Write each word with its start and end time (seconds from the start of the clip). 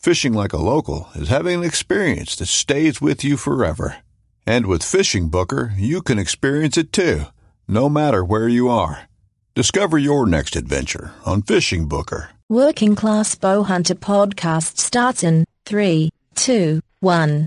Fishing 0.00 0.32
like 0.32 0.54
a 0.54 0.56
local 0.56 1.10
is 1.14 1.28
having 1.28 1.58
an 1.58 1.62
experience 1.62 2.34
that 2.36 2.46
stays 2.46 3.02
with 3.02 3.22
you 3.22 3.36
forever. 3.36 3.98
And 4.46 4.64
with 4.64 4.80
FishingBooker, 4.80 5.74
you 5.76 6.00
can 6.00 6.18
experience 6.18 6.78
it 6.78 6.90
too, 6.90 7.24
no 7.68 7.90
matter 7.90 8.24
where 8.24 8.48
you 8.48 8.70
are. 8.70 9.10
Discover 9.54 9.98
your 9.98 10.24
next 10.24 10.56
adventure 10.56 11.12
on 11.26 11.42
FishingBooker. 11.42 12.28
Working 12.48 12.96
Class 12.96 13.34
Bowhunter 13.34 13.94
podcast 13.94 14.78
starts 14.78 15.22
in 15.22 15.44
3, 15.66 16.08
2, 16.34 16.80
1 17.00 17.46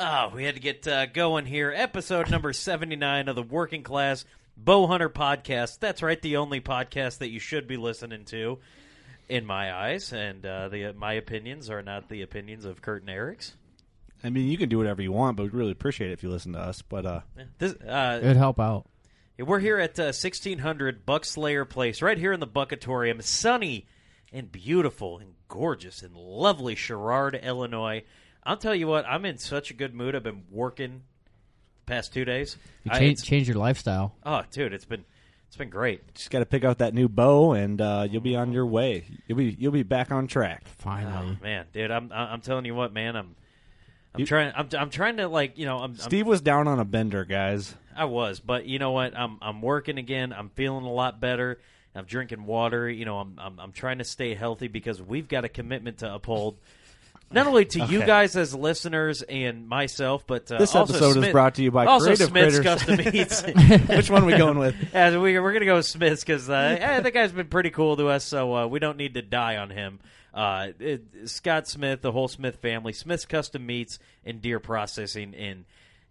Oh, 0.00 0.30
we 0.32 0.44
had 0.44 0.54
to 0.54 0.60
get 0.60 0.86
uh, 0.86 1.06
going 1.06 1.44
here. 1.44 1.72
Episode 1.74 2.30
number 2.30 2.52
79 2.52 3.26
of 3.26 3.34
the 3.34 3.42
Working 3.42 3.82
Class 3.82 4.24
Bowhunter 4.62 5.08
Podcast. 5.08 5.80
That's 5.80 6.04
right, 6.04 6.22
the 6.22 6.36
only 6.36 6.60
podcast 6.60 7.18
that 7.18 7.30
you 7.30 7.40
should 7.40 7.66
be 7.66 7.76
listening 7.76 8.24
to, 8.26 8.60
in 9.28 9.44
my 9.44 9.74
eyes. 9.74 10.12
And 10.12 10.46
uh, 10.46 10.68
the 10.68 10.92
my 10.92 11.14
opinions 11.14 11.68
are 11.68 11.82
not 11.82 12.08
the 12.08 12.22
opinions 12.22 12.64
of 12.64 12.80
Kurt 12.80 13.00
and 13.02 13.10
Eric's. 13.10 13.54
I 14.22 14.30
mean, 14.30 14.46
you 14.48 14.56
can 14.56 14.68
do 14.68 14.78
whatever 14.78 15.02
you 15.02 15.10
want, 15.10 15.36
but 15.36 15.42
we'd 15.42 15.54
really 15.54 15.72
appreciate 15.72 16.10
it 16.10 16.12
if 16.12 16.22
you 16.22 16.28
listen 16.28 16.52
to 16.52 16.60
us. 16.60 16.80
But 16.80 17.04
uh, 17.04 17.20
This, 17.58 17.72
uh, 17.72 18.20
It'd 18.22 18.36
help 18.36 18.60
out. 18.60 18.86
We're 19.36 19.58
here 19.58 19.78
at 19.78 19.98
uh, 19.98 20.14
1600 20.14 21.06
Buckslayer 21.06 21.68
Place, 21.68 22.02
right 22.02 22.18
here 22.18 22.32
in 22.32 22.38
the 22.38 22.46
Buckatorium. 22.46 23.20
Sunny 23.20 23.86
and 24.32 24.52
beautiful 24.52 25.18
and 25.18 25.34
gorgeous 25.48 26.04
and 26.04 26.14
lovely 26.14 26.76
Sherrard, 26.76 27.34
Illinois. 27.34 28.04
I'll 28.48 28.56
tell 28.56 28.74
you 28.74 28.86
what, 28.86 29.04
I'm 29.06 29.24
in 29.26 29.36
such 29.38 29.70
a 29.70 29.74
good 29.74 29.94
mood. 29.94 30.16
I've 30.16 30.22
been 30.22 30.44
working 30.50 31.02
the 31.84 31.92
past 31.92 32.12
two 32.14 32.24
days. 32.24 32.56
You 32.84 32.90
I- 32.92 32.98
change, 32.98 33.12
it's- 33.18 33.26
change 33.26 33.46
your 33.48 33.58
lifestyle. 33.58 34.14
Oh, 34.24 34.42
dude, 34.50 34.72
it's 34.72 34.84
been 34.86 35.04
it's 35.48 35.56
been 35.56 35.70
great. 35.70 36.14
just 36.14 36.30
got 36.30 36.40
to 36.40 36.46
pick 36.46 36.64
out 36.64 36.78
that 36.78 36.92
new 36.94 37.08
bow, 37.08 37.52
and 37.52 37.80
uh, 37.80 38.06
you'll 38.10 38.20
be 38.22 38.36
on 38.36 38.52
your 38.52 38.66
way. 38.66 39.04
You'll 39.26 39.38
be 39.38 39.56
you'll 39.58 39.72
be 39.72 39.82
back 39.82 40.10
on 40.10 40.26
track. 40.26 40.64
Finally. 40.78 41.36
Oh, 41.40 41.42
man, 41.42 41.66
dude, 41.72 41.90
I'm 41.90 42.10
I'm 42.12 42.40
telling 42.40 42.64
you 42.64 42.74
what, 42.74 42.92
man, 42.92 43.16
I'm 43.16 43.34
I'm 44.14 44.20
You- 44.20 44.26
trying 44.26 44.52
I'm 44.56 44.68
I'm 44.78 44.90
trying 44.90 45.18
to 45.18 45.28
like 45.28 45.58
you 45.58 45.66
know 45.66 45.76
I'm, 45.78 45.90
I'm 45.92 45.96
Steve 45.96 46.26
was 46.26 46.40
down 46.40 46.68
on 46.68 46.78
a 46.80 46.84
bender, 46.86 47.24
guys. 47.24 47.74
I 47.94 48.04
was, 48.06 48.40
but 48.40 48.64
you 48.66 48.78
know 48.78 48.92
what? 48.92 49.14
I'm 49.16 49.38
I'm 49.42 49.60
working 49.60 49.98
again. 49.98 50.32
I'm 50.32 50.48
feeling 50.50 50.84
a 50.86 50.92
lot 50.92 51.20
better. 51.20 51.60
I'm 51.94 52.04
drinking 52.04 52.46
water. 52.46 52.88
You 52.88 53.04
know, 53.04 53.18
I'm 53.18 53.34
I'm, 53.38 53.58
I'm 53.60 53.72
trying 53.72 53.98
to 53.98 54.04
stay 54.04 54.34
healthy 54.34 54.68
because 54.68 55.02
we've 55.02 55.28
got 55.28 55.44
a 55.44 55.48
commitment 55.48 55.98
to 55.98 56.14
uphold. 56.14 56.56
Not 57.30 57.46
only 57.46 57.66
to 57.66 57.84
you 57.86 58.04
guys 58.04 58.36
as 58.36 58.54
listeners 58.54 59.22
and 59.22 59.68
myself, 59.68 60.26
but 60.26 60.50
uh, 60.50 60.58
This 60.58 60.74
episode 60.74 61.16
is 61.18 61.30
brought 61.30 61.56
to 61.56 61.62
you 61.62 61.70
by 61.70 61.84
also 61.84 62.06
Creative 62.06 62.28
Smith's 62.28 62.58
Critters. 62.60 62.84
Custom 62.84 63.14
Eats. 63.14 63.42
Which 63.88 64.10
one 64.10 64.22
are 64.22 64.26
we 64.26 64.36
going 64.36 64.58
with? 64.58 64.74
As 64.94 65.14
we, 65.14 65.38
we're 65.38 65.52
going 65.52 65.60
to 65.60 65.66
go 65.66 65.76
with 65.76 65.86
Smith's 65.86 66.24
because 66.24 66.48
uh, 66.48 66.76
eh, 66.80 67.00
the 67.00 67.10
guy's 67.10 67.32
been 67.32 67.48
pretty 67.48 67.70
cool 67.70 67.96
to 67.96 68.08
us, 68.08 68.24
so 68.24 68.56
uh, 68.56 68.66
we 68.66 68.78
don't 68.78 68.96
need 68.96 69.14
to 69.14 69.22
die 69.22 69.58
on 69.58 69.68
him. 69.68 70.00
Uh, 70.32 70.68
it, 70.78 71.02
Scott 71.26 71.68
Smith, 71.68 72.00
the 72.00 72.12
whole 72.12 72.28
Smith 72.28 72.56
family, 72.56 72.92
Smith's 72.92 73.26
Custom 73.26 73.64
Meats 73.64 73.98
and 74.24 74.40
Deer 74.40 74.60
Processing 74.60 75.34
in 75.34 75.64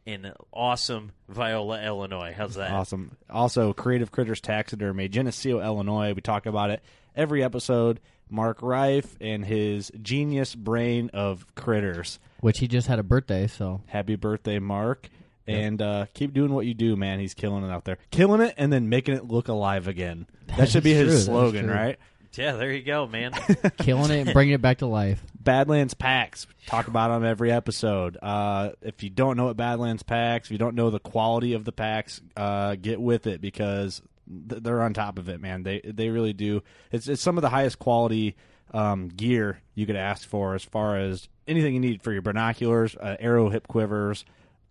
in 0.05 0.31
awesome 0.53 1.11
Viola, 1.27 1.83
Illinois. 1.83 2.33
How's 2.35 2.55
that? 2.55 2.71
Awesome. 2.71 3.17
Also, 3.29 3.73
Creative 3.73 4.09
Critters 4.11 4.39
Taxidermy, 4.39 5.09
Geneseo, 5.09 5.61
Illinois. 5.61 6.13
We 6.13 6.21
talk 6.21 6.45
about 6.45 6.69
it 6.69 6.81
every 7.15 7.43
episode. 7.43 7.99
Mark 8.29 8.61
Reif 8.61 9.15
and 9.21 9.45
his 9.45 9.91
genius 10.01 10.55
brain 10.55 11.09
of 11.13 11.45
critters. 11.55 12.19
Which 12.39 12.59
he 12.59 12.67
just 12.67 12.87
had 12.87 12.99
a 12.99 13.03
birthday, 13.03 13.47
so 13.47 13.81
Happy 13.87 14.15
birthday, 14.15 14.59
Mark. 14.59 15.09
And 15.47 15.81
uh, 15.81 16.07
keep 16.13 16.33
doing 16.33 16.53
what 16.53 16.65
you 16.65 16.73
do, 16.73 16.97
man. 16.97 17.19
He's 17.19 17.33
killing 17.33 17.63
it 17.63 17.71
out 17.71 17.85
there. 17.85 17.97
Killing 18.11 18.41
it 18.41 18.53
and 18.57 18.71
then 18.71 18.89
making 18.89 19.15
it 19.15 19.25
look 19.25 19.47
alive 19.47 19.87
again. 19.87 20.27
That 20.57 20.69
should 20.69 20.83
be 20.83 20.93
is 20.93 20.97
his 20.97 21.05
true, 21.07 21.11
that 21.11 21.17
is 21.17 21.25
slogan, 21.25 21.69
right? 21.69 21.99
Yeah, 22.33 22.53
there 22.53 22.71
you 22.71 22.81
go, 22.83 23.05
man. 23.07 23.31
killing 23.77 24.11
it 24.11 24.27
and 24.27 24.33
bringing 24.33 24.53
it 24.53 24.61
back 24.61 24.79
to 24.79 24.85
life. 24.85 25.23
Badlands 25.39 25.93
Packs. 25.93 26.47
Talk 26.67 26.87
about 26.87 27.09
them 27.09 27.25
every 27.25 27.51
episode. 27.51 28.17
Uh, 28.21 28.71
if 28.81 29.03
you 29.03 29.09
don't 29.09 29.37
know 29.37 29.45
what 29.45 29.57
Badlands 29.57 30.03
Packs, 30.03 30.47
if 30.47 30.51
you 30.51 30.57
don't 30.57 30.75
know 30.75 30.89
the 30.89 30.99
quality 30.99 31.53
of 31.53 31.65
the 31.65 31.71
packs, 31.71 32.21
uh, 32.35 32.75
get 32.75 32.99
with 33.01 33.27
it 33.27 33.41
because 33.41 33.99
th- 33.99 34.09
they're 34.29 34.81
on 34.81 34.93
top 34.93 35.17
of 35.19 35.29
it, 35.29 35.39
man. 35.41 35.63
They 35.63 35.81
they 35.83 36.09
really 36.09 36.33
do. 36.33 36.61
It's 36.91 37.07
it's 37.07 37.21
some 37.21 37.37
of 37.37 37.41
the 37.41 37.49
highest 37.49 37.79
quality 37.79 38.35
um, 38.73 39.07
gear 39.07 39.61
you 39.75 39.85
could 39.85 39.95
ask 39.95 40.27
for 40.27 40.53
as 40.55 40.63
far 40.63 40.97
as 40.97 41.29
anything 41.47 41.73
you 41.73 41.79
need 41.79 42.01
for 42.01 42.11
your 42.11 42.21
binoculars, 42.21 42.95
uh, 42.97 43.15
arrow 43.19 43.49
hip 43.49 43.67
quivers, 43.67 44.25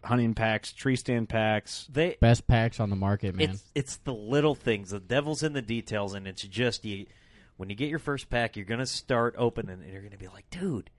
hunting 0.04 0.34
packs, 0.34 0.72
tree 0.72 0.96
stand 0.96 1.28
packs. 1.28 1.86
they 1.90 2.16
Best 2.20 2.46
packs 2.46 2.78
on 2.80 2.90
the 2.90 2.96
market, 2.96 3.34
man. 3.34 3.50
it's 3.50 3.64
it's 3.74 3.96
the 3.98 4.14
little 4.14 4.54
things. 4.54 4.90
The 4.90 5.00
devil's 5.00 5.42
in 5.42 5.52
the 5.54 5.62
details, 5.62 6.14
and 6.14 6.26
it's 6.26 6.42
just 6.42 6.84
you. 6.84 7.06
When 7.56 7.70
you 7.70 7.74
get 7.74 7.88
your 7.88 7.98
first 7.98 8.28
pack, 8.28 8.56
you're 8.56 8.66
gonna 8.66 8.84
start 8.86 9.34
opening, 9.38 9.80
and 9.82 9.90
you're 9.92 10.02
gonna 10.02 10.18
be 10.18 10.28
like, 10.28 10.48
dude. 10.50 10.90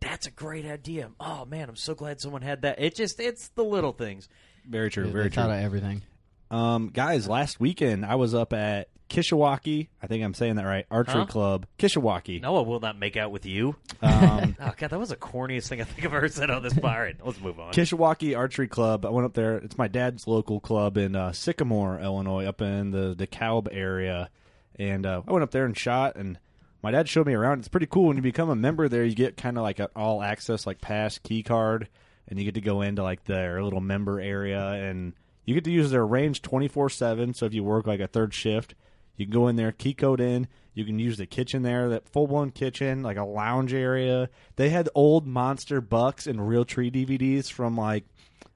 That's 0.00 0.28
a 0.28 0.30
great 0.30 0.64
idea. 0.64 1.10
Oh 1.18 1.44
man, 1.44 1.68
I'm 1.68 1.74
so 1.74 1.92
glad 1.92 2.20
someone 2.20 2.42
had 2.42 2.62
that. 2.62 2.80
It 2.80 2.94
just 2.94 3.18
it's 3.18 3.48
the 3.48 3.64
little 3.64 3.90
things. 3.92 4.28
Very 4.64 4.90
true. 4.92 5.06
They 5.06 5.10
Very 5.10 5.28
thought 5.28 5.46
true. 5.46 5.54
of 5.54 5.60
everything. 5.60 6.02
Um, 6.50 6.88
guys, 6.88 7.28
last 7.28 7.60
weekend 7.60 8.04
I 8.06 8.14
was 8.16 8.34
up 8.34 8.52
at 8.52 8.88
Kishwaukee. 9.10 9.88
I 10.02 10.06
think 10.06 10.22
I'm 10.24 10.34
saying 10.34 10.56
that 10.56 10.64
right. 10.64 10.86
Archery 10.90 11.20
Huh? 11.20 11.26
Club, 11.26 11.66
Kishwaukee. 11.78 12.40
Noah 12.42 12.62
will 12.62 12.80
not 12.80 12.98
make 12.98 13.16
out 13.16 13.30
with 13.30 13.46
you. 13.46 13.76
Um, 14.02 14.56
Oh 14.60 14.72
god, 14.76 14.90
that 14.90 14.98
was 14.98 15.08
the 15.10 15.16
corniest 15.16 15.68
thing 15.68 15.80
I 15.80 15.84
think 15.84 16.06
I've 16.06 16.12
ever 16.14 16.28
said 16.28 16.50
on 16.50 16.62
this 16.62 16.74
bar. 16.74 16.94
All 16.94 17.00
right, 17.02 17.16
let's 17.24 17.40
move 17.40 17.58
on. 17.60 17.72
Kishwaukee 17.72 18.36
Archery 18.36 18.68
Club. 18.68 19.04
I 19.06 19.10
went 19.10 19.24
up 19.24 19.34
there. 19.34 19.56
It's 19.58 19.78
my 19.78 19.88
dad's 19.88 20.26
local 20.26 20.60
club 20.60 20.96
in 20.96 21.16
uh, 21.16 21.32
Sycamore, 21.32 21.98
Illinois, 22.00 22.44
up 22.46 22.60
in 22.60 22.90
the 22.90 23.14
DeKalb 23.14 23.68
area. 23.72 24.30
And 24.76 25.04
uh, 25.06 25.22
I 25.26 25.32
went 25.32 25.42
up 25.42 25.50
there 25.50 25.64
and 25.64 25.76
shot. 25.76 26.16
And 26.16 26.38
my 26.82 26.90
dad 26.90 27.08
showed 27.08 27.26
me 27.26 27.34
around. 27.34 27.58
It's 27.60 27.68
pretty 27.68 27.86
cool. 27.86 28.06
When 28.08 28.16
you 28.16 28.22
become 28.22 28.50
a 28.50 28.56
member 28.56 28.88
there, 28.88 29.04
you 29.04 29.14
get 29.14 29.36
kind 29.36 29.56
of 29.56 29.62
like 29.62 29.78
an 29.80 29.88
all 29.96 30.22
access, 30.22 30.66
like 30.66 30.80
pass 30.80 31.18
key 31.18 31.42
card, 31.42 31.88
and 32.28 32.38
you 32.38 32.44
get 32.44 32.54
to 32.54 32.60
go 32.60 32.82
into 32.82 33.02
like 33.02 33.24
their 33.24 33.62
little 33.62 33.80
member 33.80 34.20
area, 34.20 34.60
and 34.68 35.14
you 35.48 35.54
get 35.54 35.64
to 35.64 35.70
use 35.70 35.90
their 35.90 36.06
range 36.06 36.42
twenty 36.42 36.68
four 36.68 36.90
seven. 36.90 37.32
So 37.32 37.46
if 37.46 37.54
you 37.54 37.64
work 37.64 37.86
like 37.86 38.00
a 38.00 38.06
third 38.06 38.34
shift, 38.34 38.74
you 39.16 39.24
can 39.24 39.32
go 39.32 39.48
in 39.48 39.56
there, 39.56 39.72
key 39.72 39.94
code 39.94 40.20
in. 40.20 40.46
You 40.74 40.84
can 40.84 40.98
use 40.98 41.16
the 41.16 41.24
kitchen 41.24 41.62
there, 41.62 41.88
that 41.88 42.06
full 42.06 42.26
blown 42.26 42.50
kitchen, 42.50 43.02
like 43.02 43.16
a 43.16 43.24
lounge 43.24 43.72
area. 43.72 44.28
They 44.56 44.68
had 44.68 44.90
old 44.94 45.26
Monster 45.26 45.80
Bucks 45.80 46.26
and 46.26 46.38
Realtree 46.38 46.92
DVDs 46.92 47.50
from 47.50 47.78
like, 47.78 48.04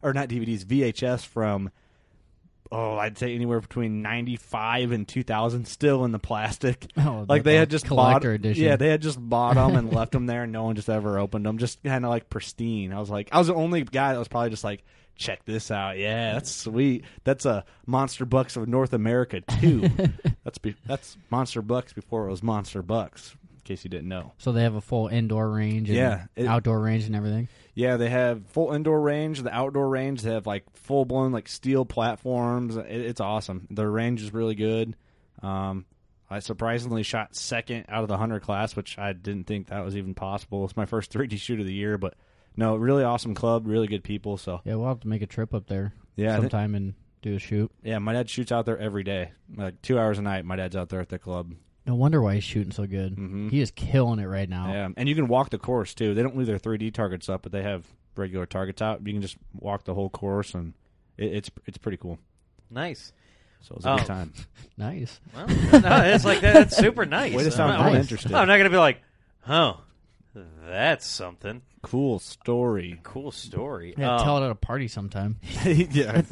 or 0.03 0.13
not 0.13 0.29
DVDs, 0.29 0.65
VHS 0.65 1.25
from, 1.25 1.71
oh, 2.71 2.97
I'd 2.97 3.17
say 3.17 3.35
anywhere 3.35 3.61
between 3.61 4.03
95 4.03 4.93
and 4.93 5.09
2000 5.09 5.67
still 5.67 6.05
in 6.05 6.13
the 6.13 6.19
plastic. 6.19 6.87
Oh, 6.99 7.25
like 7.27 7.43
the 7.43 7.51
they 7.51 7.57
had 7.57 7.71
just 7.71 7.87
collector 7.87 8.29
bought, 8.29 8.35
edition. 8.35 8.65
Yeah, 8.65 8.77
they 8.77 8.89
had 8.89 9.01
just 9.01 9.19
bought 9.19 9.55
them 9.55 9.77
and 9.77 9.91
left 9.95 10.13
them 10.13 10.27
there 10.27 10.43
and 10.43 10.53
no 10.53 10.65
one 10.65 10.77
just 10.77 10.91
ever 10.91 11.19
opened 11.19 11.47
them. 11.47 11.57
Just 11.57 11.83
kind 11.83 12.05
of 12.05 12.11
like 12.11 12.29
pristine. 12.29 12.93
I 12.93 13.01
was 13.01 13.09
like, 13.09 13.31
I 13.33 13.39
was 13.39 13.49
the 13.49 13.55
only 13.55 13.83
guy 13.83 14.13
that 14.13 14.19
was 14.19 14.29
probably 14.29 14.51
just 14.51 14.63
like, 14.63 14.85
check 15.17 15.45
this 15.45 15.71
out. 15.71 15.99
Yeah, 15.99 16.33
that's 16.35 16.51
sweet. 16.55 17.05
That's 17.25 17.45
a 17.47 17.65
Monster 17.87 18.25
Bucks 18.25 18.57
of 18.57 18.69
North 18.69 18.93
America 18.93 19.41
too. 19.41 19.89
that's 20.45 20.59
be, 20.59 20.75
that's 20.87 21.17
Monster 21.31 21.63
Bucks 21.63 21.93
before 21.93 22.27
it 22.27 22.31
was 22.31 22.43
Monster 22.43 22.83
Bucks. 22.83 23.35
In 23.55 23.61
case 23.65 23.85
you 23.85 23.91
didn't 23.91 24.09
know. 24.09 24.33
So 24.39 24.51
they 24.53 24.63
have 24.63 24.75
a 24.75 24.81
full 24.81 25.07
indoor 25.09 25.49
range 25.49 25.89
and 25.89 25.97
Yeah, 25.97 26.25
it- 26.35 26.47
outdoor 26.47 26.81
range 26.81 27.05
and 27.05 27.15
everything. 27.15 27.49
Yeah, 27.75 27.97
they 27.97 28.11
have 28.11 28.45
full 28.49 28.73
indoor 28.75 29.01
range. 29.01 29.41
The 29.41 29.55
outdoor 29.55 29.89
range 29.89 30.23
they 30.23 30.33
have 30.33 30.47
like 30.47 30.65
full 30.75 31.05
blown 31.07 31.33
like 31.33 31.49
steel 31.49 31.85
platforms. 31.87 32.77
It, 32.77 32.85
it's 32.87 33.21
awesome. 33.21 33.67
The 33.71 33.87
range 33.89 34.21
is 34.23 34.33
really 34.35 34.55
good. 34.57 34.95
Um, 35.43 35.87
I 36.29 36.41
surprisingly 36.41 37.03
shot 37.03 37.35
second 37.37 37.87
out 37.89 38.03
of 38.03 38.09
the 38.09 38.17
hunter 38.19 38.41
class, 38.41 38.75
which 38.75 38.99
I 38.99 39.13
didn't 39.13 39.47
think 39.47 39.69
that 39.69 39.85
was 39.85 39.97
even 39.97 40.15
possible. 40.15 40.65
It's 40.65 40.77
my 40.77 40.87
first 40.87 41.13
3D 41.13 41.39
shoot 41.39 41.61
of 41.61 41.67
the 41.67 41.73
year, 41.73 41.97
but 41.99 42.15
no, 42.57 42.77
really 42.77 43.05
awesome 43.05 43.35
club, 43.35 43.67
really 43.67 43.87
good 43.87 44.05
people. 44.05 44.37
So 44.37 44.61
Yeah, 44.65 44.75
we'll 44.77 44.89
have 44.89 45.01
to 45.01 45.09
make 45.09 45.23
a 45.23 45.27
trip 45.27 45.55
up 45.55 45.67
there 45.67 45.93
Yeah, 46.17 46.33
I 46.33 46.37
thi- 46.37 46.43
sometime 46.43 46.75
and 46.75 46.95
do 47.23 47.35
a 47.37 47.39
shoot. 47.39 47.71
yeah, 47.83 47.99
my 47.99 48.13
dad 48.13 48.29
shoots 48.29 48.51
out 48.53 48.67
there 48.67 48.79
every 48.79 49.05
day, 49.05 49.31
like 49.57 49.81
two 49.83 49.99
hours 49.99 50.19
a 50.19 50.23
night. 50.23 50.45
My 50.45 50.57
dad's 50.57 50.75
out 50.77 50.89
there 50.89 51.01
at 51.01 51.09
the 51.09 51.19
club. 51.19 51.55
No 51.87 51.95
wonder 51.97 52.21
why 52.23 52.35
he's 52.35 52.45
shooting 52.45 52.73
so 52.73 52.87
good. 52.87 53.17
Mhm. 53.17 53.51
He 53.51 53.61
is 53.61 53.71
killing 53.73 54.19
it 54.21 54.27
right 54.27 54.49
now. 54.49 54.73
Yeah, 54.73 54.89
and 54.97 55.09
you 55.09 55.15
can 55.15 55.27
walk 55.29 55.51
the 55.51 55.59
course 55.59 55.95
too. 55.95 56.15
They 56.15 56.23
don't 56.23 56.37
leave 56.37 56.47
their 56.47 56.59
3D 56.59 56.91
targets 56.93 57.29
up, 57.29 57.43
but 57.43 57.51
they 57.53 57.63
have 57.63 57.85
regular 58.17 58.47
targets 58.47 58.81
out. 58.83 59.05
You 59.07 59.13
can 59.15 59.23
just 59.23 59.37
walk 59.55 59.85
the 59.85 59.95
whole 59.95 60.09
course, 60.11 60.55
and 60.55 60.75
it, 61.19 61.33
it's 61.33 61.51
it's 61.67 61.79
pretty 61.79 61.97
cool. 61.97 62.19
Nice. 62.71 63.13
So 63.63 63.73
it 63.75 63.77
was 63.79 63.85
a 63.87 63.91
Oh. 63.91 63.97
good 63.99 64.07
time. 64.07 64.33
Nice. 64.79 65.21
Well, 65.35 65.47
no, 65.47 66.03
it's 66.05 66.25
like 66.25 66.41
that, 66.41 66.55
that's 66.55 66.77
super 66.77 67.05
nice. 67.07 67.35
Way 67.35 67.45
to 67.45 67.51
sound 67.51 67.73
I'm 67.73 67.79
not- 67.81 67.93
uninterested. 67.93 68.33
I'm 68.33 68.49
not 68.49 68.57
going 68.57 68.65
to 68.65 68.71
be 68.71 68.77
like, 68.79 69.01
huh, 69.41 69.75
that's 70.35 71.07
something. 71.07 71.63
Cool 71.83 72.19
story. 72.19 73.01
Cool 73.03 73.31
story. 73.33 73.95
Yeah, 73.99 74.17
Um, 74.17 74.23
tell 74.25 74.39
it 74.39 74.45
at 74.45 74.51
a 74.51 74.55
party 74.55 74.89
sometime. 74.89 75.39
yeah, 75.65 76.23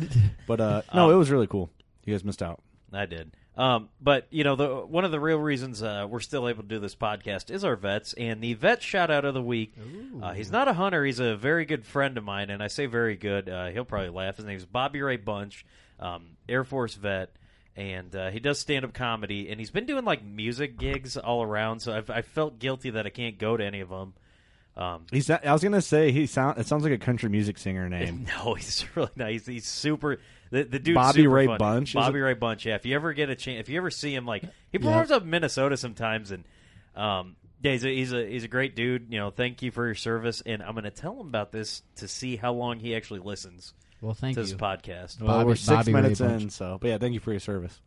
but 0.46 0.60
uh, 0.60 0.82
no, 0.94 1.06
Um, 1.06 1.12
it 1.12 1.16
was 1.16 1.30
really 1.30 1.46
cool. 1.46 1.70
You 2.04 2.14
guys 2.14 2.24
missed 2.24 2.42
out. 2.42 2.62
I 2.92 3.06
did. 3.06 3.32
Um, 3.56 3.88
but 4.00 4.26
you 4.30 4.42
know, 4.44 4.56
the 4.56 4.68
one 4.86 5.04
of 5.04 5.10
the 5.10 5.20
real 5.20 5.38
reasons 5.38 5.82
uh, 5.82 6.06
we're 6.08 6.20
still 6.20 6.48
able 6.48 6.62
to 6.62 6.68
do 6.68 6.78
this 6.78 6.94
podcast 6.94 7.50
is 7.50 7.62
our 7.64 7.76
vets, 7.76 8.14
and 8.14 8.40
the 8.40 8.54
vet 8.54 8.82
shout 8.82 9.10
out 9.10 9.24
of 9.26 9.34
the 9.34 9.42
week. 9.42 9.74
Uh, 10.22 10.32
he's 10.32 10.50
not 10.50 10.66
a 10.68 10.72
hunter; 10.72 11.04
he's 11.04 11.18
a 11.20 11.36
very 11.36 11.66
good 11.66 11.84
friend 11.84 12.16
of 12.16 12.24
mine, 12.24 12.48
and 12.48 12.62
I 12.62 12.68
say 12.68 12.86
very 12.86 13.16
good. 13.16 13.48
Uh, 13.50 13.66
he'll 13.68 13.84
probably 13.84 14.08
laugh. 14.10 14.36
His 14.36 14.46
name's 14.46 14.64
Bobby 14.64 15.02
Ray 15.02 15.16
Bunch, 15.18 15.66
um, 15.98 16.36
Air 16.48 16.64
Force 16.64 16.94
vet, 16.94 17.30
and 17.76 18.14
uh, 18.14 18.30
he 18.30 18.40
does 18.40 18.58
stand 18.58 18.84
up 18.84 18.92
comedy, 18.92 19.48
and 19.50 19.58
he's 19.60 19.70
been 19.70 19.86
doing 19.86 20.04
like 20.04 20.24
music 20.24 20.78
gigs 20.78 21.16
all 21.16 21.42
around. 21.42 21.80
So 21.80 21.92
I've, 21.96 22.10
I 22.10 22.22
felt 22.22 22.58
guilty 22.58 22.90
that 22.90 23.06
I 23.06 23.10
can't 23.10 23.38
go 23.38 23.56
to 23.56 23.64
any 23.64 23.80
of 23.80 23.88
them. 23.88 24.14
Um, 24.76 25.06
He's. 25.10 25.28
not- 25.28 25.44
I 25.44 25.52
was 25.52 25.62
gonna 25.62 25.82
say 25.82 26.12
he 26.12 26.26
sound. 26.26 26.58
It 26.58 26.66
sounds 26.66 26.84
like 26.84 26.92
a 26.92 26.98
country 26.98 27.28
music 27.28 27.58
singer 27.58 27.88
name. 27.88 28.26
no, 28.44 28.54
he's 28.54 28.84
really 28.94 29.10
nice. 29.16 29.46
He's 29.46 29.66
super. 29.66 30.18
The, 30.50 30.64
the 30.64 30.78
dude's 30.78 30.96
Bobby 30.96 31.26
Ray 31.26 31.46
funny. 31.46 31.58
Bunch, 31.58 31.94
Bobby? 31.94 32.20
Ray 32.20 32.34
Bunch. 32.34 32.66
Yeah, 32.66 32.74
if 32.74 32.84
you 32.84 32.94
ever 32.96 33.12
get 33.12 33.30
a 33.30 33.36
chance, 33.36 33.60
if 33.60 33.68
you 33.68 33.76
ever 33.78 33.90
see 33.90 34.14
him, 34.14 34.26
like 34.26 34.44
he 34.72 34.78
performs 34.78 35.10
up 35.10 35.22
in 35.22 35.30
Minnesota 35.30 35.76
sometimes, 35.76 36.32
and 36.32 36.44
um, 36.96 37.36
yeah, 37.62 37.72
he's 37.72 37.84
a, 37.84 37.88
he's 37.88 38.12
a 38.12 38.26
he's 38.28 38.44
a 38.44 38.48
great 38.48 38.74
dude. 38.74 39.06
You 39.10 39.18
know, 39.18 39.30
thank 39.30 39.62
you 39.62 39.70
for 39.70 39.86
your 39.86 39.94
service, 39.94 40.42
and 40.44 40.62
I'm 40.62 40.72
going 40.72 40.84
to 40.84 40.90
tell 40.90 41.20
him 41.20 41.28
about 41.28 41.52
this 41.52 41.82
to 41.96 42.08
see 42.08 42.36
how 42.36 42.52
long 42.52 42.80
he 42.80 42.96
actually 42.96 43.20
listens 43.20 43.74
Well, 44.00 44.14
thank 44.14 44.34
to 44.36 44.40
you. 44.40 44.46
this 44.46 44.54
podcast. 44.54 45.20
Well, 45.20 45.28
Bobby- 45.38 45.46
we're 45.48 45.54
six 45.56 45.68
Bobby 45.68 45.92
Ray 45.92 46.02
minutes 46.02 46.20
Bunch. 46.20 46.42
in, 46.44 46.50
so 46.50 46.78
but 46.80 46.88
yeah, 46.88 46.98
thank 46.98 47.14
you 47.14 47.20
for 47.20 47.32
your 47.32 47.40
service. 47.40 47.80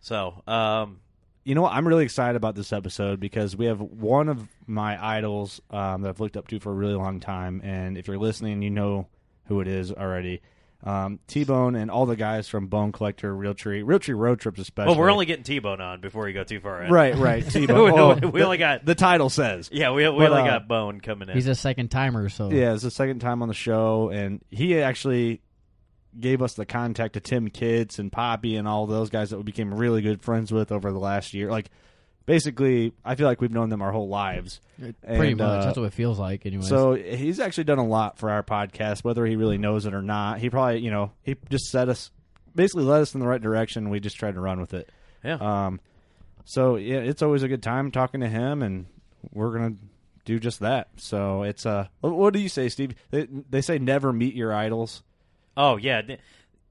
So, 0.00 0.42
um, 0.46 1.00
You 1.44 1.54
know 1.54 1.62
what? 1.62 1.72
I'm 1.74 1.86
really 1.86 2.04
excited 2.04 2.36
about 2.36 2.54
this 2.54 2.72
episode 2.72 3.20
because 3.20 3.54
we 3.56 3.66
have 3.66 3.78
one 3.80 4.28
of 4.30 4.48
my 4.66 5.02
idols 5.16 5.60
um, 5.70 6.00
that 6.02 6.08
I've 6.08 6.20
looked 6.20 6.36
up 6.38 6.48
to 6.48 6.58
for 6.58 6.70
a 6.70 6.74
really 6.74 6.94
long 6.94 7.20
time, 7.20 7.60
and 7.62 7.98
if 7.98 8.08
you're 8.08 8.18
listening, 8.18 8.62
you 8.62 8.70
know 8.70 9.06
who 9.46 9.60
it 9.60 9.68
is 9.68 9.92
already. 9.92 10.40
Um, 10.84 11.18
T 11.26 11.44
Bone 11.44 11.76
and 11.76 11.90
all 11.90 12.04
the 12.04 12.14
guys 12.14 12.46
from 12.46 12.66
Bone 12.66 12.92
Collector, 12.92 13.34
Realtree, 13.34 13.82
Real 13.84 13.98
Tree 13.98 14.14
Road 14.14 14.38
Trips, 14.38 14.60
especially. 14.60 14.90
well, 14.90 14.98
we're 15.00 15.10
only 15.10 15.24
getting 15.24 15.42
T-Bone 15.42 15.80
on 15.80 16.02
before 16.02 16.28
you 16.28 16.34
go 16.34 16.44
too 16.44 16.60
far. 16.60 16.82
In. 16.82 16.92
right, 16.92 17.16
right. 17.16 17.42
T 17.50 17.60
we, 17.60 17.66
Bone. 17.66 17.98
Oh, 17.98 18.14
we 18.28 18.40
the- 18.40 18.44
only 18.44 18.58
got 18.58 18.84
the 18.84 18.94
title 18.94 19.30
says. 19.30 19.70
yeah, 19.72 19.92
we, 19.92 20.06
we 20.10 20.18
But, 20.18 20.32
only 20.32 20.42
uh, 20.42 20.58
got 20.58 20.68
Bone 20.68 21.00
coming 21.00 21.30
in. 21.30 21.34
He's 21.34 21.46
a 21.46 21.54
second 21.54 21.88
timer, 21.88 22.28
so 22.28 22.50
Yeah, 22.50 22.74
it's 22.74 22.82
the 22.82 22.90
second 22.90 23.20
time 23.20 23.40
on 23.40 23.48
the 23.48 23.54
show, 23.54 24.10
and 24.10 24.42
he 24.50 24.78
actually 24.82 25.40
gave 26.20 26.42
us 26.42 26.52
the 26.54 26.66
contact 26.66 27.14
to 27.14 27.20
Tim 27.20 27.48
Kitts 27.48 27.98
and 27.98 28.12
Poppy 28.12 28.56
and 28.56 28.68
all 28.68 28.86
those 28.86 29.08
guys 29.08 29.30
that 29.30 29.38
we 29.38 29.42
became 29.42 29.72
really 29.72 30.02
good 30.02 30.22
friends 30.22 30.52
with 30.52 30.70
over 30.70 30.92
the 30.92 30.98
last 30.98 31.32
year. 31.34 31.50
Like, 31.50 31.70
basically, 32.26 32.92
I 33.04 33.14
feel 33.14 33.26
like 33.26 33.40
we've 33.40 33.52
known 33.52 33.68
them 33.68 33.82
our 33.82 33.92
whole 33.92 34.08
lives. 34.08 34.60
pretty 34.78 34.94
And, 35.02 35.36
much. 35.38 35.40
uh, 35.40 35.64
That's 35.64 35.76
what 35.78 35.84
it 35.86 35.92
feels 35.92 36.18
like, 36.18 36.46
anyway. 36.46 36.64
So 36.64 36.94
he's 36.94 37.40
actually 37.40 37.64
done 37.64 37.78
a 37.78 37.86
lot 37.86 38.18
for 38.18 38.30
our 38.30 38.42
podcast, 38.42 39.04
whether 39.04 39.24
he 39.26 39.36
really 39.36 39.58
knows 39.58 39.86
it 39.86 39.94
or 39.94 40.02
not. 40.02 40.38
He 40.40 40.50
probably, 40.50 40.80
you 40.80 40.90
know, 40.90 41.12
he 41.22 41.36
just 41.50 41.66
set 41.70 41.88
us, 41.88 42.10
basically 42.54 42.84
led 42.84 43.02
us 43.02 43.14
in 43.14 43.20
the 43.20 43.26
right 43.26 43.40
direction. 43.40 43.90
We 43.90 44.00
just 44.00 44.16
tried 44.16 44.34
to 44.34 44.40
run 44.40 44.60
with 44.60 44.74
it. 44.74 44.90
yeah. 45.22 45.34
Um, 45.66 45.80
so 46.46 46.76
yeah, 46.76 46.98
it's 46.98 47.22
always 47.22 47.42
a 47.42 47.48
good 47.48 47.62
time 47.62 47.90
talking 47.90 48.20
to 48.20 48.28
him, 48.28 48.62
and 48.62 48.84
we're 49.32 49.50
gonna 49.52 49.76
do 50.26 50.38
just 50.38 50.60
that. 50.60 50.88
So 50.96 51.42
it's 51.42 51.64
uh, 51.64 51.86
what, 52.00 52.14
what 52.14 52.32
do 52.34 52.38
you 52.40 52.50
say, 52.50 52.68
Steve? 52.68 52.94
They, 53.10 53.26
they 53.48 53.62
say 53.62 53.78
never 53.78 54.12
meet 54.12 54.34
your 54.34 54.52
idols. 54.52 55.02
Oh 55.56 55.76
yeah, 55.78 56.02
d- 56.02 56.18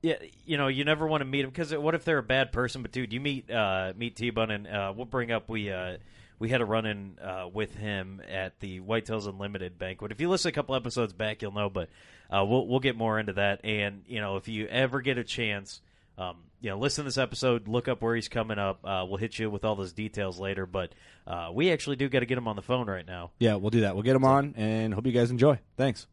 yeah. 0.04 0.18
You 0.46 0.58
know, 0.58 0.68
you 0.68 0.84
never 0.84 1.08
want 1.08 1.22
to 1.22 1.26
meet 1.26 1.42
them 1.42 1.50
because 1.50 1.74
what 1.76 1.96
if 1.96 2.06
they're 2.06 2.20
a 2.20 2.24
bad 2.24 2.52
person? 2.52 2.84
But 2.84 2.92
dude, 2.92 3.12
you 3.12 3.20
meet 3.20 3.50
uh, 3.50 3.94
meet 3.98 4.16
T 4.16 4.30
Bone, 4.30 4.52
and 4.52 4.68
uh, 4.68 4.94
we'll 4.96 5.06
bring 5.06 5.32
up 5.32 5.50
we 5.50 5.72
uh, 5.72 5.98
we 6.38 6.50
had 6.50 6.62
a 6.62 6.66
run 6.66 6.86
in 6.86 7.18
uh, 7.20 7.48
with 7.52 7.74
him 7.74 8.22
at 8.30 8.60
the 8.60 8.82
Whitetails 8.82 9.28
Unlimited 9.28 9.80
banquet. 9.80 10.12
If 10.12 10.22
you 10.22 10.30
listen 10.30 10.50
a 10.50 10.52
couple 10.52 10.76
episodes 10.76 11.14
back, 11.14 11.42
you'll 11.42 11.54
know. 11.54 11.70
But 11.70 11.90
uh, 12.30 12.46
we'll 12.46 12.68
we'll 12.68 12.82
get 12.82 12.96
more 12.98 13.18
into 13.18 13.34
that. 13.34 13.62
And 13.64 14.04
you 14.06 14.22
know, 14.22 14.36
if 14.36 14.48
you 14.48 14.68
ever 14.68 15.02
get 15.02 15.18
a 15.18 15.24
chance. 15.24 15.82
Um, 16.16 16.36
you 16.62 16.70
know, 16.70 16.78
listen 16.78 17.04
to 17.04 17.08
this 17.08 17.18
episode. 17.18 17.68
Look 17.68 17.88
up 17.88 18.04
where 18.04 18.14
he's 18.14 18.30
coming 18.30 18.60
up. 18.60 18.86
Uh, 18.86 19.04
we'll 19.08 19.18
hit 19.18 19.38
you 19.40 19.50
with 19.50 19.66
all 19.66 19.76
those 19.76 19.94
details 19.94 20.40
later. 20.40 20.68
But 20.68 20.94
uh, 21.26 21.50
we 21.52 21.72
actually 21.72 21.96
do 21.96 22.08
got 22.08 22.20
to 22.20 22.28
get 22.28 22.38
him 22.38 22.48
on 22.48 22.56
the 22.56 22.62
phone 22.62 22.88
right 22.88 23.06
now. 23.06 23.32
Yeah, 23.40 23.56
we'll 23.56 23.72
do 23.72 23.82
that. 23.82 23.96
We'll 23.96 24.04
get 24.04 24.16
him 24.16 24.24
on, 24.24 24.54
and 24.56 24.94
hope 24.94 25.08
you 25.08 25.12
guys 25.12 25.32
enjoy. 25.32 25.60
Thanks. 25.76 26.06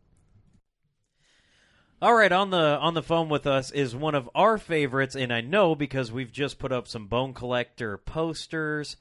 All 2.02 2.14
right, 2.14 2.33
on 2.33 2.49
the 2.49 2.78
on 2.78 2.95
the 2.95 3.02
phone 3.02 3.28
with 3.28 3.47
us 3.47 3.71
is 3.71 3.95
one 3.95 4.14
of 4.14 4.30
our 4.35 4.57
favorites, 4.57 5.14
and 5.14 5.30
I 5.30 5.42
know 5.42 5.75
because 5.75 6.11
we've 6.11 6.33
just 6.33 6.59
put 6.59 6.73
up 6.73 6.88
some 6.88 7.09
bone 7.09 7.35
collector 7.35 7.99
posters 7.99 8.97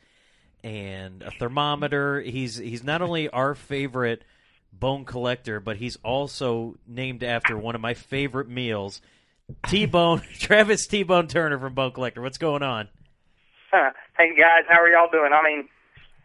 and 0.66 1.24
a 1.24 1.32
thermometer. 1.32 2.20
He's 2.20 2.58
he's 2.58 2.84
not 2.84 3.02
only 3.02 3.30
our 3.30 3.56
favorite 3.56 4.24
bone 4.74 5.06
collector, 5.06 5.62
but 5.62 5.78
he's 5.78 5.96
also 6.04 6.76
named 6.86 7.24
after 7.24 7.58
one 7.58 7.74
of 7.74 7.80
my 7.80 7.94
favorite 7.94 8.50
meals. 8.50 9.02
T 9.68 9.86
Bone 9.86 10.22
Travis 10.38 10.86
T 10.86 11.04
Bone 11.04 11.28
Turner 11.28 11.58
from 11.58 11.74
Bone 11.76 11.94
Collector. 11.94 12.22
What's 12.22 12.38
going 12.38 12.64
on? 12.64 12.90
hey 13.72 14.36
guys, 14.38 14.64
how 14.68 14.82
are 14.82 14.90
y'all 14.90 15.10
doing? 15.10 15.32
I 15.34 15.42
mean, 15.42 15.70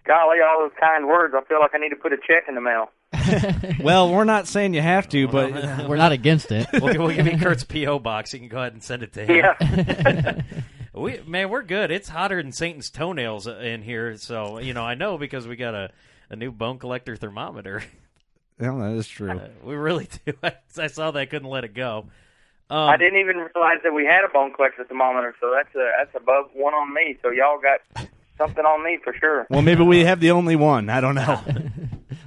golly, 0.08 0.38
all 0.40 0.58
those 0.58 0.76
kind 0.80 1.06
words. 1.06 1.34
I 1.36 1.44
feel 1.44 1.60
like 1.60 1.70
I 1.72 1.78
need 1.78 1.90
to 1.90 1.96
put 1.96 2.12
a 2.12 2.16
check 2.16 2.48
in 2.48 2.56
the 2.56 2.60
mail. 2.60 2.90
well, 3.80 4.12
we're 4.12 4.24
not 4.24 4.48
saying 4.48 4.74
you 4.74 4.80
have 4.80 5.08
to, 5.10 5.28
but 5.28 5.52
We're 5.88 5.96
not 5.96 6.12
against 6.12 6.50
it. 6.50 6.66
We'll, 6.72 6.98
we'll 6.98 7.14
give 7.14 7.26
you 7.26 7.38
Kurt's 7.38 7.64
PO 7.64 7.98
box. 7.98 8.32
You 8.32 8.40
can 8.40 8.48
go 8.48 8.58
ahead 8.58 8.72
and 8.72 8.82
send 8.82 9.02
it 9.02 9.12
to 9.14 9.24
him. 9.24 9.36
Yeah. 9.36 10.42
we 10.94 11.20
man, 11.26 11.50
we're 11.50 11.62
good. 11.62 11.90
It's 11.90 12.08
hotter 12.08 12.42
than 12.42 12.52
Satan's 12.52 12.90
toenails 12.90 13.46
in 13.46 13.82
here, 13.82 14.16
so 14.16 14.58
you 14.58 14.74
know 14.74 14.82
I 14.82 14.94
know 14.94 15.18
because 15.18 15.46
we 15.46 15.56
got 15.56 15.74
a, 15.74 15.90
a 16.30 16.36
new 16.36 16.52
bone 16.52 16.78
collector 16.78 17.16
thermometer. 17.16 17.82
yeah, 18.60 18.74
that 18.76 18.92
is 18.96 19.08
true. 19.08 19.30
Uh, 19.30 19.48
we 19.62 19.74
really 19.74 20.08
do. 20.24 20.32
I, 20.42 20.54
I 20.78 20.86
saw 20.86 21.10
that, 21.10 21.20
I 21.20 21.26
couldn't 21.26 21.48
let 21.48 21.64
it 21.64 21.74
go. 21.74 22.06
Um, 22.70 22.88
I 22.88 22.96
didn't 22.96 23.20
even 23.20 23.36
realize 23.36 23.78
that 23.84 23.92
we 23.92 24.04
had 24.04 24.24
a 24.24 24.32
bone 24.32 24.52
collector 24.54 24.84
thermometer, 24.84 25.34
so 25.40 25.52
that's 25.54 25.74
a, 25.74 25.90
that's 25.98 26.14
above 26.14 26.46
one 26.54 26.72
on 26.72 26.94
me. 26.94 27.16
So 27.22 27.30
y'all 27.30 27.60
got 27.60 28.08
something 28.38 28.64
on 28.64 28.82
me 28.82 28.98
for 29.02 29.14
sure. 29.14 29.46
Well, 29.50 29.62
maybe 29.62 29.82
we 29.82 30.04
have 30.04 30.20
the 30.20 30.30
only 30.30 30.56
one. 30.56 30.88
I 30.88 31.00
don't 31.00 31.14
know. 31.14 31.40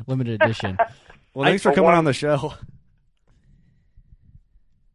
Limited 0.07 0.41
edition. 0.41 0.77
Well, 1.33 1.45
thanks 1.45 1.61
for 1.63 1.71
I- 1.71 1.75
coming 1.75 1.91
on 1.91 2.05
the 2.05 2.13
show. 2.13 2.53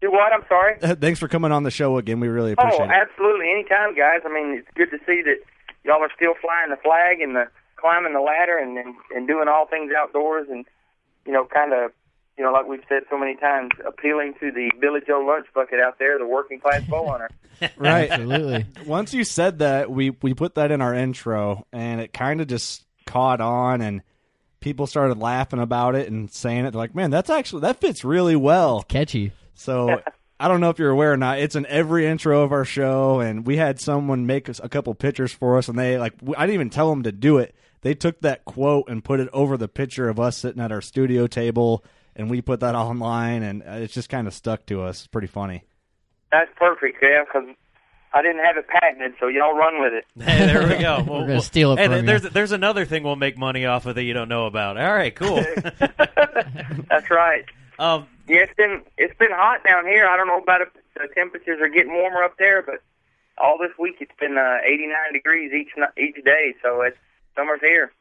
Do 0.01 0.11
what? 0.11 0.33
I'm 0.33 0.43
sorry. 0.49 0.79
thanks 1.01 1.21
for 1.21 1.29
coming 1.29 1.53
on 1.53 1.63
the 1.63 1.71
show 1.71 1.97
again. 1.99 2.19
We 2.19 2.29
really 2.29 2.53
appreciate 2.53 2.81
Oh, 2.81 2.85
it. 2.85 2.91
absolutely. 2.91 3.47
Anytime, 3.51 3.95
guys. 3.95 4.21
I 4.25 4.33
mean, 4.33 4.59
it's 4.59 4.69
good 4.75 4.91
to 4.91 4.99
see 5.07 5.23
that 5.23 5.37
y'all 5.85 6.03
are 6.03 6.11
still 6.17 6.35
flying 6.41 6.71
the 6.71 6.77
flag 6.83 7.21
and 7.21 7.37
the 7.37 7.45
climbing 7.77 8.13
the 8.13 8.21
ladder 8.21 8.57
and 8.59 8.77
and, 8.79 8.95
and 9.15 9.29
doing 9.29 9.47
all 9.49 9.67
things 9.67 9.93
outdoors 9.97 10.49
and 10.51 10.65
you 11.25 11.33
know, 11.33 11.45
kind 11.45 11.73
of 11.73 11.93
you 12.37 12.43
know, 12.43 12.51
like 12.51 12.67
we've 12.67 12.83
said 12.89 13.03
so 13.11 13.17
many 13.19 13.37
times, 13.37 13.71
appealing 13.87 14.35
to 14.41 14.51
the 14.51 14.73
Billy 14.81 15.01
Joe 15.07 15.21
lunch 15.25 15.47
bucket 15.55 15.79
out 15.79 15.99
there, 16.01 16.19
the 16.19 16.27
working 16.27 16.59
class 16.59 16.83
bow 16.89 17.07
hunter. 17.09 17.31
Right. 17.77 18.11
Absolutely. 18.11 18.67
Once 18.87 19.15
you 19.15 19.23
said 19.23 19.61
that, 19.61 19.89
we 19.89 20.11
we 20.21 20.35
put 20.35 20.57
that 20.57 20.73
in 20.73 20.83
our 20.83 20.95
intro, 20.95 21.65
and 21.73 22.01
it 22.01 22.13
kind 22.13 22.41
of 22.41 22.49
just 22.49 22.85
caught 23.07 23.41
on, 23.41 23.81
and 23.83 24.03
people 24.63 24.87
started 24.87 25.19
laughing 25.19 25.59
about 25.61 25.95
it 25.95 26.11
and 26.11 26.31
saying 26.31 26.65
it. 26.65 26.71
They're 26.71 26.79
like, 26.79 26.95
"Man, 26.95 27.11
that's 27.11 27.29
actually 27.29 27.61
that 27.63 27.81
fits 27.81 28.05
really 28.05 28.37
well." 28.37 28.83
Catchy. 28.83 29.33
So 29.55 30.01
I 30.41 30.49
don't 30.49 30.61
know 30.61 30.71
if 30.71 30.79
you're 30.79 30.91
aware 30.91 31.13
or 31.13 31.17
not. 31.17 31.39
It's 31.39 31.55
in 31.55 31.67
every 31.67 32.07
intro 32.07 32.43
of 32.43 32.51
our 32.51 32.65
show, 32.65 33.21
and 33.21 33.47
we 33.47 33.59
had 33.59 33.79
someone 33.79 34.27
make 34.27 34.49
us 34.49 34.61
a 34.63 34.69
couple 34.69 34.93
pictures 34.95 35.33
for 35.33 35.57
us, 35.57 35.69
and 35.69 35.79
they 35.79 35.99
like 35.99 36.15
I 36.37 36.47
didn't 36.47 36.55
even 36.55 36.71
tell 36.71 36.91
them 36.91 37.03
to 37.05 37.13
do 37.13 37.39
it. 37.39 37.55
They 37.83 37.95
took 37.95 38.21
that 38.23 38.45
quote 38.45 38.89
and 38.89 39.05
put 39.05 39.21
it 39.21 39.29
over 39.33 39.57
the 39.57 39.69
picture 39.69 40.09
of 40.09 40.19
us 40.19 40.37
sitting 40.37 40.61
at 40.61 40.73
our 40.73 40.81
studio 40.81 41.27
table, 41.27 41.85
and 42.17 42.31
we 42.31 42.41
put 42.41 42.61
that 42.61 42.75
online, 42.75 43.43
and 43.43 43.63
uh, 43.63 43.73
it's 43.73 43.95
just 43.95 44.09
kind 44.09 44.27
of 44.27 44.35
stuck 44.35 44.67
to 44.67 44.83
us. 44.83 45.01
It's 45.01 45.07
pretty 45.07 45.29
funny. 45.29 45.65
That's 46.33 46.51
perfect, 46.57 46.99
yeah, 47.03 47.25
because 47.25 47.55
I 48.15 48.21
didn't 48.23 48.45
have 48.45 48.57
it 48.59 48.67
patented, 48.69 49.15
so 49.19 49.29
y'all 49.29 49.57
run 49.57 49.81
with 49.81 49.93
it. 49.95 50.05
Hey, 50.23 50.47
there 50.47 50.69
we 50.69 50.77
go. 50.83 51.03
We'll- 51.09 51.21
gonna 51.27 51.41
steal 51.41 51.73
it 51.73 51.79
Hey, 51.79 51.87
from 51.87 51.97
you. 51.97 52.03
there's 52.03 52.23
there's 52.23 52.53
another 52.53 52.85
thing 52.85 53.03
we'll 53.05 53.17
make 53.17 53.39
money 53.39 53.65
off 53.67 53.87
of 53.87 53.95
that 53.95 54.03
you 54.05 54.13
don't 54.13 54.29
know 54.29 54.47
about. 54.47 54.77
All 54.79 54.93
right, 54.93 55.15
cool. 55.15 55.37
That's 56.89 57.11
right. 57.11 57.45
um, 57.79 58.07
Yeah, 58.29 58.39
it's 58.45 58.55
been 58.55 58.83
it's 58.99 59.17
been 59.19 59.31
hot 59.33 59.65
down 59.65 59.87
here. 59.87 60.07
I 60.07 60.17
don't 60.17 60.27
know 60.27 60.39
about 60.39 60.61
if 60.61 60.69
the 60.95 61.09
temperatures 61.15 61.59
are 61.61 61.69
getting 61.69 61.93
warmer 61.93 62.23
up 62.23 62.37
there, 62.39 62.63
but 62.63 62.83
all 63.39 63.59
this 63.59 63.71
week 63.79 63.97
it's 64.01 64.13
been 64.21 64.37
uh, 64.37 64.59
89 64.65 65.13
degrees 65.13 65.53
each 65.53 65.71
ni- 65.77 66.03
each 66.05 66.23
day. 66.25 66.55
So 66.63 66.83
it's 66.83 66.97
summer's 67.35 67.61
here. 67.61 67.93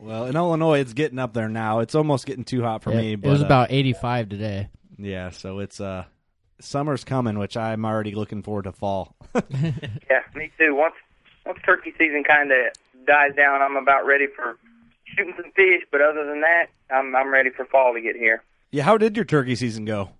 Well, 0.00 0.26
in 0.26 0.36
Illinois, 0.36 0.78
it's 0.78 0.92
getting 0.92 1.18
up 1.18 1.34
there 1.34 1.48
now. 1.48 1.80
It's 1.80 1.96
almost 1.96 2.24
getting 2.26 2.44
too 2.44 2.62
hot 2.62 2.84
for 2.84 2.92
Yeah, 2.92 3.00
me. 3.00 3.12
it 3.14 3.20
But, 3.20 3.30
was 3.30 3.42
uh, 3.42 3.46
about 3.46 3.72
85 3.72 4.28
today. 4.28 4.68
yeah. 4.96 5.30
So 5.30 5.58
it's 5.58 5.80
uh, 5.80 6.04
summer's 6.60 7.04
coming, 7.04 7.38
which 7.38 7.56
I'm 7.56 7.84
already 7.84 8.14
looking 8.14 8.42
forward 8.42 8.64
to 8.64 8.72
fall. 8.72 9.14
Yeah, 10.10 10.22
me 10.34 10.50
too. 10.58 10.74
Once 10.74 10.94
once 11.46 11.58
turkey 11.64 11.92
season 11.98 12.24
kind 12.24 12.50
of 12.52 12.58
dies 13.06 13.34
down, 13.36 13.62
I'm 13.62 13.76
about 13.76 14.04
ready 14.06 14.26
for 14.26 14.56
shooting 15.04 15.34
some 15.36 15.50
fish. 15.52 15.82
But 15.92 16.00
other 16.00 16.24
than 16.26 16.40
that, 16.40 16.66
I'm 16.90 17.14
I'm 17.14 17.28
ready 17.32 17.50
for 17.50 17.64
fall 17.66 17.94
to 17.94 18.00
get 18.00 18.16
here. 18.16 18.42
yeah. 18.70 18.82
How 18.84 18.96
did 18.98 19.16
your 19.16 19.24
turkey 19.24 19.54
season 19.54 19.84
go? 19.84 20.10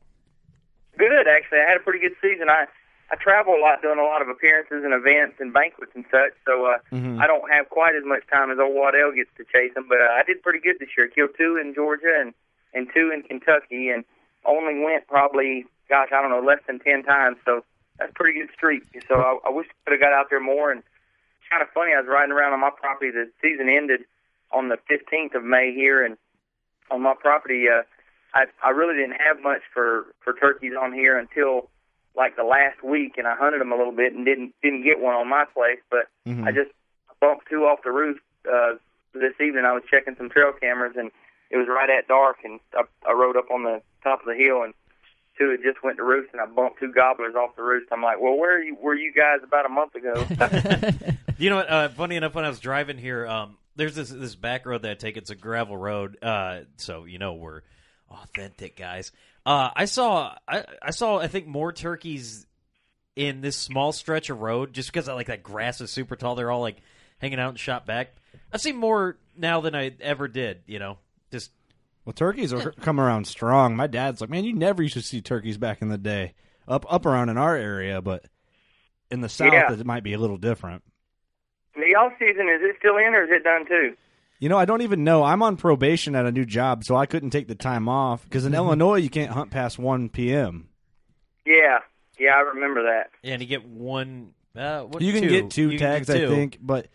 Good, 0.99 1.27
actually. 1.29 1.59
I 1.59 1.69
had 1.69 1.77
a 1.77 1.81
pretty 1.81 2.01
good 2.01 2.15
season. 2.21 2.49
I 2.51 2.67
I 3.11 3.17
travel 3.17 3.55
a 3.55 3.61
lot, 3.61 3.81
doing 3.83 3.99
a 3.99 4.03
lot 4.05 4.21
of 4.21 4.29
appearances 4.29 4.85
and 4.85 4.93
events 4.93 5.37
and 5.41 5.53
banquets 5.53 5.93
and 5.95 6.05
such. 6.11 6.33
So 6.47 6.67
uh, 6.67 6.79
Mhm. 6.93 7.21
I 7.21 7.27
don't 7.27 7.51
have 7.51 7.69
quite 7.71 7.95
as 7.97 8.05
much 8.05 8.27
time 8.31 8.51
as 8.51 8.59
old 8.59 8.75
Waddell 8.75 9.13
gets 9.13 9.31
to 9.39 9.45
chase 9.45 9.73
them. 9.75 9.87
But 9.89 10.01
uh, 10.03 10.13
I 10.13 10.23
did 10.27 10.43
pretty 10.43 10.61
good 10.61 10.77
this 10.81 10.91
year. 10.97 11.09
Killed 11.09 11.31
two 11.39 11.57
in 11.57 11.75
Georgia 11.75 12.13
and 12.21 12.35
and 12.75 12.89
two 12.95 13.11
in 13.15 13.23
Kentucky, 13.23 13.89
and 13.89 14.05
only 14.45 14.85
went 14.85 15.07
probably, 15.09 15.65
gosh, 15.89 16.09
I 16.13 16.21
don't 16.23 16.31
know, 16.31 16.41
less 16.47 16.61
than 16.67 16.79
ten 16.81 17.03
times. 17.03 17.37
So 17.45 17.65
that's 17.99 18.11
a 18.11 18.15
pretty 18.15 18.39
good 18.39 18.51
streak. 18.55 18.83
So 19.09 19.15
I, 19.17 19.49
I 19.49 19.51
wish 19.51 19.67
I 19.69 19.75
could 19.85 19.93
have 19.93 20.01
got 20.01 20.13
out 20.13 20.27
there 20.31 20.41
more. 20.41 20.71
And 20.71 20.81
it's 20.81 21.49
kind 21.51 21.63
of 21.63 21.69
funny. 21.71 21.93
I 21.95 22.01
was 22.01 22.09
riding 22.09 22.33
around 22.33 22.53
on 22.53 22.61
my 22.61 22.71
property. 22.71 23.11
The 23.11 23.31
season 23.43 23.69
ended 23.69 24.01
on 24.53 24.69
the 24.69 24.79
15th 24.91 25.35
of 25.35 25.45
May 25.45 25.73
here, 25.75 26.05
and 26.05 26.17
on 26.91 27.03
my 27.03 27.15
property, 27.19 27.67
uh, 27.69 27.83
I 28.35 28.47
I 28.63 28.71
really 28.71 28.95
didn't 28.97 29.21
have 29.21 29.43
much 29.43 29.63
for 29.73 30.07
for 30.21 30.33
turkeys 30.35 30.73
on 30.79 30.93
here 30.93 31.19
until 31.19 31.69
like 32.17 32.37
the 32.37 32.45
last 32.45 32.83
week, 32.83 33.15
and 33.17 33.27
I 33.27 33.37
hunted 33.37 33.61
them 33.61 33.73
a 33.73 33.77
little 33.77 33.93
bit 33.93 34.13
and 34.13 34.25
didn't 34.25 34.55
didn't 34.63 34.85
get 34.85 35.01
one 35.01 35.15
on 35.15 35.29
my 35.29 35.45
place, 35.45 35.81
but 35.91 36.09
Mhm. 36.27 36.47
I 36.47 36.53
just 36.53 36.71
bumped 37.21 37.49
two 37.49 37.65
off 37.67 37.83
the 37.83 37.93
roof 37.93 38.19
uh, 38.51 38.75
this 39.13 39.35
evening. 39.41 39.65
I 39.65 39.73
was 39.73 39.83
checking 39.91 40.17
some 40.17 40.29
trail 40.31 40.53
cameras, 40.53 40.95
and 40.97 41.11
it 41.51 41.57
was 41.57 41.67
right 41.69 41.91
at 41.91 42.09
dark, 42.09 42.39
and 42.45 42.61
I, 42.75 42.83
I 43.09 43.13
rode 43.13 43.37
up 43.37 43.51
on 43.51 43.65
the 43.65 43.83
top 44.03 44.21
of 44.21 44.27
the 44.27 44.35
hill, 44.35 44.63
and 44.63 44.73
two 45.39 45.51
had 45.51 45.61
just 45.63 45.83
went 45.83 45.97
to 45.99 46.05
roost, 46.05 46.31
and 46.33 46.41
I 46.41 46.47
bumped 46.47 46.81
two 46.81 46.93
gobblers 46.93 47.35
off 47.35 47.57
the 47.57 47.63
roost. 47.63 47.91
I'm 47.93 48.03
like, 48.03 48.21
well, 48.21 48.37
where 48.37 48.59
are 48.59 48.63
you, 48.63 48.77
were 48.81 48.95
you 48.95 49.13
guys 49.13 49.39
about 49.43 49.65
a 49.65 49.69
month 49.69 49.95
ago? 49.95 50.27
you 51.39 51.51
know 51.51 51.57
what? 51.57 51.71
Uh, 51.71 51.89
funny 51.91 52.17
enough, 52.17 52.35
when 52.35 52.45
I 52.45 52.49
was 52.49 52.61
driving 52.61 52.99
here, 52.99 53.27
um, 53.27 53.57
there's 53.77 53.95
this 53.95 54.11
this 54.11 54.35
back 54.35 54.67
road 54.67 54.83
that 54.83 54.91
I 54.91 54.95
take. 54.95 55.17
It's 55.17 55.31
a 55.31 55.37
gravel 55.37 55.77
road, 55.77 56.19
uh, 56.23 56.61
so 56.77 57.05
you 57.05 57.19
know 57.19 57.35
we're 57.35 57.63
authentic 58.11 58.77
guys. 58.77 59.13
Uh, 59.47 59.71
I 59.75 59.85
saw 59.87 60.35
I, 60.47 60.65
I 60.83 60.91
saw 60.91 61.19
I 61.19 61.29
think 61.29 61.47
more 61.47 61.73
turkeys 61.73 62.47
in 63.17 63.41
this 63.41 63.57
small 63.57 63.93
stretch 63.93 64.31
of 64.31 64.41
road 64.41 64.73
just 64.73 64.93
because 64.93 65.09
I 65.09 65.15
like 65.15 65.29
that 65.29 65.43
grass 65.43 65.81
is 65.81 65.91
super 65.91 66.17
tall. 66.17 66.35
They're 66.35 66.51
all 66.51 66.61
like 66.61 66.79
hanging 67.19 67.39
out 67.39 67.51
and 67.51 67.59
shot 67.59 67.87
back. 67.87 68.15
I've 68.53 68.61
seen 68.61 68.77
more 68.77 69.17
now 69.37 69.61
than 69.61 69.75
I 69.75 69.93
ever 70.01 70.29
did. 70.29 70.63
You 70.67 70.79
know, 70.81 70.99
just 71.31 71.51
Well, 72.09 72.15
turkeys 72.15 72.55
are 72.55 72.73
coming 72.73 73.05
around 73.05 73.27
strong. 73.27 73.77
My 73.77 73.87
dad's 73.87 74.23
like, 74.23 74.31
man, 74.31 74.43
you 74.45 74.55
never 74.55 74.83
used 74.83 74.95
to 74.95 75.03
see 75.03 75.21
turkeys 75.21 75.59
back 75.59 75.83
in 75.83 75.91
the 75.91 75.99
day, 75.99 76.33
up 76.67 76.87
up 76.91 77.05
around 77.05 77.29
in 77.29 77.37
our 77.37 77.55
area, 77.55 78.01
but 78.01 78.25
in 79.11 79.21
the 79.21 79.29
south 79.29 79.53
Yeah. 79.53 79.71
it 79.71 79.85
might 79.85 80.03
be 80.03 80.15
a 80.15 80.19
little 80.19 80.39
different. 80.39 80.83
the 81.75 81.95
off 81.97 82.15
season 82.19 82.49
is 82.49 82.63
it 82.63 82.77
still 82.79 82.97
in 82.97 83.13
or 83.15 83.25
is 83.25 83.31
it 83.31 83.45
done 83.45 83.67
too? 83.67 83.95
You 84.39 84.49
know, 84.49 84.57
I 84.57 84.65
don't 84.65 84.81
even 84.81 85.05
know. 85.05 85.23
I'm 85.23 85.43
on 85.43 85.59
probation 85.59 86.15
at 86.15 86.25
a 86.25 86.33
new 86.33 86.47
job, 86.47 86.83
so 86.83 86.97
I 86.97 87.05
couldn't 87.05 87.29
take 87.29 87.47
the 87.47 87.55
time 87.55 87.91
off 87.91 88.25
because 88.25 88.47
in 88.47 88.55
Illinois 88.55 88.97
you 88.97 89.11
can't 89.11 89.33
hunt 89.33 89.51
past 89.51 89.79
1 89.79 90.09
p.m. 90.09 90.71
Yeah, 91.45 91.81
yeah, 92.19 92.31
I 92.37 92.41
remember 92.41 92.85
that. 92.85 93.11
yeah, 93.23 93.35
and 93.35 93.43
you 93.43 93.49
get 93.49 93.67
one. 93.69 94.33
Uh, 94.57 94.85
what, 94.85 95.03
You 95.03 95.13
can 95.13 95.25
two. 95.25 95.29
get 95.29 95.51
two 95.51 95.71
You 95.73 95.79
tags, 95.79 96.07
get 96.07 96.25
I 96.25 96.29
think, 96.29 96.57
but 96.63 96.87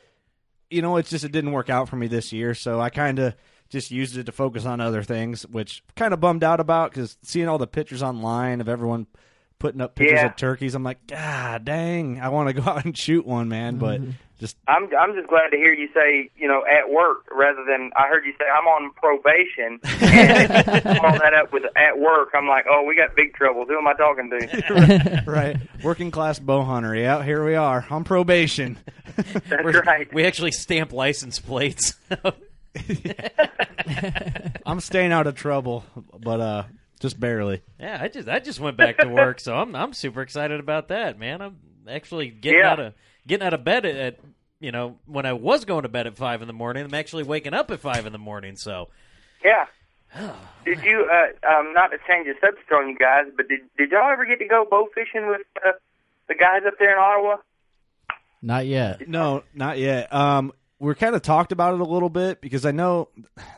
you 0.71 0.81
know, 0.81 0.97
it's 0.97 1.11
just 1.11 1.23
it 1.23 1.31
didn't 1.31 1.51
work 1.51 1.69
out 1.69 1.87
for 1.87 1.97
me 1.97 2.07
this 2.07 2.33
year, 2.33 2.55
so 2.55 2.81
I 2.81 2.89
kind 2.89 3.19
of 3.19 3.35
just 3.73 3.91
used 3.91 4.15
it 4.17 4.27
to 4.27 4.31
focus 4.31 4.65
on 4.65 4.79
other 4.79 5.01
things, 5.03 5.45
which 5.47 5.83
kind 5.95 6.13
of 6.13 6.21
bummed 6.21 6.43
out 6.43 6.59
about 6.59 6.91
because 6.91 7.17
seeing 7.23 7.49
all 7.49 7.57
the 7.57 7.67
pictures 7.67 8.03
online 8.03 8.61
of 8.61 8.69
everyone 8.69 9.07
putting 9.57 9.81
up 9.81 9.95
pictures 9.95 10.19
Yeah. 10.19 10.27
of 10.27 10.35
turkeys, 10.35 10.75
I'm 10.75 10.83
like, 10.83 11.07
God 11.07 11.65
dang, 11.65 12.21
I 12.21 12.29
want 12.29 12.49
to 12.49 12.53
go 12.53 12.61
out 12.69 12.85
and 12.85 12.95
shoot 12.95 13.25
one, 13.25 13.49
man, 13.49 13.77
but 13.77 13.99
mm-hmm. 13.99 14.11
just 14.39 14.57
I'm 14.67 14.89
I'm 14.95 15.15
just 15.15 15.27
glad 15.27 15.49
to 15.49 15.57
hear 15.57 15.73
you 15.73 15.89
say 15.91 16.29
you 16.37 16.47
know 16.47 16.63
at 16.65 16.91
work 16.91 17.25
rather 17.31 17.65
than 17.65 17.89
I 17.95 18.07
heard 18.09 18.25
you 18.25 18.33
say 18.37 18.45
I'm 18.45 18.67
on 18.67 18.91
probation 18.93 19.79
and 19.83 20.99
follow 20.99 21.17
that 21.17 21.33
up 21.33 21.51
with 21.51 21.63
at 21.75 21.97
work. 21.97 22.29
I'm 22.35 22.47
like, 22.47 22.65
oh, 22.69 22.83
we 22.83 22.95
got 22.95 23.15
big 23.15 23.33
trouble. 23.33 23.65
Who 23.65 23.75
am 23.75 23.87
I 23.87 23.93
talking 23.93 24.29
to? 24.29 25.23
right, 25.27 25.57
working 25.83 26.11
class 26.11 26.37
bow 26.37 26.61
hunter. 26.63 26.93
Yeah, 26.93 27.23
here 27.23 27.43
we 27.43 27.55
are 27.55 27.87
on 27.89 28.03
probation. 28.03 28.77
That's 29.15 29.63
We're- 29.63 29.81
right. 29.81 30.13
We 30.13 30.25
actually 30.25 30.51
stamp 30.51 30.93
license 30.93 31.39
plates. 31.39 31.95
I'm 34.65 34.79
staying 34.79 35.11
out 35.11 35.27
of 35.27 35.35
trouble, 35.35 35.83
but 36.19 36.39
uh, 36.39 36.63
just 36.99 37.19
barely. 37.19 37.61
Yeah, 37.79 37.97
I 38.01 38.07
just 38.07 38.27
I 38.27 38.39
just 38.39 38.59
went 38.59 38.77
back 38.77 38.97
to 38.97 39.07
work, 39.07 39.39
so 39.39 39.55
I'm 39.55 39.75
I'm 39.75 39.93
super 39.93 40.21
excited 40.21 40.59
about 40.59 40.87
that, 40.89 41.19
man. 41.19 41.41
I'm 41.41 41.57
actually 41.89 42.29
getting 42.29 42.59
Yeah. 42.59 42.71
out 42.71 42.79
of 42.79 42.93
getting 43.27 43.45
out 43.45 43.53
of 43.53 43.63
bed 43.63 43.85
at, 43.85 43.95
at 43.95 44.19
you 44.59 44.71
know 44.71 44.97
when 45.05 45.25
I 45.25 45.33
was 45.33 45.65
going 45.65 45.83
to 45.83 45.89
bed 45.89 46.07
at 46.07 46.15
five 46.17 46.41
in 46.41 46.47
the 46.47 46.53
morning. 46.53 46.85
I'm 46.85 46.93
actually 46.93 47.23
waking 47.23 47.53
up 47.53 47.69
at 47.71 47.79
five 47.79 48.05
in 48.05 48.11
the 48.13 48.19
morning. 48.19 48.55
So 48.55 48.89
Yeah. 49.43 49.65
Did 50.65 50.81
you 50.83 51.07
uh 51.11 51.47
um 51.59 51.73
not 51.73 51.87
to 51.87 51.97
change 52.07 52.27
the 52.27 52.33
subject 52.41 52.71
on 52.71 52.87
you 52.89 52.97
guys, 52.97 53.25
but 53.35 53.47
did 53.49 53.61
did 53.77 53.91
y'all 53.91 54.11
ever 54.11 54.25
get 54.25 54.39
to 54.39 54.45
go 54.47 54.65
bow 54.69 54.87
fishing 54.95 55.27
with 55.27 55.41
uh, 55.65 55.71
the 56.27 56.35
guys 56.35 56.61
up 56.65 56.75
there 56.79 56.93
in 56.93 56.97
Ottawa? 56.99 57.37
Not 58.41 58.65
yet. 58.65 59.07
No, 59.07 59.43
not 59.53 59.77
yet. 59.77 60.13
Um, 60.13 60.51
we're 60.79 60.95
kind 60.95 61.15
of 61.15 61.21
talked 61.21 61.51
about 61.51 61.73
it 61.75 61.79
a 61.79 61.85
little 61.85 62.09
bit 62.09 62.41
because 62.41 62.65
I 62.65 62.71
know 62.71 63.09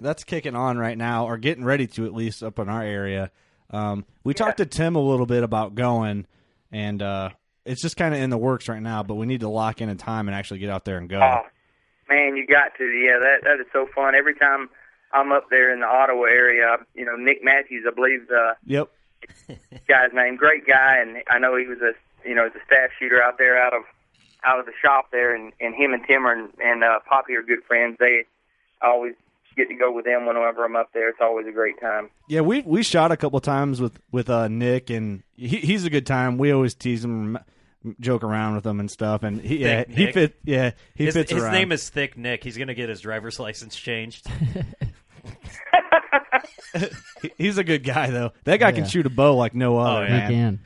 that's 0.02 0.24
kicking 0.24 0.56
on 0.56 0.78
right 0.78 0.98
now, 0.98 1.26
or 1.26 1.38
getting 1.38 1.64
ready 1.64 1.88
to 1.88 2.06
at 2.06 2.14
least 2.14 2.44
up 2.44 2.60
in 2.60 2.70
our 2.70 2.84
area. 2.84 3.32
Um, 3.72 4.06
we 4.24 4.34
talked 4.34 4.58
to 4.58 4.66
Tim 4.66 4.96
a 4.96 5.00
little 5.02 5.26
bit 5.26 5.44
about 5.44 5.74
going, 5.76 6.28
and 6.72 7.02
uh, 7.02 7.30
it's 7.66 7.82
just 7.82 7.98
kind 7.98 8.14
of 8.14 8.20
in 8.22 8.30
the 8.30 8.38
works 8.38 8.70
right 8.70 8.82
now. 8.82 9.02
But 9.04 9.16
we 9.16 9.26
need 9.26 9.40
to 9.42 9.50
lock 9.50 9.82
in 9.82 9.90
a 9.90 9.96
time 9.96 10.28
and 10.28 10.36
actually 10.36 10.60
get 10.60 10.70
out 10.70 10.86
there 10.86 10.98
and 10.98 11.10
go. 11.10 11.20
Oh, 11.20 11.42
man, 12.10 12.36
you 12.36 12.46
got 12.46 12.78
to. 12.78 12.84
Yeah, 12.86 13.18
that 13.20 13.38
that 13.44 13.60
is 13.60 13.66
so 13.74 13.88
fun. 13.96 14.14
Every 14.14 14.36
time 14.36 14.70
I'm 15.12 15.32
up 15.32 15.50
there 15.50 15.74
in 15.74 15.80
the 15.80 15.88
Ottawa 15.88 16.24
area, 16.26 16.78
you 16.94 17.06
know, 17.06 17.16
Nick 17.16 17.44
Matthews, 17.44 17.86
I 17.90 17.94
believe 17.94 18.28
the 18.28 18.56
Yep. 18.66 18.90
guy's 19.88 20.14
name, 20.14 20.36
great 20.36 20.68
guy, 20.68 20.98
and 21.00 21.24
I 21.30 21.40
know 21.40 21.58
he 21.58 21.66
was 21.66 21.80
a 21.82 21.94
you 22.28 22.36
know 22.36 22.46
a 22.46 22.50
staff 22.68 22.90
shooter 23.00 23.22
out 23.22 23.38
there 23.40 23.60
out 23.60 23.74
of 23.74 23.82
out 24.46 24.60
of 24.60 24.66
the 24.66 24.72
shop 24.82 25.08
there, 25.12 25.34
and 25.36 25.52
and 25.60 25.74
him 25.76 25.94
and 25.94 26.04
Tim 26.08 26.26
are, 26.26 26.34
and 26.34 26.50
and 26.64 26.84
uh, 26.84 27.00
Poppy 27.10 27.34
are 27.36 27.44
good 27.44 27.64
friends. 27.68 27.98
They 28.00 28.26
always 28.82 29.14
get 29.58 29.70
to 29.70 29.76
go 29.76 29.92
with 29.92 30.04
them 30.06 30.26
whenever 30.26 30.66
I'm 30.66 30.76
up 30.76 30.90
there. 30.94 31.10
It's 31.10 31.20
always 31.22 31.48
a 31.48 31.52
great 31.52 31.80
time. 31.80 32.10
Yeah, 32.28 32.42
we 32.42 32.62
we 32.62 32.84
shot 32.84 33.12
a 33.12 33.18
couple 33.18 33.40
times 33.40 33.82
with 33.82 34.00
with 34.12 34.30
uh, 34.30 34.48
Nick, 34.48 34.90
and 34.90 35.24
he, 35.36 35.58
he's 35.58 35.86
a 35.86 35.90
good 35.90 36.06
time. 36.06 36.38
We 36.38 36.52
always 36.52 36.74
tease 36.76 37.04
him, 37.06 37.38
m- 37.38 37.96
joke 38.00 38.24
around 38.24 38.56
with 38.56 38.66
him 38.66 38.80
and 38.80 38.92
stuff, 38.92 39.24
and 39.24 39.40
he 39.42 39.58
yeah 39.58 39.86
he 39.88 40.06
Nick. 40.06 40.14
fit 40.14 40.36
yeah 40.44 40.72
he 40.96 41.06
his 41.06 41.14
fits 41.16 41.32
his 41.32 41.42
around. 41.44 41.54
name 41.54 41.72
is 41.72 41.90
Thick 41.90 42.18
Nick. 42.18 42.44
He's 42.44 42.58
going 42.58 42.68
to 42.68 42.76
get 42.76 42.90
his 42.90 43.00
driver's 43.02 43.40
license 43.40 43.76
changed. 43.76 44.28
He's 47.38 47.58
a 47.58 47.64
good 47.64 47.84
guy 47.84 48.10
though. 48.10 48.32
That 48.44 48.60
guy 48.60 48.72
can 48.72 48.86
shoot 48.86 49.06
a 49.06 49.10
bow 49.10 49.36
like 49.36 49.56
no 49.56 49.78
other. 49.78 50.02
Oh, 50.06 50.06
He 50.06 50.20
can. 50.34 50.60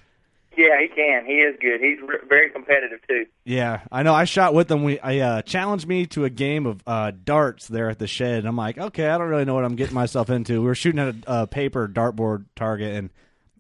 Yeah, 0.59 0.77
he 0.81 0.89
can. 0.89 1.25
He 1.25 1.35
is 1.35 1.55
good. 1.61 1.79
He's 1.79 2.01
re- 2.01 2.19
very 2.27 2.49
competitive 2.49 2.99
too. 3.07 3.25
Yeah, 3.45 3.79
I 3.93 4.03
know. 4.03 4.13
I 4.13 4.25
shot 4.25 4.53
with 4.53 4.69
him. 4.69 4.83
We 4.83 4.99
I 4.99 5.19
uh, 5.19 5.41
challenged 5.41 5.87
me 5.87 6.05
to 6.07 6.25
a 6.25 6.29
game 6.29 6.65
of 6.65 6.83
uh, 6.85 7.13
darts 7.23 7.69
there 7.69 7.89
at 7.89 7.97
the 7.97 8.07
shed. 8.07 8.43
I'm 8.43 8.57
like, 8.57 8.77
okay, 8.77 9.07
I 9.07 9.17
don't 9.17 9.29
really 9.29 9.45
know 9.45 9.53
what 9.53 9.63
I'm 9.63 9.77
getting 9.77 9.95
myself 9.95 10.29
into. 10.29 10.59
We 10.59 10.67
were 10.67 10.75
shooting 10.75 10.99
at 10.99 11.15
a, 11.15 11.43
a 11.43 11.47
paper 11.47 11.87
dartboard 11.87 12.43
target, 12.57 12.93
and 12.93 13.09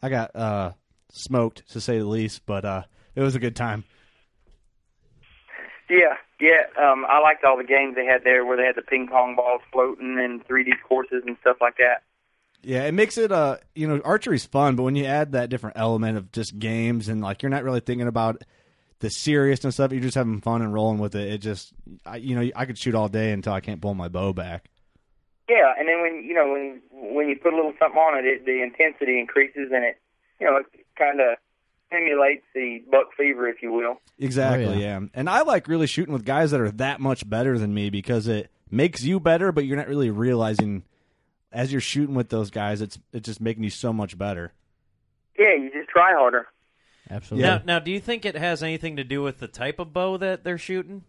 I 0.03 0.09
got 0.09 0.35
uh, 0.35 0.71
smoked 1.09 1.69
to 1.71 1.79
say 1.79 1.99
the 1.99 2.05
least. 2.05 2.45
But 2.45 2.65
uh, 2.65 2.83
it 3.15 3.21
was 3.21 3.33
a 3.33 3.39
good 3.39 3.55
time. 3.55 3.85
Yeah, 5.89 6.17
yeah. 6.41 6.63
Um, 6.77 7.05
I 7.07 7.21
liked 7.21 7.45
all 7.45 7.55
the 7.55 7.63
games 7.63 7.95
they 7.95 8.07
had 8.07 8.25
there, 8.25 8.45
where 8.45 8.57
they 8.57 8.65
had 8.65 8.75
the 8.75 8.81
ping 8.81 9.07
pong 9.07 9.37
balls 9.37 9.61
floating 9.71 10.19
and 10.19 10.45
3D 10.45 10.71
courses 10.85 11.23
and 11.25 11.37
stuff 11.39 11.59
like 11.61 11.77
that. 11.77 12.03
Yeah, 12.61 12.83
it 12.83 12.93
makes 12.93 13.17
it 13.17 13.31
uh 13.31 13.57
you 13.75 13.87
know 13.87 14.01
archery's 14.03 14.45
fun, 14.45 14.75
but 14.75 14.83
when 14.83 14.95
you 14.95 15.05
add 15.05 15.31
that 15.31 15.49
different 15.49 15.77
element 15.77 16.17
of 16.17 16.31
just 16.31 16.57
games 16.59 17.07
and 17.07 17.21
like 17.21 17.41
you're 17.41 17.49
not 17.49 17.63
really 17.63 17.79
thinking 17.79 18.07
about 18.07 18.43
the 18.99 19.09
seriousness 19.09 19.79
of 19.79 19.91
it, 19.91 19.95
you're 19.95 20.03
just 20.03 20.15
having 20.15 20.41
fun 20.41 20.61
and 20.61 20.73
rolling 20.73 20.99
with 20.99 21.15
it. 21.15 21.31
It 21.31 21.37
just 21.39 21.73
I, 22.05 22.17
you 22.17 22.35
know 22.35 22.51
I 22.55 22.65
could 22.65 22.77
shoot 22.77 22.95
all 22.95 23.07
day 23.07 23.31
until 23.31 23.53
I 23.53 23.61
can't 23.61 23.81
pull 23.81 23.93
my 23.93 24.07
bow 24.09 24.33
back. 24.33 24.69
Yeah, 25.49 25.73
and 25.79 25.87
then 25.87 26.01
when 26.01 26.23
you 26.23 26.33
know 26.33 26.51
when 26.51 26.81
when 27.13 27.29
you 27.29 27.37
put 27.37 27.53
a 27.53 27.55
little 27.55 27.73
something 27.79 27.97
on 27.97 28.17
it, 28.19 28.25
it 28.27 28.45
the 28.45 28.61
intensity 28.61 29.19
increases 29.19 29.69
and 29.73 29.83
it 29.83 29.97
you 30.39 30.45
know 30.45 30.57
it 30.57 30.65
kind 30.97 31.21
of 31.21 31.37
stimulates 31.87 32.43
the 32.53 32.83
buck 32.91 33.07
fever, 33.17 33.47
if 33.47 33.63
you 33.63 33.71
will. 33.71 33.99
Exactly, 34.19 34.67
Oh, 34.67 34.73
yeah. 34.73 34.99
And 35.15 35.27
I 35.27 35.41
like 35.41 35.67
really 35.67 35.87
shooting 35.87 36.13
with 36.13 36.23
guys 36.23 36.51
that 36.51 36.61
are 36.61 36.69
that 36.71 36.99
much 36.99 37.27
better 37.27 37.57
than 37.57 37.73
me 37.73 37.89
because 37.89 38.27
it 38.27 38.51
makes 38.69 39.03
you 39.03 39.19
better, 39.19 39.51
but 39.51 39.65
you're 39.65 39.77
not 39.77 39.87
really 39.87 40.11
realizing 40.11 40.83
as 41.51 41.71
you're 41.71 41.81
shooting 41.81 42.15
with 42.15 42.29
those 42.29 42.49
guys, 42.51 42.81
it's 42.81 42.99
it's 43.13 43.25
just 43.25 43.41
making 43.41 43.63
you 43.63 43.69
so 43.69 43.91
much 43.93 44.17
better. 44.17 44.53
Yeah, 45.37 45.55
you 45.55 45.71
just 45.73 45.89
try 45.89 46.13
harder. 46.13 46.47
Absolutely. 47.09 47.47
Now, 47.49 47.61
now, 47.65 47.79
do 47.79 47.91
you 47.91 47.99
think 47.99 48.25
it 48.25 48.35
has 48.35 48.61
anything 48.61 48.97
to 48.97 49.03
do 49.03 49.21
with 49.23 49.39
the 49.39 49.47
type 49.47 49.79
of 49.79 49.91
bow 49.93 50.17
that 50.17 50.43
they're 50.43 50.57
shooting? 50.59 51.03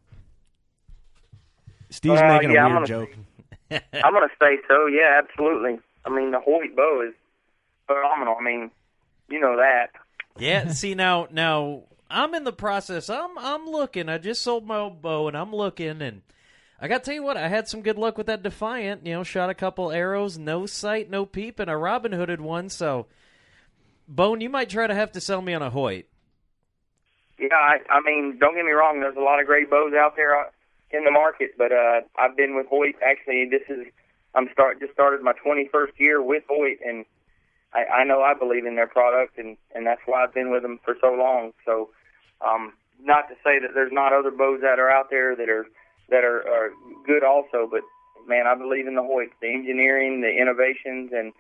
Steve's 1.91 2.21
Uh, 2.21 2.29
making 2.29 2.53
yeah, 2.53 2.63
a 2.65 2.69
I'm 2.69 2.77
weird 2.77 2.89
gonna- 2.89 3.07
joke. 3.07 3.17
I'm 4.05 4.13
gonna 4.13 4.29
say 4.41 4.59
so. 4.69 4.87
Yeah, 4.87 5.21
absolutely. 5.23 5.79
I 6.05 6.11
mean, 6.11 6.31
the 6.31 6.41
Hoyt 6.41 6.75
bow 6.75 7.03
is 7.07 7.15
phenomenal. 7.87 8.37
I 8.41 8.43
mean, 8.43 8.71
you 9.29 9.41
know 9.41 9.57
that. 9.57 9.91
Yeah. 10.39 10.69
see 10.73 10.95
now, 10.95 11.29
now 11.31 11.83
I'm 12.09 12.35
in 12.35 12.45
the 12.45 12.53
process. 12.53 13.11
I'm 13.11 13.37
I'm 13.39 13.67
looking. 13.67 14.09
I 14.09 14.19
just 14.19 14.43
sold 14.43 14.67
my 14.67 14.79
old 14.79 15.03
bow, 15.03 15.29
and 15.29 15.37
I'm 15.37 15.55
looking, 15.55 16.01
and 16.03 16.23
I 16.81 16.89
got 16.89 17.05
to 17.05 17.11
tell 17.11 17.15
you 17.15 17.23
what. 17.23 17.37
I 17.37 17.49
had 17.49 17.69
some 17.69 17.83
good 17.83 17.99
luck 17.99 18.17
with 18.17 18.27
that 18.29 18.43
Defiant. 18.43 19.07
You 19.07 19.13
know, 19.13 19.23
shot 19.23 19.51
a 19.51 19.55
couple 19.55 19.93
arrows, 19.93 20.39
no 20.39 20.65
sight, 20.65 21.11
no 21.11 21.27
peep, 21.27 21.59
and 21.59 21.71
a 21.71 21.77
Robin 21.77 22.13
Hooded 22.13 22.41
one. 22.41 22.71
So, 22.71 23.07
Bone, 24.09 24.41
you 24.41 24.49
might 24.49 24.71
try 24.71 24.87
to 24.87 24.95
have 24.95 25.13
to 25.13 25.21
sell 25.21 25.43
me 25.43 25.53
on 25.53 25.63
a 25.63 25.71
Hoyt. 25.71 26.07
Yeah, 27.39 27.55
I, 27.55 27.79
I 27.91 28.01
mean, 28.01 28.39
don't 28.39 28.55
get 28.55 28.65
me 28.65 28.73
wrong. 28.73 29.01
There's 29.01 29.17
a 29.17 29.21
lot 29.21 29.41
of 29.41 29.47
great 29.47 29.71
bows 29.71 29.93
out 29.95 30.17
there 30.17 30.39
uh, 30.39 30.51
in 30.91 31.05
the 31.05 31.11
market, 31.11 31.53
but 31.57 31.73
uh, 31.73 32.01
I've 32.19 32.37
been 32.37 32.57
with 32.57 32.67
Hoyt. 32.67 32.97
Actually, 33.05 33.49
this 33.51 33.63
is 33.69 33.87
I'm 34.35 34.49
start 34.53 34.81
just 34.81 34.93
started 34.93 35.23
my 35.23 35.33
21st 35.45 35.99
year 35.99 36.23
with 36.23 36.45
Hoyt, 36.49 36.79
and 36.87 37.05
I, 37.75 37.85
I 38.01 38.05
know 38.05 38.23
I 38.23 38.35
believe 38.35 38.65
in 38.65 38.77
their 38.77 38.87
product, 38.87 39.39
and 39.39 39.57
and 39.75 39.87
that's 39.87 40.03
why 40.07 40.25
I've 40.25 40.35
been 40.35 40.51
with 40.51 40.63
them 40.63 40.81
for 40.85 40.97
so 41.01 41.13
long. 41.13 41.53
So, 41.67 41.91
um, 42.41 42.73
not 43.03 43.29
to 43.29 43.35
say 43.45 43.59
that 43.59 43.75
there's 43.75 43.93
not 43.93 44.13
other 44.13 44.31
bows 44.31 44.61
that 44.63 44.79
are 44.79 44.91
out 44.91 45.11
there 45.11 45.37
that 45.37 45.49
are 45.49 45.67
that 46.11 46.25
are, 46.25 46.41
are 46.47 46.71
good 47.07 47.25
also, 47.25 47.69
but 47.71 47.83
man, 48.27 48.47
I 48.47 48.55
believe 48.55 48.87
in 48.87 48.95
the 48.95 49.03
Hoyt, 49.03 49.31
the 49.41 49.49
engineering, 49.49 50.21
the 50.21 50.31
innovations, 50.31 51.11
and 51.13 51.33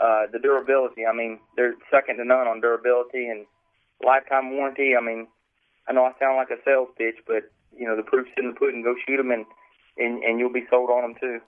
uh, 0.00 0.30
the 0.32 0.38
durability. 0.38 1.04
I 1.06 1.12
mean, 1.14 1.40
they're 1.56 1.74
second 1.90 2.18
to 2.18 2.24
none 2.24 2.46
on 2.46 2.60
durability 2.60 3.26
and 3.26 3.46
lifetime 4.04 4.52
warranty. 4.56 4.94
I 4.96 5.04
mean, 5.04 5.26
I 5.88 5.92
know 5.92 6.04
I 6.04 6.12
sound 6.20 6.36
like 6.36 6.50
a 6.50 6.62
sales 6.64 6.88
pitch, 6.96 7.16
but 7.26 7.50
you 7.76 7.86
know 7.86 7.96
the 7.96 8.02
proof's 8.02 8.30
in 8.36 8.48
the 8.48 8.54
pudding. 8.54 8.82
Go 8.82 8.94
shoot 9.06 9.16
them, 9.16 9.30
and 9.30 9.44
and, 9.96 10.22
and 10.22 10.38
you'll 10.38 10.52
be 10.52 10.64
sold 10.70 10.90
on 10.90 11.02
them 11.02 11.14
too. 11.20 11.40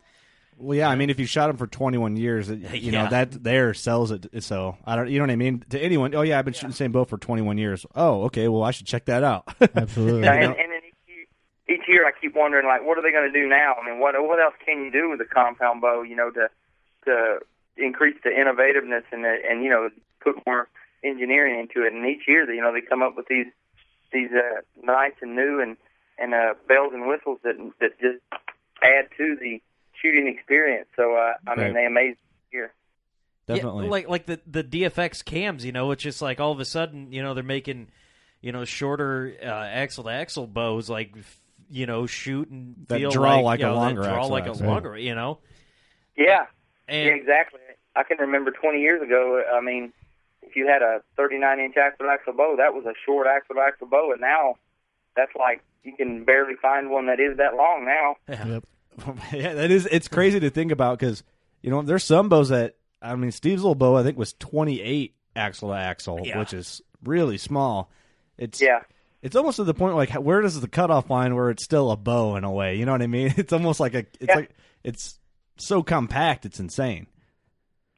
Well, 0.58 0.76
yeah, 0.76 0.90
I 0.90 0.94
mean, 0.96 1.08
if 1.08 1.18
you 1.18 1.24
shot 1.24 1.48
him 1.48 1.56
for 1.56 1.66
21 1.66 2.16
years, 2.18 2.50
you 2.50 2.56
Yeah. 2.74 3.04
know 3.04 3.08
that 3.10 3.42
there 3.42 3.72
sells 3.72 4.10
it. 4.10 4.26
So 4.42 4.76
I 4.84 4.94
don't, 4.94 5.08
you 5.08 5.18
know 5.18 5.22
what 5.22 5.30
I 5.30 5.36
mean? 5.36 5.64
To 5.70 5.80
anyone, 5.80 6.14
oh 6.14 6.20
yeah, 6.20 6.38
I've 6.38 6.44
been 6.44 6.52
shooting 6.52 6.70
the 6.70 6.76
same 6.76 6.92
bow 6.92 7.04
for 7.06 7.16
21 7.16 7.56
years. 7.56 7.86
Oh, 7.94 8.24
okay, 8.24 8.46
well 8.48 8.62
I 8.62 8.70
should 8.72 8.86
check 8.86 9.06
that 9.06 9.24
out. 9.24 9.44
Absolutely. 9.74 10.22
Yeah, 10.24 10.34
and, 10.34 10.44
and 10.44 10.54
then 10.54 10.54
each 10.54 10.60
year, 10.60 10.69
each 11.70 11.86
year 11.88 12.06
I 12.06 12.10
keep 12.18 12.34
wondering 12.34 12.66
like, 12.66 12.84
what 12.84 12.98
are 12.98 13.02
they 13.02 13.12
going 13.12 13.30
to 13.32 13.40
do 13.40 13.48
now? 13.48 13.74
I 13.80 13.88
mean, 13.88 14.00
what 14.00 14.14
what 14.18 14.40
else 14.40 14.54
can 14.64 14.84
you 14.84 14.90
do 14.90 15.08
with 15.10 15.20
a 15.20 15.24
compound 15.24 15.80
bow? 15.80 16.02
You 16.02 16.16
know, 16.16 16.30
to 16.30 16.48
to 17.06 17.38
increase 17.76 18.16
the 18.24 18.30
innovativeness 18.30 19.04
and 19.12 19.24
the, 19.24 19.36
and 19.48 19.62
you 19.62 19.70
know 19.70 19.88
put 20.22 20.36
more 20.46 20.68
engineering 21.04 21.58
into 21.60 21.86
it. 21.86 21.92
And 21.92 22.04
each 22.04 22.28
year, 22.28 22.50
you 22.52 22.60
know, 22.60 22.72
they 22.72 22.80
come 22.80 23.02
up 23.02 23.16
with 23.16 23.26
these 23.28 23.46
these 24.12 24.30
uh, 24.32 24.60
nice 24.82 25.14
and 25.22 25.36
new 25.36 25.60
and 25.60 25.76
and 26.18 26.34
uh, 26.34 26.54
bells 26.68 26.92
and 26.92 27.06
whistles 27.08 27.38
that 27.44 27.54
that 27.80 27.98
just 28.00 28.20
add 28.82 29.08
to 29.16 29.36
the 29.40 29.62
shooting 30.02 30.26
experience. 30.26 30.88
So 30.96 31.14
uh, 31.14 31.34
I 31.46 31.54
mean, 31.54 31.66
Right. 31.66 31.74
they 31.74 31.86
amaze 31.86 32.16
here. 32.50 32.72
Definitely. 33.46 33.84
Yeah, 33.86 33.90
like 33.90 34.08
like 34.08 34.26
the 34.26 34.40
the 34.46 34.64
DFX 34.64 35.24
cams, 35.24 35.64
you 35.64 35.72
know, 35.72 35.90
it's 35.92 36.02
just 36.02 36.20
like 36.22 36.40
all 36.40 36.52
of 36.52 36.60
a 36.60 36.64
sudden, 36.64 37.12
you 37.12 37.22
know, 37.22 37.34
they're 37.34 37.42
making, 37.42 37.88
you 38.40 38.52
know, 38.52 38.64
shorter 38.64 39.34
uh, 39.42 39.46
axle 39.46 40.04
to 40.04 40.10
axle 40.10 40.46
bows, 40.46 40.88
like 40.88 41.14
f- 41.18 41.39
you 41.70 41.86
know, 41.86 42.06
shoot 42.06 42.48
and 42.50 42.74
That 42.88 42.98
feel 42.98 43.10
draw 43.10 43.36
like, 43.36 43.44
like 43.44 43.60
you 43.60 43.66
a 43.66 43.68
know, 43.68 43.74
that 43.76 43.80
longer 43.80 44.02
draw 44.02 44.16
axle 44.18 44.30
like 44.30 44.46
axle. 44.46 44.66
a 44.66 44.68
longer, 44.68 44.98
you 44.98 45.14
know. 45.14 45.38
Yeah, 46.16 46.46
And 46.88 47.06
yeah, 47.06 47.12
exactly. 47.14 47.60
I 47.96 48.02
can 48.02 48.18
remember 48.18 48.50
20 48.50 48.80
years 48.80 49.00
ago. 49.02 49.42
I 49.54 49.60
mean, 49.60 49.92
if 50.42 50.56
you 50.56 50.66
had 50.66 50.82
a 50.82 51.00
39 51.16 51.60
inch 51.60 51.76
axle 51.76 52.06
to 52.06 52.12
axle 52.12 52.32
bow, 52.34 52.56
that 52.58 52.74
was 52.74 52.84
a 52.86 52.92
short 53.06 53.26
axle 53.26 53.54
to 53.56 53.60
axle 53.62 53.86
bow, 53.86 54.12
and 54.12 54.20
now 54.20 54.56
that's 55.16 55.32
like 55.38 55.62
you 55.84 55.92
can 55.96 56.24
barely 56.24 56.54
find 56.60 56.90
one 56.90 57.06
that 57.06 57.20
is 57.20 57.36
that 57.38 57.54
long 57.56 57.84
now. 57.86 58.16
Yep. 58.52 58.64
yeah, 59.32 59.54
that 59.54 59.70
is. 59.70 59.86
It's 59.90 60.08
crazy 60.08 60.40
to 60.40 60.50
think 60.50 60.72
about 60.72 60.98
because 60.98 61.22
you 61.62 61.70
know 61.70 61.80
there's 61.82 62.04
some 62.04 62.28
bows 62.28 62.48
that 62.50 62.74
I 63.00 63.14
mean 63.14 63.30
Steve's 63.30 63.62
little 63.62 63.74
bow 63.76 63.96
I 63.96 64.02
think 64.02 64.18
was 64.18 64.32
28 64.34 65.14
axle 65.36 65.70
to 65.70 65.74
axle, 65.76 66.20
Yeah. 66.24 66.38
which 66.38 66.52
is 66.52 66.82
really 67.04 67.38
small. 67.38 67.90
It's 68.36 68.60
Yeah, 68.60 68.80
It's 69.22 69.36
almost 69.36 69.56
to 69.56 69.64
the 69.64 69.74
point 69.74 69.96
like 69.96 70.12
where 70.14 70.40
does 70.40 70.60
the 70.60 70.68
cutoff 70.68 71.10
line 71.10 71.34
where 71.34 71.50
it's 71.50 71.64
still 71.64 71.90
a 71.90 71.96
bow 71.96 72.36
in 72.36 72.44
a 72.44 72.50
way? 72.50 72.76
You 72.76 72.86
know 72.86 72.92
what 72.92 73.02
I 73.02 73.06
mean? 73.06 73.34
It's 73.36 73.52
almost 73.52 73.78
like 73.80 73.94
a. 73.94 73.98
It's 73.98 74.16
Yeah. 74.28 74.34
like 74.36 74.50
it's 74.82 75.18
so 75.58 75.82
compact. 75.82 76.46
It's 76.46 76.58
insane. 76.58 77.06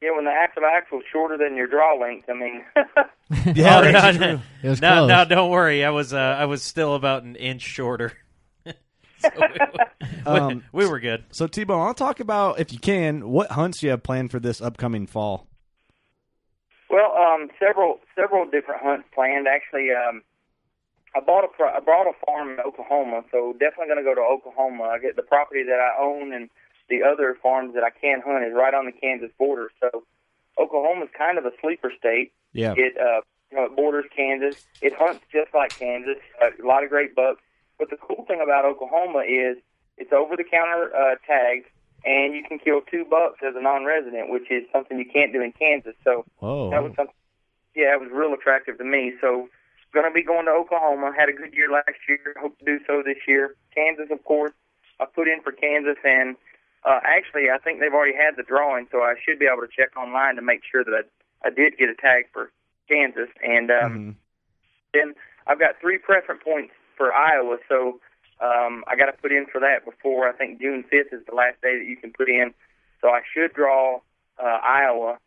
yeah. 0.01 0.11
When 0.15 0.25
the 0.25 0.31
axle 0.31 0.63
to 0.63 0.67
axle 0.67 0.99
is 0.99 1.05
shorter 1.11 1.37
than 1.37 1.55
your 1.55 1.67
draw 1.67 1.93
length, 1.97 2.29
I 2.29 2.33
mean, 2.33 2.63
Yeah, 3.55 3.79
Oh, 3.79 3.81
that's 3.91 4.17
no, 4.19 4.25
true. 4.27 4.41
It 4.63 4.69
was 4.69 4.81
no, 4.81 4.89
close. 4.93 5.07
no, 5.07 5.25
don't 5.25 5.49
worry. 5.49 5.85
I 5.85 5.89
was 5.91 6.13
uh, 6.13 6.17
I 6.17 6.45
was 6.45 6.61
still 6.61 6.93
about 6.95 7.23
an 7.23 7.35
inch 7.35 7.61
shorter. 7.61 8.11
So 9.21 9.29
we, 9.39 10.25
Um, 10.25 10.63
we 10.73 10.85
were 10.85 10.99
good. 10.99 11.23
So 11.31 11.47
T-Bone, 11.47 11.79
I'll 11.79 11.93
talk 11.93 12.19
about 12.19 12.59
if 12.59 12.73
you 12.73 12.79
can 12.79 13.29
what 13.29 13.51
hunts 13.51 13.81
you 13.81 13.91
have 13.91 14.03
planned 14.03 14.31
for 14.31 14.39
this 14.41 14.59
upcoming 14.59 15.07
fall. 15.07 15.47
well, 16.89 17.13
um, 17.15 17.49
several 17.57 17.99
several 18.19 18.43
different 18.49 18.81
hunts 18.83 19.07
planned. 19.15 19.47
Actually, 19.47 19.91
um, 19.91 20.21
I 21.15 21.19
bought 21.19 21.43
a 21.45 21.63
I 21.63 21.79
bought 21.79 22.07
a 22.07 22.13
farm 22.25 22.51
in 22.51 22.59
Oklahoma, 22.59 23.23
so 23.31 23.53
definitely 23.53 23.87
going 23.87 24.03
to 24.03 24.03
go 24.03 24.15
to 24.15 24.21
Oklahoma. 24.21 24.83
I 24.85 24.99
get 24.99 25.15
the 25.15 25.21
property 25.21 25.63
that 25.63 25.79
I 25.79 26.01
own 26.01 26.33
and 26.33 26.49
the 26.89 27.03
other 27.03 27.37
farms 27.41 27.73
that 27.75 27.83
I 27.83 27.89
can 27.89 28.21
hunt 28.25 28.43
is 28.43 28.53
right 28.53 28.73
on 28.73 28.85
the 28.85 28.91
Kansas 28.91 29.31
border. 29.37 29.71
So 29.79 30.03
Oklahoma's 30.59 31.09
kind 31.17 31.37
of 31.37 31.45
a 31.45 31.51
sleeper 31.61 31.91
state. 31.97 32.33
Yeah. 32.53 32.73
It 32.75 32.97
uh, 32.97 33.21
you 33.51 33.57
know, 33.57 33.65
it 33.65 33.75
borders 33.75 34.05
Kansas. 34.15 34.65
It 34.81 34.93
hunts 34.97 35.21
just 35.31 35.53
like 35.53 35.77
Kansas. 35.77 36.17
Uh, 36.41 36.49
a 36.61 36.65
lot 36.65 36.83
of 36.83 36.89
great 36.89 37.15
bucks. 37.15 37.41
But 37.77 37.89
the 37.89 37.97
cool 37.97 38.25
thing 38.27 38.41
about 38.41 38.65
Oklahoma 38.65 39.19
is 39.19 39.57
it's 39.97 40.11
over 40.11 40.35
the 40.35 40.43
counter 40.43 40.89
uh, 40.95 41.15
tags, 41.25 41.65
and 42.05 42.33
you 42.33 42.43
can 42.47 42.57
kill 42.57 42.81
two 42.81 43.05
bucks 43.05 43.39
as 43.47 43.55
a 43.55 43.61
non-resident, 43.61 44.29
which 44.29 44.49
is 44.49 44.63
something 44.71 44.97
you 44.97 45.05
can't 45.11 45.31
do 45.31 45.41
in 45.41 45.51
Kansas. 45.51 45.93
So 46.03 46.25
Whoa. 46.39 46.71
that 46.71 46.81
was 46.83 46.93
something. 46.95 47.15
Yeah, 47.75 47.93
it 47.93 48.01
was 48.01 48.09
real 48.11 48.33
attractive 48.33 48.77
to 48.77 48.83
me. 48.83 49.13
So 49.21 49.49
going 49.93 50.09
to 50.09 50.13
be 50.13 50.23
going 50.23 50.45
to 50.45 50.51
Oklahoma. 50.51 51.11
Had 51.15 51.29
a 51.29 51.33
good 51.33 51.53
year 51.53 51.69
last 51.69 52.01
year. 52.09 52.35
Hope 52.39 52.57
to 52.59 52.65
do 52.65 52.79
so 52.85 53.01
this 53.05 53.17
year. 53.27 53.55
Kansas, 53.73 54.09
of 54.11 54.23
course. 54.25 54.51
I 54.99 55.05
put 55.05 55.27
in 55.27 55.41
for 55.41 55.51
Kansas, 55.51 55.97
and 56.03 56.35
uh, 56.85 56.99
actually, 57.03 57.49
I 57.49 57.57
think 57.57 57.79
they've 57.79 57.93
already 57.93 58.15
had 58.15 58.35
the 58.35 58.43
drawing, 58.43 58.87
so 58.91 58.99
I 58.99 59.15
should 59.23 59.39
be 59.39 59.45
able 59.45 59.61
to 59.61 59.71
check 59.71 59.95
online 59.97 60.35
to 60.35 60.41
make 60.41 60.61
sure 60.69 60.83
that 60.83 60.93
I, 60.93 61.47
I 61.47 61.49
did 61.49 61.77
get 61.77 61.89
a 61.89 61.95
tag 61.95 62.25
for 62.33 62.51
Kansas. 62.89 63.29
And 63.43 63.71
um, 63.71 63.91
Mhm. 63.93 64.15
then 64.93 65.15
I've 65.47 65.59
got 65.59 65.79
three 65.79 65.97
preference 65.97 66.41
points 66.43 66.73
for 66.95 67.13
Iowa, 67.13 67.57
so 67.67 67.99
um, 68.39 68.83
I 68.87 68.95
got 68.95 69.05
to 69.07 69.13
put 69.13 69.31
in 69.31 69.45
for 69.45 69.59
that 69.61 69.85
before 69.85 70.27
I 70.27 70.33
think 70.33 70.59
June 70.59 70.83
5th 70.91 71.13
is 71.13 71.25
the 71.25 71.35
last 71.35 71.61
day 71.61 71.77
that 71.77 71.85
you 71.85 71.95
can 71.97 72.11
put 72.11 72.29
in 72.29 72.53
So 73.01 73.09
I 73.09 73.21
should 73.33 73.53
draw 73.53 73.99
uh, 74.41 74.59
Iowa 74.63 75.17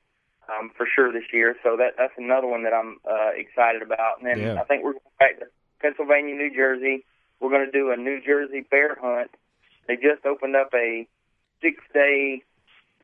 um, 0.48 0.70
for 0.76 0.86
sure 0.92 1.12
this 1.12 1.24
year. 1.32 1.56
So 1.62 1.76
that 1.76 1.94
that's 1.98 2.14
another 2.18 2.46
one 2.46 2.62
that 2.64 2.72
I'm 2.72 2.98
uh, 3.08 3.30
excited 3.34 3.82
about. 3.82 4.18
And 4.20 4.26
then 4.28 4.40
Yeah. 4.40 4.60
I 4.60 4.64
think 4.64 4.84
we're 4.84 4.92
going 4.92 5.18
back 5.18 5.38
to 5.40 5.46
Pennsylvania, 5.80 6.34
New 6.34 6.54
Jersey. 6.54 7.04
We're 7.40 7.50
going 7.50 7.66
to 7.66 7.72
do 7.72 7.90
a 7.90 7.96
New 7.96 8.20
Jersey 8.24 8.62
bear 8.70 8.96
hunt. 9.00 9.30
They 9.88 9.96
just 9.96 10.24
opened 10.24 10.56
up 10.56 10.70
a 10.74 11.06
six 11.62 11.82
day 11.92 12.42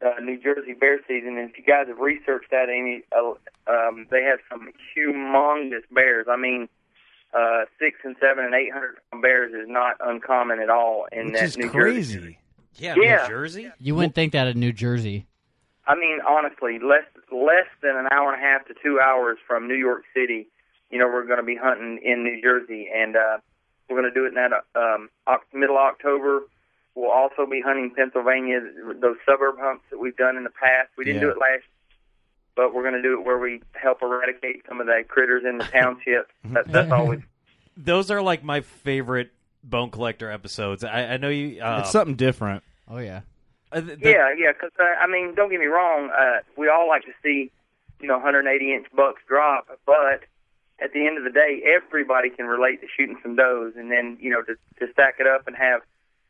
uh, 0.04 0.20
New 0.20 0.40
Jersey 0.40 0.72
bear 0.72 0.98
season, 1.06 1.38
and 1.38 1.50
if 1.50 1.56
you 1.58 1.64
guys 1.64 1.86
have 1.86 1.98
researched 1.98 2.50
that, 2.50 2.68
any, 2.68 3.02
uh, 3.16 3.34
um, 3.70 4.06
they 4.10 4.22
have 4.24 4.40
some 4.50 4.72
humongous 4.96 5.82
bears. 5.94 6.26
I 6.28 6.36
mean, 6.36 6.68
uh, 7.32 7.66
six 7.78 7.98
and 8.04 8.16
seven 8.20 8.44
and 8.44 8.54
eight 8.54 8.72
hundred 8.72 8.96
pound 9.10 9.22
bears 9.22 9.52
is 9.52 9.68
not 9.68 9.96
uncommon 10.00 10.60
at 10.60 10.70
all 10.70 11.06
in 11.12 11.26
Which 11.26 11.34
that 11.34 11.44
is 11.44 11.56
New 11.58 11.70
crazy. 11.70 12.14
Jersey. 12.14 12.38
Yeah, 12.76 12.94
Yeah. 12.96 13.22
New 13.22 13.28
Jersey. 13.28 13.70
You 13.78 13.94
wouldn't 13.94 14.14
think 14.14 14.32
that 14.32 14.48
in 14.48 14.58
New 14.58 14.72
Jersey. 14.72 15.26
I 15.86 15.94
mean, 15.96 16.18
honestly, 16.28 16.78
less 16.78 17.04
less 17.32 17.66
than 17.82 17.96
an 17.96 18.06
hour 18.12 18.32
and 18.32 18.42
a 18.42 18.44
half 18.46 18.66
to 18.68 18.74
two 18.82 19.00
hours 19.00 19.38
from 19.46 19.66
New 19.68 19.74
York 19.76 20.04
City. 20.14 20.46
You 20.90 20.98
know, 20.98 21.06
we're 21.08 21.26
going 21.26 21.38
to 21.40 21.44
be 21.44 21.56
hunting 21.56 21.98
in 22.04 22.22
New 22.22 22.40
Jersey, 22.42 22.88
and 22.94 23.16
uh, 23.16 23.38
we're 23.88 24.00
going 24.00 24.12
to 24.12 24.14
do 24.14 24.24
it 24.26 24.28
in 24.28 24.34
that 24.34 24.52
um, 24.78 25.08
Oc- 25.26 25.46
middle 25.52 25.76
of 25.76 25.82
October. 25.82 26.42
We'll 26.94 27.10
also 27.10 27.46
be 27.50 27.62
hunting 27.64 27.92
Pennsylvania, 27.96 28.60
those 29.00 29.16
suburb 29.26 29.56
hunts 29.58 29.84
that 29.90 29.98
we've 29.98 30.16
done 30.16 30.36
in 30.36 30.44
the 30.44 30.50
past. 30.50 30.90
We 30.98 31.04
didn't 31.04 31.22
Yeah. 31.22 31.28
do 31.28 31.30
it 31.30 31.38
last, 31.38 31.64
but 32.54 32.74
we're 32.74 32.82
going 32.82 32.94
to 32.94 33.02
do 33.02 33.18
it 33.18 33.24
where 33.24 33.38
we 33.38 33.62
help 33.72 34.02
eradicate 34.02 34.64
some 34.68 34.80
of 34.80 34.86
the 34.86 35.02
critters 35.08 35.44
in 35.48 35.56
the 35.58 35.64
township. 35.64 36.28
that, 36.44 36.68
that's 36.70 36.92
always 36.92 37.20
Those 37.78 38.10
are 38.10 38.20
like 38.20 38.44
my 38.44 38.60
favorite 38.60 39.30
bone 39.64 39.90
collector 39.90 40.30
episodes. 40.30 40.84
I, 40.84 41.14
I 41.14 41.16
know 41.16 41.30
you. 41.30 41.62
Uh, 41.62 41.78
it's 41.80 41.90
something 41.90 42.16
different. 42.16 42.62
Oh 42.86 42.98
yeah. 42.98 43.22
Uh, 43.72 43.80
the- 43.80 43.98
Yeah, 44.00 44.32
yeah. 44.36 44.52
Because 44.52 44.70
uh, 44.78 44.84
I 45.02 45.06
mean, 45.06 45.34
don't 45.34 45.50
get 45.50 45.60
me 45.60 45.66
wrong. 45.66 46.10
Uh, 46.10 46.38
we 46.56 46.68
all 46.68 46.88
like 46.88 47.02
to 47.04 47.12
see, 47.22 47.50
you 48.00 48.08
know, 48.08 48.14
180 48.14 48.74
inch 48.74 48.86
bucks 48.94 49.20
drop, 49.28 49.66
but 49.86 50.22
at 50.82 50.92
the 50.92 51.06
end 51.06 51.16
of 51.18 51.24
the 51.24 51.30
day, 51.30 51.62
everybody 51.76 52.28
can 52.30 52.46
relate 52.46 52.80
to 52.80 52.86
shooting 52.96 53.16
some 53.22 53.36
does, 53.36 53.74
and 53.76 53.90
then 53.90 54.16
you 54.20 54.30
know 54.30 54.42
to 54.42 54.54
to 54.84 54.92
stack 54.92 55.16
it 55.20 55.26
up 55.26 55.46
and 55.46 55.56
have 55.56 55.80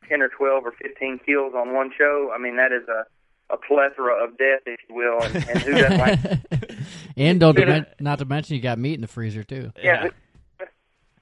10 0.09 0.21
or 0.21 0.29
12 0.29 0.65
or 0.65 0.71
15 0.73 1.19
kills 1.25 1.53
on 1.55 1.73
one 1.73 1.91
show. 1.97 2.31
I 2.35 2.37
mean, 2.37 2.57
that 2.57 2.71
is 2.71 2.87
a 2.87 3.05
a 3.53 3.57
plethora 3.57 4.23
of 4.23 4.37
death, 4.37 4.61
if 4.65 4.79
you 4.89 4.95
will, 4.95 5.21
and, 5.21 5.35
and 5.35 5.59
who 5.61 5.71
doesn't 5.73 5.97
like? 5.99 6.19
and 7.17 7.39
don't 7.39 7.57
Yeah. 7.57 7.65
men- 7.65 7.85
not 7.99 8.19
to 8.19 8.25
mention 8.25 8.55
you 8.55 8.61
got 8.61 8.79
meat 8.79 8.93
in 8.95 9.01
the 9.01 9.07
freezer 9.07 9.43
too. 9.43 9.71
Yeah. 9.83 10.03
Who, 10.03 10.09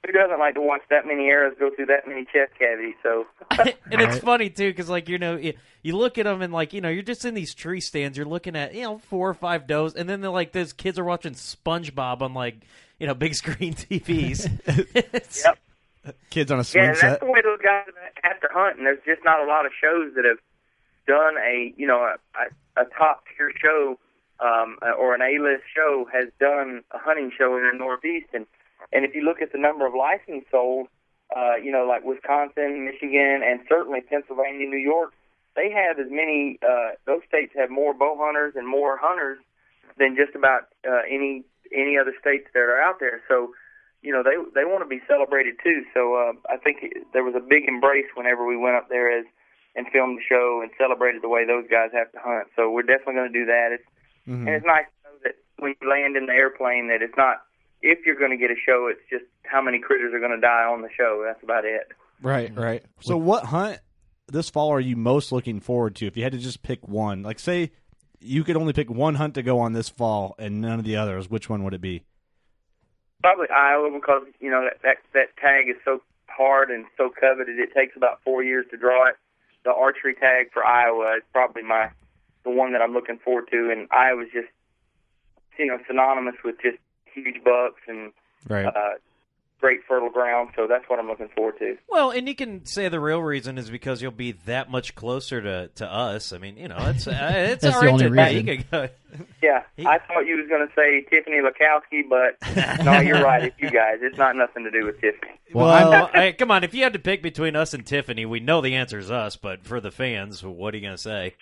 who 0.05 0.11
doesn't 0.11 0.39
like 0.39 0.55
to 0.55 0.61
watch 0.61 0.81
that 0.89 1.05
many 1.05 1.27
arrows 1.27 1.53
go 1.59 1.69
through 1.75 1.85
that 1.87 2.07
many 2.07 2.25
chest 2.25 2.53
cavities? 2.57 2.95
So 3.03 3.27
and 3.51 4.01
it's 4.01 4.17
funny 4.19 4.49
too 4.49 4.69
because 4.69 4.89
like 4.89 5.07
you 5.09 5.17
know 5.17 5.35
you, 5.35 5.53
you 5.83 5.95
look 5.95 6.17
at 6.17 6.25
them 6.25 6.41
and 6.41 6.51
like 6.51 6.73
you 6.73 6.81
know 6.81 6.89
you're 6.89 7.03
just 7.03 7.23
in 7.25 7.33
these 7.33 7.53
tree 7.53 7.81
stands 7.81 8.17
you're 8.17 8.25
looking 8.25 8.55
at 8.55 8.73
you 8.73 8.81
know 8.83 8.97
four 8.97 9.29
or 9.29 9.33
five 9.33 9.67
does 9.67 9.93
and 9.95 10.09
then 10.09 10.21
they're 10.21 10.31
like 10.31 10.51
those 10.53 10.73
kids 10.73 10.97
are 10.97 11.03
watching 11.03 11.33
SpongeBob 11.33 12.21
on 12.21 12.33
like 12.33 12.55
you 12.99 13.07
know 13.07 13.13
big 13.13 13.35
screen 13.41 13.73
TVs. 13.73 14.49
Yep. 15.45 16.15
Kids 16.31 16.51
on 16.51 16.59
a 16.59 16.63
swing 16.63 16.83
Yeah, 16.83 16.89
and 16.89 16.97
set. 16.97 17.09
that's 17.11 17.19
the 17.19 17.29
way 17.29 17.41
those 17.43 17.59
guys 17.61 17.85
have 18.23 18.39
to 18.41 18.47
hunt. 18.51 18.77
And 18.77 18.87
there's 18.87 18.97
just 19.05 19.21
not 19.23 19.39
a 19.39 19.45
lot 19.45 19.67
of 19.67 19.71
shows 19.79 20.13
that 20.15 20.25
have 20.25 20.39
done 21.07 21.35
a 21.37 21.73
you 21.77 21.85
know 21.85 21.99
a, 22.01 22.15
a, 22.79 22.81
a 22.81 22.85
top 22.97 23.25
tier 23.37 23.51
show 23.61 23.99
um, 24.39 24.79
or 24.97 25.13
an 25.13 25.21
A 25.21 25.37
list 25.39 25.61
show 25.75 26.07
has 26.11 26.29
done 26.39 26.81
a 26.89 26.97
hunting 26.97 27.31
show 27.37 27.55
in 27.55 27.69
the 27.71 27.77
Northeast. 27.77 28.29
And 28.33 28.47
and 28.93 29.05
if 29.05 29.15
you 29.15 29.21
look 29.23 29.41
at 29.41 29.51
the 29.51 29.57
number 29.57 29.85
of 29.85 29.93
licenses 29.93 30.47
sold, 30.51 30.87
uh, 31.35 31.55
you 31.55 31.71
know 31.71 31.85
like 31.85 32.03
Wisconsin, 32.03 32.85
Michigan, 32.85 33.41
and 33.43 33.61
certainly 33.69 34.01
Pennsylvania, 34.01 34.67
New 34.67 34.77
York, 34.77 35.13
they 35.55 35.69
have 35.71 35.99
as 35.99 36.07
many. 36.09 36.59
Uh, 36.61 36.91
those 37.05 37.21
states 37.27 37.53
have 37.55 37.69
more 37.69 37.93
bow 37.93 38.17
hunters 38.19 38.53
and 38.55 38.67
more 38.67 38.97
hunters 39.01 39.39
than 39.97 40.15
just 40.15 40.35
about 40.35 40.67
uh, 40.87 41.01
any 41.09 41.43
any 41.75 41.97
other 41.97 42.13
states 42.19 42.47
that 42.53 42.59
are 42.59 42.81
out 42.81 42.99
there. 42.99 43.21
So 43.27 43.53
you 44.01 44.11
know 44.11 44.23
they 44.23 44.35
they 44.55 44.65
want 44.65 44.83
to 44.83 44.89
be 44.89 45.01
celebrated 45.07 45.55
too. 45.63 45.83
So 45.93 46.15
uh, 46.15 46.33
I 46.49 46.57
think 46.57 46.77
it, 46.81 47.07
there 47.13 47.23
was 47.23 47.35
a 47.35 47.39
big 47.43 47.67
embrace 47.67 48.07
whenever 48.15 48.45
we 48.45 48.57
went 48.57 48.75
up 48.75 48.89
there 48.89 49.11
as 49.11 49.25
and 49.75 49.87
filmed 49.87 50.17
the 50.19 50.23
show 50.27 50.59
and 50.61 50.69
celebrated 50.77 51.21
the 51.21 51.29
way 51.29 51.45
those 51.45 51.63
guys 51.71 51.91
have 51.93 52.11
to 52.11 52.19
hunt. 52.19 52.47
So 52.57 52.69
we're 52.69 52.83
definitely 52.83 53.13
going 53.15 53.31
to 53.31 53.39
do 53.39 53.45
that. 53.45 53.71
It's 53.71 53.87
Mhm. 54.27 54.45
and 54.45 54.49
it's 54.49 54.65
nice 54.65 54.85
to 54.85 55.09
know 55.09 55.17
that 55.23 55.35
when 55.57 55.73
you 55.79 55.89
land 55.89 56.15
in 56.15 56.25
the 56.27 56.33
airplane 56.33 56.87
that 56.89 57.01
it's 57.01 57.15
not 57.17 57.41
if 57.81 58.05
you're 58.05 58.15
going 58.15 58.31
to 58.31 58.37
get 58.37 58.51
a 58.51 58.59
show, 58.65 58.87
it's 58.91 59.01
just 59.09 59.25
how 59.43 59.61
many 59.61 59.79
critters 59.79 60.13
are 60.13 60.19
going 60.19 60.31
to 60.31 60.39
die 60.39 60.63
on 60.63 60.81
the 60.81 60.89
show. 60.95 61.23
That's 61.25 61.43
about 61.43 61.65
it. 61.65 61.87
Right, 62.21 62.51
mm-hmm. 62.51 62.61
right. 62.61 62.85
So, 63.01 63.17
what 63.17 63.45
hunt 63.45 63.79
this 64.27 64.49
fall 64.49 64.71
are 64.71 64.79
you 64.79 64.95
most 64.95 65.31
looking 65.31 65.59
forward 65.59 65.95
to? 65.95 66.07
If 66.07 66.15
you 66.15 66.23
had 66.23 66.33
to 66.33 66.37
just 66.37 66.61
pick 66.63 66.87
one, 66.87 67.23
like 67.23 67.39
say 67.39 67.71
you 68.19 68.43
could 68.43 68.55
only 68.55 68.73
pick 68.73 68.89
one 68.89 69.15
hunt 69.15 69.33
to 69.35 69.43
go 69.43 69.59
on 69.59 69.73
this 69.73 69.89
fall 69.89 70.35
and 70.37 70.61
none 70.61 70.79
of 70.79 70.85
the 70.85 70.95
others, 70.95 71.29
which 71.29 71.49
one 71.49 71.63
would 71.63 71.73
it 71.73 71.81
be? 71.81 72.03
Probably 73.21 73.47
Iowa 73.49 73.89
because 73.93 74.23
you 74.39 74.49
know 74.49 74.63
that 74.63 74.81
that, 74.83 74.97
that 75.13 75.37
tag 75.37 75.69
is 75.69 75.75
so 75.85 76.01
hard 76.27 76.69
and 76.69 76.85
so 76.97 77.09
coveted. 77.09 77.59
It 77.59 77.73
takes 77.75 77.95
about 77.95 78.19
four 78.23 78.43
years 78.43 78.65
to 78.71 78.77
draw 78.77 79.07
it. 79.07 79.15
The 79.63 79.71
archery 79.71 80.15
tag 80.15 80.51
for 80.53 80.65
Iowa 80.65 81.17
is 81.17 81.23
probably 81.31 81.61
my 81.61 81.89
the 82.43 82.49
one 82.49 82.73
that 82.73 82.81
I'm 82.81 82.93
looking 82.93 83.19
forward 83.19 83.47
to, 83.51 83.69
and 83.71 83.87
Iowa's 83.91 84.29
just 84.33 84.47
you 85.59 85.67
know 85.67 85.77
synonymous 85.87 86.35
with 86.43 86.55
just 86.61 86.77
huge 87.13 87.43
bucks 87.43 87.81
and 87.87 88.11
Right. 88.49 88.65
uh, 88.65 88.93
great 89.59 89.81
fertile 89.87 90.09
ground. 90.09 90.49
So 90.55 90.65
that's 90.67 90.85
what 90.89 90.97
I'm 90.99 91.07
looking 91.07 91.29
forward 91.35 91.59
to. 91.59 91.77
Well, 91.87 92.09
and 92.09 92.27
you 92.27 92.33
can 92.35 92.65
say 92.65 92.89
the 92.89 92.99
real 92.99 93.21
reason 93.21 93.57
is 93.59 93.69
because 93.69 94.01
you'll 94.01 94.11
be 94.11 94.31
that 94.45 94.71
much 94.71 94.95
closer 94.95 95.39
to, 95.41 95.67
to 95.75 95.85
us. 95.85 96.33
I 96.33 96.39
mean, 96.39 96.57
you 96.57 96.67
know, 96.67 96.77
it's 96.79 97.07
uh, 97.07 97.11
it's 97.35 97.61
That's 97.63 97.75
all 97.75 97.81
the 97.81 97.87
right 97.87 97.93
only 97.93 98.03
to 98.09 98.09
you 98.33 98.41
reason. 98.41 98.63
can 98.63 98.65
go- 98.71 98.89
Yeah, 99.43 99.63
He- 99.77 99.85
I 99.85 99.99
thought 99.99 100.21
you 100.25 100.37
was 100.37 100.47
going 100.49 100.67
to 100.67 100.73
say 100.73 101.01
Tiffany 101.09 101.37
Lakosky, 101.37 102.01
but 102.09 102.37
no, 102.85 102.99
you're 103.01 103.21
right. 103.23 103.43
It's 103.43 103.55
you 103.59 103.69
guys. 103.69 103.97
It's 104.01 104.17
not 104.17 104.35
nothing 104.35 104.63
to 104.63 104.71
do 104.71 104.85
with 104.85 104.99
Tiffany. 105.01 105.33
Well, 105.53 105.67
Well, 105.67 106.09
I'm, 106.13 106.33
come 106.33 106.49
on, 106.49 106.63
if 106.63 106.73
you 106.73 106.81
had 106.83 106.93
to 106.93 106.99
pick 106.99 107.21
between 107.21 107.55
us 107.55 107.73
and 107.75 107.85
Tiffany, 107.85 108.25
we 108.25 108.39
know 108.39 108.61
the 108.61 108.73
answer 108.75 108.97
is 108.97 109.11
us. 109.11 109.35
But 109.35 109.65
for 109.65 109.79
the 109.81 109.91
fans, 109.91 110.43
what 110.43 110.73
are 110.73 110.77
you 110.77 110.81
going 110.83 110.95
to 110.95 111.01
say? 111.01 111.35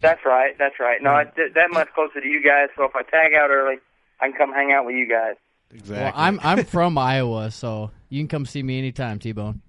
That's 0.00 0.24
right. 0.24 0.56
That's 0.58 0.80
right. 0.80 1.00
No, 1.02 1.16
it's 1.18 1.34
th- 1.36 1.52
that 1.54 1.70
much 1.72 1.88
closer 1.94 2.20
to 2.20 2.26
you 2.26 2.42
guys. 2.42 2.68
So 2.76 2.84
if 2.84 2.96
I 2.96 3.02
tag 3.02 3.34
out 3.34 3.50
early, 3.50 3.76
I 4.20 4.28
can 4.28 4.36
come 4.36 4.52
hang 4.52 4.72
out 4.72 4.86
with 4.86 4.94
you 4.94 5.08
guys. 5.08 5.36
Exactly. 5.70 5.96
well, 6.04 6.12
I'm 6.14 6.40
I'm 6.42 6.64
from 6.64 6.96
Iowa, 6.98 7.50
so 7.50 7.90
you 8.08 8.20
can 8.20 8.28
come 8.28 8.46
see 8.46 8.62
me 8.62 8.78
anytime, 8.78 9.18
T 9.18 9.32
Bone. 9.32 9.60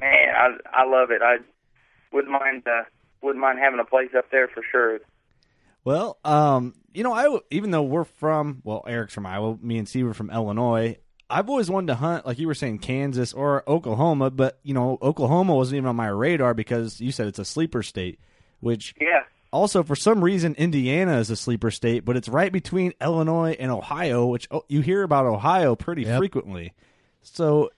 Man, 0.00 0.34
I 0.34 0.82
I 0.82 0.84
love 0.86 1.10
it. 1.10 1.22
I 1.22 1.38
wouldn't 2.12 2.32
mind 2.32 2.62
uh, 2.66 2.84
wouldn't 3.22 3.40
mind 3.40 3.58
having 3.58 3.80
a 3.80 3.84
place 3.84 4.10
up 4.16 4.30
there 4.30 4.48
for 4.48 4.62
sure. 4.70 5.00
Well, 5.84 6.18
um, 6.24 6.74
you 6.94 7.02
know, 7.02 7.12
I 7.12 7.38
even 7.50 7.70
though 7.70 7.82
we're 7.82 8.04
from 8.04 8.62
well, 8.64 8.84
Eric's 8.86 9.14
from 9.14 9.26
Iowa, 9.26 9.58
me 9.60 9.78
and 9.78 9.88
Steve 9.88 10.06
are 10.06 10.14
from 10.14 10.30
Illinois. 10.30 10.96
I've 11.28 11.48
always 11.48 11.70
wanted 11.70 11.86
to 11.86 11.94
hunt, 11.94 12.26
like 12.26 12.38
you 12.38 12.46
were 12.46 12.54
saying, 12.54 12.80
Kansas 12.80 13.32
or 13.32 13.66
Oklahoma, 13.66 14.30
but 14.30 14.58
you 14.62 14.74
know, 14.74 14.98
Oklahoma 15.00 15.54
wasn't 15.54 15.78
even 15.78 15.88
on 15.88 15.96
my 15.96 16.08
radar 16.08 16.52
because 16.52 17.00
you 17.00 17.10
said 17.10 17.26
it's 17.26 17.38
a 17.38 17.44
sleeper 17.44 17.82
state. 17.82 18.20
Which 18.60 18.94
Yeah. 19.00 19.22
Also, 19.52 19.82
for 19.82 19.94
some 19.96 20.22
reason, 20.24 20.54
Indiana 20.56 21.18
is 21.18 21.30
a 21.30 21.36
sleeper 21.36 21.70
state, 21.70 22.04
but 22.04 22.16
it's 22.16 22.28
right 22.28 22.50
between 22.52 22.92
Illinois 23.00 23.56
and 23.58 23.70
Ohio, 23.70 24.26
which 24.26 24.48
oh, 24.50 24.64
you 24.68 24.80
hear 24.80 25.02
about 25.02 25.26
Ohio 25.26 25.76
pretty 25.76 26.02
Yep. 26.02 26.18
frequently. 26.18 26.72
So 27.22 27.70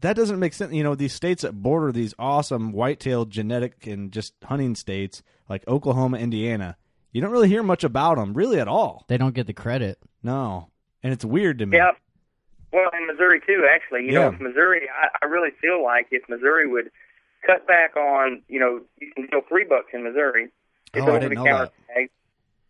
that 0.00 0.16
doesn't 0.16 0.38
make 0.38 0.52
sense. 0.52 0.72
You 0.72 0.82
know, 0.82 0.94
these 0.94 1.14
states 1.14 1.42
that 1.42 1.52
border 1.62 1.92
these 1.92 2.14
awesome 2.18 2.72
white-tailed 2.72 3.30
genetic 3.30 3.86
and 3.86 4.12
just 4.12 4.34
hunting 4.44 4.74
states 4.74 5.22
like 5.48 5.66
Oklahoma, 5.68 6.18
Indiana, 6.18 6.76
you 7.12 7.22
don't 7.22 7.30
really 7.30 7.48
hear 7.48 7.62
much 7.62 7.84
about 7.84 8.16
them, 8.16 8.34
really 8.34 8.60
at 8.60 8.68
all. 8.68 9.04
They 9.08 9.16
don't 9.16 9.34
get 9.34 9.46
the 9.46 9.54
credit. 9.54 9.98
No, 10.22 10.68
and 11.02 11.12
it's 11.12 11.24
weird 11.24 11.58
to 11.60 11.66
me. 11.66 11.76
Yeah. 11.78 11.92
Well, 12.72 12.90
in 12.98 13.06
Missouri 13.06 13.40
too, 13.46 13.64
actually. 13.70 14.04
You 14.06 14.12
know, 14.12 14.20
Yeah. 14.28 14.34
if 14.34 14.40
Missouri, 14.40 14.82
I, 14.90 15.08
I 15.24 15.28
really 15.28 15.50
feel 15.62 15.82
like 15.82 16.08
if 16.10 16.28
Missouri 16.28 16.66
would 16.68 16.90
cut 17.46 17.66
back 17.66 17.96
on, 17.96 18.42
you 18.48 18.58
know, 18.60 18.80
you 19.00 19.12
can 19.14 19.28
kill 19.28 19.40
three 19.48 19.64
bucks 19.64 19.86
in 19.94 20.02
Missouri. 20.02 20.48
It's 20.96 21.04
Oh, 21.04 21.12
I 21.12 21.16
over 21.16 21.20
didn't 21.20 21.36
the 21.36 21.44
know 21.44 21.44
counter 21.44 21.72
tag. 21.92 22.10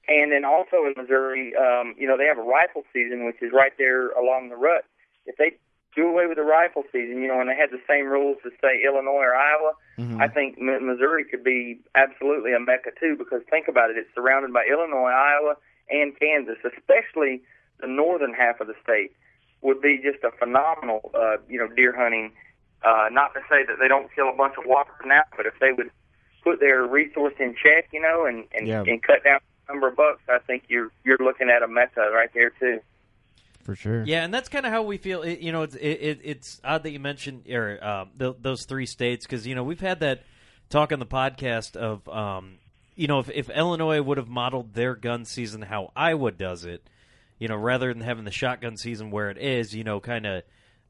And 0.09 0.33
then 0.33 0.45
also 0.45 0.87
in 0.87 0.95
Missouri, 0.97 1.55
um, 1.57 1.95
you 1.99 2.07
know, 2.07 2.17
they 2.17 2.27
have 2.27 2.39
a 2.39 2.43
rifle 2.43 2.85
season, 2.93 3.25
which 3.25 3.41
is 3.41 3.53
right 3.53 3.73
there 3.79 4.11
along 4.11 4.51
the 4.51 4.57
rut. 4.57 4.85
If 5.27 5.37
they 5.37 5.59
do 5.95 6.07
away 6.07 6.27
with 6.27 6.37
the 6.37 6.45
rifle 6.45 6.85
season, 6.93 7.23
you 7.23 7.29
know, 7.29 7.41
and 7.41 7.49
they 7.49 7.57
had 7.57 7.71
the 7.71 7.81
same 7.89 8.07
rules 8.07 8.39
as 8.45 8.53
say 8.61 8.83
Illinois 8.85 9.25
or 9.25 9.35
Iowa, 9.35 9.73
Mhm. 9.99 10.21
I 10.21 10.29
think 10.29 10.59
Missouri 10.59 11.25
could 11.25 11.43
be 11.43 11.81
absolutely 11.95 12.53
a 12.53 12.61
mecca 12.61 12.91
too. 13.01 13.17
Because 13.17 13.43
think 13.51 13.67
about 13.67 13.91
it, 13.91 13.97
it's 13.97 14.12
surrounded 14.15 14.53
by 14.53 14.65
Illinois, 14.67 15.11
Iowa, 15.11 15.57
and 15.91 16.19
Kansas, 16.19 16.59
especially 16.65 17.43
the 17.79 17.87
northern 17.87 18.35
half 18.35 18.61
of 18.61 18.67
the 18.67 18.75
state 18.83 19.12
would 19.62 19.81
be 19.81 19.99
just 19.99 20.23
a 20.23 20.31
phenomenal, 20.33 21.11
uh, 21.15 21.39
you 21.49 21.59
know, 21.59 21.69
deer 21.69 21.95
hunting. 21.97 22.33
Uh, 22.83 23.09
not 23.11 23.35
to 23.35 23.41
say 23.51 23.65
that 23.65 23.79
they 23.81 23.89
don't 23.89 24.12
kill 24.15 24.29
a 24.29 24.37
bunch 24.37 24.55
of 24.59 24.67
walkers 24.67 25.05
now, 25.05 25.25
but 25.37 25.47
if 25.47 25.59
they 25.59 25.73
would 25.73 25.91
put 26.47 26.61
their 26.61 26.85
resource 26.87 27.35
in 27.41 27.55
check, 27.63 27.89
you 27.93 28.01
know, 28.01 28.25
and 28.27 28.45
and, 28.57 28.69
Yeah. 28.69 28.85
and 28.87 29.03
cut 29.03 29.25
down 29.25 29.41
the 29.67 29.73
number 29.73 29.89
of 29.89 29.97
bucks, 29.97 30.23
I 30.29 30.39
think 30.39 30.65
you're 30.69 30.91
you're 31.05 31.19
looking 31.19 31.51
at 31.51 31.63
a 31.63 31.69
mecca 31.69 32.09
right 32.15 32.31
there 32.33 32.51
too. 32.51 32.81
For 33.65 33.75
sure. 33.75 34.05
Yeah, 34.05 34.23
and 34.25 34.33
that's 34.33 34.49
kind 34.49 34.65
of 34.65 34.71
how 34.71 34.83
we 34.85 34.97
feel. 34.97 35.23
It, 35.23 35.41
you 35.41 35.51
know, 35.51 35.63
it's 35.63 35.75
it, 35.75 35.89
it, 35.89 36.21
it's 36.23 36.61
odd 36.63 36.85
that 36.85 36.91
you 36.93 37.01
mentioned 37.01 37.49
or 37.51 37.79
uh, 37.83 38.05
th- 38.17 38.37
those 38.41 38.65
three 38.65 38.87
states 38.87 39.27
because 39.27 39.45
you 39.45 39.57
know 39.57 39.65
we've 39.65 39.81
had 39.81 39.99
that 40.01 40.23
talk 40.71 40.93
on 40.93 41.01
the 41.01 41.07
podcast 41.07 41.75
of 41.75 42.09
um, 42.09 42.59
you 42.95 43.09
know, 43.09 43.19
if, 43.19 43.29
if 43.31 43.51
Illinois 43.51 44.01
would 44.01 44.19
have 44.19 44.29
modeled 44.29 44.75
their 44.75 44.95
gun 44.95 45.25
season 45.25 45.63
how 45.63 45.91
Iowa 45.97 46.31
does 46.31 46.65
it, 46.65 46.89
you 47.41 47.49
know, 47.49 47.57
rather 47.57 47.93
than 47.93 48.03
having 48.03 48.25
the 48.25 48.31
shotgun 48.31 48.77
season 48.77 49.11
where 49.11 49.31
it 49.31 49.39
is, 49.39 49.75
you 49.75 49.83
know, 49.85 49.99
kind 50.01 50.27
of 50.27 50.43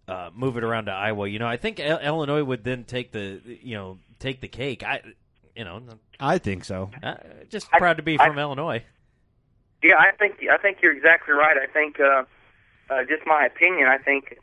uh, 0.07 0.31
move 0.35 0.57
it 0.59 0.63
around 0.65 0.85
to 0.85 0.93
Iowa. 0.93 1.27
You 1.29 1.39
know, 1.39 1.49
I 1.49 1.57
think 1.57 1.81
Il- 1.81 1.99
Illinois 1.99 2.45
would 2.45 2.63
then 2.63 2.85
take 2.85 3.11
the, 3.11 3.41
you 3.63 3.75
know, 3.75 3.99
take 4.19 4.41
the 4.43 4.49
cake. 4.49 4.85
I, 4.85 5.01
you 5.57 5.65
know, 5.65 5.83
I 6.21 6.39
think 6.39 6.65
so. 6.65 6.91
uh, 7.03 7.15
just 7.49 7.71
proud 7.71 7.97
to 7.97 8.03
be 8.03 8.19
from 8.19 8.39
Illinois. 8.39 8.85
Yeah, 9.83 9.97
I 9.99 10.13
think 10.17 10.37
I 10.51 10.59
think 10.59 10.79
you're 10.83 10.97
exactly 10.97 11.35
right. 11.35 11.57
I 11.57 11.67
think 11.67 11.99
uh, 11.99 12.25
uh, 12.91 13.05
just 13.09 13.27
my 13.27 13.47
opinion. 13.47 13.89
I 13.89 13.99
think 13.99 14.39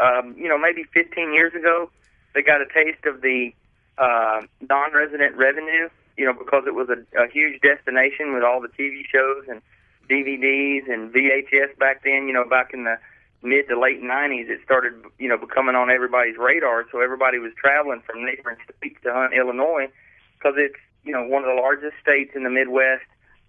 um, 0.00 0.34
you 0.36 0.48
know 0.48 0.58
maybe 0.58 0.84
15 0.92 1.32
years 1.32 1.54
ago 1.54 1.90
they 2.34 2.42
got 2.42 2.60
a 2.60 2.66
taste 2.66 3.04
of 3.06 3.22
the 3.22 3.52
uh, 3.96 4.42
non-resident 4.68 5.36
revenue. 5.36 5.88
You 6.16 6.26
know 6.26 6.32
because 6.32 6.64
it 6.66 6.74
was 6.74 6.88
a, 6.88 6.98
a 7.18 7.28
huge 7.28 7.60
destination 7.60 8.34
with 8.34 8.42
all 8.42 8.60
the 8.60 8.68
TV 8.68 9.02
shows 9.10 9.44
and 9.48 9.62
DVDs 10.10 10.90
and 10.92 11.12
VHS 11.12 11.78
back 11.78 12.02
then. 12.04 12.26
You 12.26 12.32
know 12.32 12.48
back 12.48 12.74
in 12.74 12.84
the 12.84 12.98
mid 13.40 13.68
to 13.68 13.78
late 13.78 14.02
90s, 14.02 14.48
it 14.50 14.60
started 14.64 14.92
you 15.18 15.28
know 15.28 15.38
becoming 15.38 15.76
on 15.76 15.90
everybody's 15.90 16.36
radar. 16.36 16.84
So 16.92 17.00
everybody 17.00 17.38
was 17.38 17.52
traveling 17.56 18.02
from 18.04 18.24
neighboring 18.24 18.58
states 18.64 18.98
to 19.04 19.12
hunt 19.12 19.32
Illinois 19.32 19.88
because 20.38 20.54
it's 20.56 20.78
you 21.04 21.12
know 21.12 21.26
one 21.26 21.42
of 21.44 21.48
the 21.54 21.60
largest 21.60 21.94
states 22.00 22.32
in 22.34 22.44
the 22.44 22.50
Midwest 22.50 23.04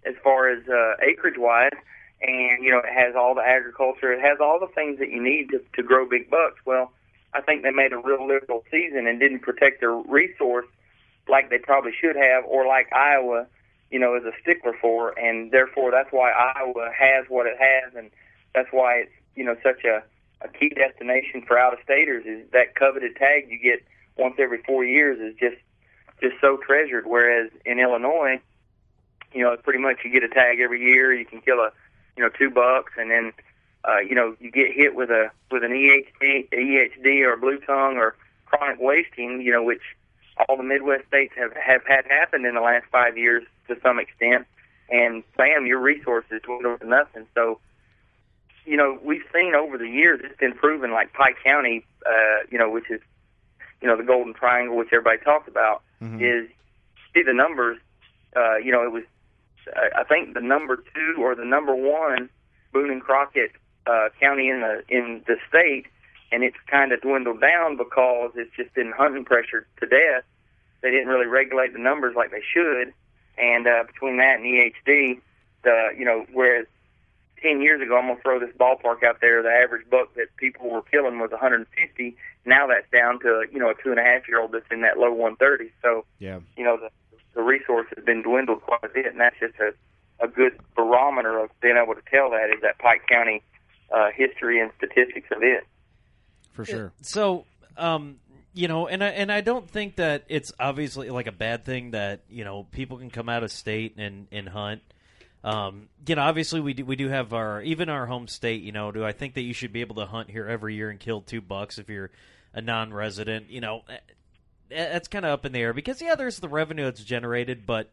as 0.06 0.16
far 0.24 0.50
as 0.50 0.68
uh, 0.68 0.96
acreage 1.02 1.38
wise, 1.38 1.76
and 2.22 2.64
you 2.64 2.72
know 2.72 2.80
it 2.80 2.94
has 2.94 3.16
all 3.16 3.36
the 3.36 3.42
agriculture, 3.42 4.12
it 4.12 4.22
has 4.22 4.40
all 4.42 4.60
the 4.60 4.74
things 4.74 5.00
that 5.00 5.10
you 5.10 5.22
need 5.22 5.50
to, 5.50 5.62
to 5.76 5.84
grow 5.84 6.08
big 6.08 6.30
bucks. 6.30 6.60
Well, 6.66 6.92
I 7.34 7.42
think 7.42 7.64
they 7.64 7.72
made 7.72 7.94
a 7.94 7.98
real 7.98 8.28
liberal 8.28 8.64
season 8.72 9.08
and 9.08 9.20
didn't 9.20 9.42
protect 9.42 9.82
their 9.82 9.94
resource 9.94 10.68
like 11.28 11.50
they 11.50 11.60
probably 11.60 11.92
should 12.00 12.16
have, 12.16 12.44
or 12.46 12.66
like 12.66 12.92
Iowa, 12.92 13.46
you 13.92 14.00
know, 14.00 14.16
is 14.16 14.24
a 14.24 14.32
stickler 14.42 14.74
for, 14.82 15.18
and 15.20 15.52
therefore 15.52 15.92
that's 15.92 16.12
why 16.12 16.32
Iowa 16.32 16.92
has 16.98 17.26
what 17.30 17.46
it 17.46 17.58
has, 17.60 17.94
and 17.96 18.10
that's 18.56 18.70
why 18.72 19.06
it's 19.06 19.12
you 19.36 19.44
know 19.44 19.56
such 19.64 19.84
a 19.86 20.04
a 20.42 20.48
key 20.48 20.70
destination 20.70 21.44
for 21.46 21.60
out 21.60 21.74
of 21.74 21.80
staters 21.84 22.26
is 22.26 22.50
that 22.52 22.76
coveted 22.76 23.16
tag 23.18 23.50
you 23.50 23.60
get 23.60 23.84
once 24.18 24.36
every 24.40 24.62
four 24.64 24.86
years 24.86 25.20
is 25.20 25.38
just 25.38 25.58
just 26.22 26.36
so 26.42 26.58
treasured. 26.58 27.06
Whereas 27.06 27.52
in 27.66 27.80
Illinois, 27.80 28.42
you 29.34 29.44
know, 29.44 29.56
pretty 29.58 29.80
much 29.80 29.98
you 30.04 30.12
get 30.12 30.24
a 30.24 30.30
tag 30.30 30.60
every 30.60 30.82
year. 30.82 31.14
You 31.14 31.26
can 31.26 31.42
kill 31.42 31.60
a, 31.60 31.72
you 32.18 32.24
know, 32.24 32.30
two 32.30 32.50
bucks, 32.50 32.94
and 32.98 33.12
then, 33.12 33.34
uh, 33.88 34.00
you 34.00 34.16
know, 34.16 34.36
you 34.40 34.52
get 34.52 34.72
hit 34.74 34.96
with 34.96 35.10
a 35.10 35.32
with 35.52 35.64
an 35.64 35.72
EHD, 35.72 36.50
EHD 36.52 37.22
or 37.26 37.38
blue 37.38 37.60
tongue 37.60 37.98
or 37.98 38.16
chronic 38.46 38.80
wasting. 38.80 39.42
You 39.42 39.52
know, 39.52 39.64
which 39.64 39.82
all 40.48 40.58
the 40.58 40.64
Midwest 40.64 41.08
states 41.08 41.34
have 41.38 41.54
have 41.54 41.82
had 41.86 42.06
happen 42.06 42.46
in 42.46 42.56
the 42.56 42.62
last 42.62 42.86
five 42.92 43.18
years 43.18 43.44
to 43.68 43.78
some 43.82 44.00
extent. 44.00 44.46
And 44.90 45.24
bam, 45.38 45.66
your 45.66 45.80
resources 45.80 46.42
dwindle 46.44 46.78
to 46.80 46.88
nothing. 46.88 47.28
So, 47.36 47.60
you 48.66 48.76
know, 48.76 48.98
we've 49.04 49.24
seen 49.34 49.54
over 49.54 49.78
the 49.78 49.88
years 49.88 50.22
it's 50.24 50.38
been 50.40 50.54
proven. 50.54 50.92
Like 50.92 51.14
Pike 51.14 51.38
County, 51.44 51.86
uh, 52.06 52.46
you 52.50 52.58
know, 52.58 52.70
which 52.70 52.90
is, 52.90 53.02
you 53.82 53.88
know, 53.88 53.98
the 53.98 54.04
golden 54.04 54.34
triangle, 54.34 54.78
which 54.78 54.90
everybody 54.92 55.18
talked 55.24 55.48
about, 55.48 55.84
mm-hmm. 56.02 56.24
is 56.24 56.50
see 57.14 57.24
the 57.24 57.34
numbers. 57.34 57.78
Uh, 58.36 58.58
you 58.58 58.72
know, 58.72 58.84
it 58.84 58.92
was 58.92 59.04
I 59.96 60.04
think 60.04 60.34
the 60.34 60.42
number 60.42 60.78
two 60.78 61.16
or 61.20 61.36
the 61.36 61.46
number 61.46 61.76
one 61.76 62.30
Boone 62.72 62.92
and 62.92 63.02
Crockett 63.02 63.52
uh, 63.88 64.10
county 64.20 64.50
in 64.50 64.62
the 64.62 64.84
in 64.90 65.24
the 65.28 65.38
state, 65.48 65.88
and 66.32 66.44
it's 66.44 66.58
kind 66.68 66.92
of 66.92 67.02
dwindled 67.02 67.42
down 67.42 67.78
because 67.78 68.32
it's 68.36 68.56
just 68.56 68.74
been 68.74 68.92
hunting 68.96 69.26
pressured 69.26 69.66
to 69.80 69.88
death. 69.88 70.24
They 70.82 70.92
didn't 70.92 71.08
really 71.08 71.26
regulate 71.26 71.74
the 71.74 71.80
numbers 71.80 72.16
like 72.16 72.32
they 72.32 72.44
should, 72.54 72.94
and 73.38 73.68
uh, 73.68 73.84
between 73.86 74.18
that 74.18 74.40
and 74.40 74.46
EHD, 74.46 75.22
the 75.64 75.90
you 75.98 76.06
know 76.06 76.26
whereas. 76.34 76.66
10 77.42 77.62
years 77.62 77.82
ago, 77.82 77.98
I'm 77.98 78.08
going 78.08 78.18
to 78.18 78.22
throw 78.22 78.40
this 78.40 78.56
ballpark 78.60 79.04
out 79.04 79.22
there. 79.22 79.42
The 79.42 79.50
average 79.50 79.90
buck 79.90 80.14
that 80.16 80.36
people 80.38 80.70
were 80.70 80.82
killing 80.82 81.20
was 81.20 81.32
150. 81.32 82.16
Now 82.46 82.68
that's 82.68 82.90
down 82.92 83.20
to, 83.22 83.44
you 83.52 83.60
know, 83.60 83.70
a 83.70 83.74
two 83.82 83.92
and 83.92 84.00
a 84.00 84.04
half 84.04 84.28
year 84.28 84.42
old 84.42 84.52
that's 84.52 84.66
in 84.72 84.82
that 84.82 84.98
low 84.98 85.12
130. 85.12 85.72
So, 85.82 86.06
yeah. 86.20 86.40
you 86.58 86.64
know, 86.64 86.78
the, 86.78 86.90
the 87.36 87.42
resource 87.42 87.88
has 87.96 88.04
been 88.04 88.22
dwindled 88.22 88.62
quite 88.62 88.84
a 88.84 88.90
bit. 88.90 89.08
And 89.08 89.20
that's 89.20 89.40
just 89.40 89.56
a, 89.60 89.74
a 90.24 90.28
good 90.28 90.60
barometer 90.76 91.40
of 91.40 91.50
being 91.62 91.78
able 91.82 91.96
to 91.96 92.04
tell 92.10 92.32
that 92.32 92.50
is 92.54 92.62
that 92.62 92.78
Pike 92.80 93.08
County 93.08 93.44
uh, 93.96 94.10
history 94.16 94.60
and 94.60 94.72
statistics 94.78 95.30
of 95.32 95.44
it. 95.44 95.66
For 96.54 96.66
sure. 96.66 96.94
So, 97.02 97.46
um, 97.78 98.18
you 98.54 98.68
know, 98.68 98.88
and 98.88 99.04
I 99.04 99.10
and 99.10 99.32
I 99.32 99.42
don't 99.42 99.70
think 99.70 99.98
that 99.98 100.26
it's 100.28 100.52
obviously 100.60 101.10
like 101.10 101.28
a 101.28 101.32
bad 101.32 101.66
thing 101.66 101.92
that 101.92 102.22
you 102.30 102.44
know 102.44 102.66
people 102.72 102.98
can 102.98 103.10
come 103.10 103.30
out 103.30 103.44
of 103.44 103.52
state 103.52 103.96
and 103.98 104.28
and 104.32 104.50
hunt. 104.50 104.82
Um, 105.44 105.88
you 106.06 106.16
know, 106.16 106.22
obviously 106.22 106.60
we 106.60 106.74
do 106.74 106.86
we 106.86 106.96
do 106.96 107.08
have 107.08 107.34
our 107.34 107.62
even 107.62 107.90
our 107.90 108.06
home 108.06 108.28
state. 108.28 108.62
You 108.62 108.72
know, 108.72 108.92
do 108.92 109.06
I 109.06 109.12
think 109.12 109.36
that 109.36 109.42
you 109.42 109.54
should 109.54 109.72
be 109.72 109.82
able 109.82 109.96
to 109.96 110.06
hunt 110.06 110.30
here 110.30 110.48
every 110.48 110.76
year 110.76 110.90
and 110.90 111.00
kill 111.00 111.22
two 111.22 111.42
bucks 111.42 111.78
if 111.78 111.90
you're 111.90 112.12
a 112.54 112.62
non-resident? 112.62 113.50
You 113.50 113.62
know, 113.62 113.84
eh, 113.90 113.98
eh, 114.72 114.90
that's 114.92 115.08
kind 115.08 115.26
of 115.26 115.32
up 115.32 115.46
in 115.46 115.54
the 115.54 115.60
air 115.60 115.74
because 115.74 116.02
yeah, 116.02 116.16
there's 116.16 116.40
the 116.40 116.50
revenue 116.50 116.86
that's 116.86 117.04
generated, 117.04 117.66
but 117.66 117.90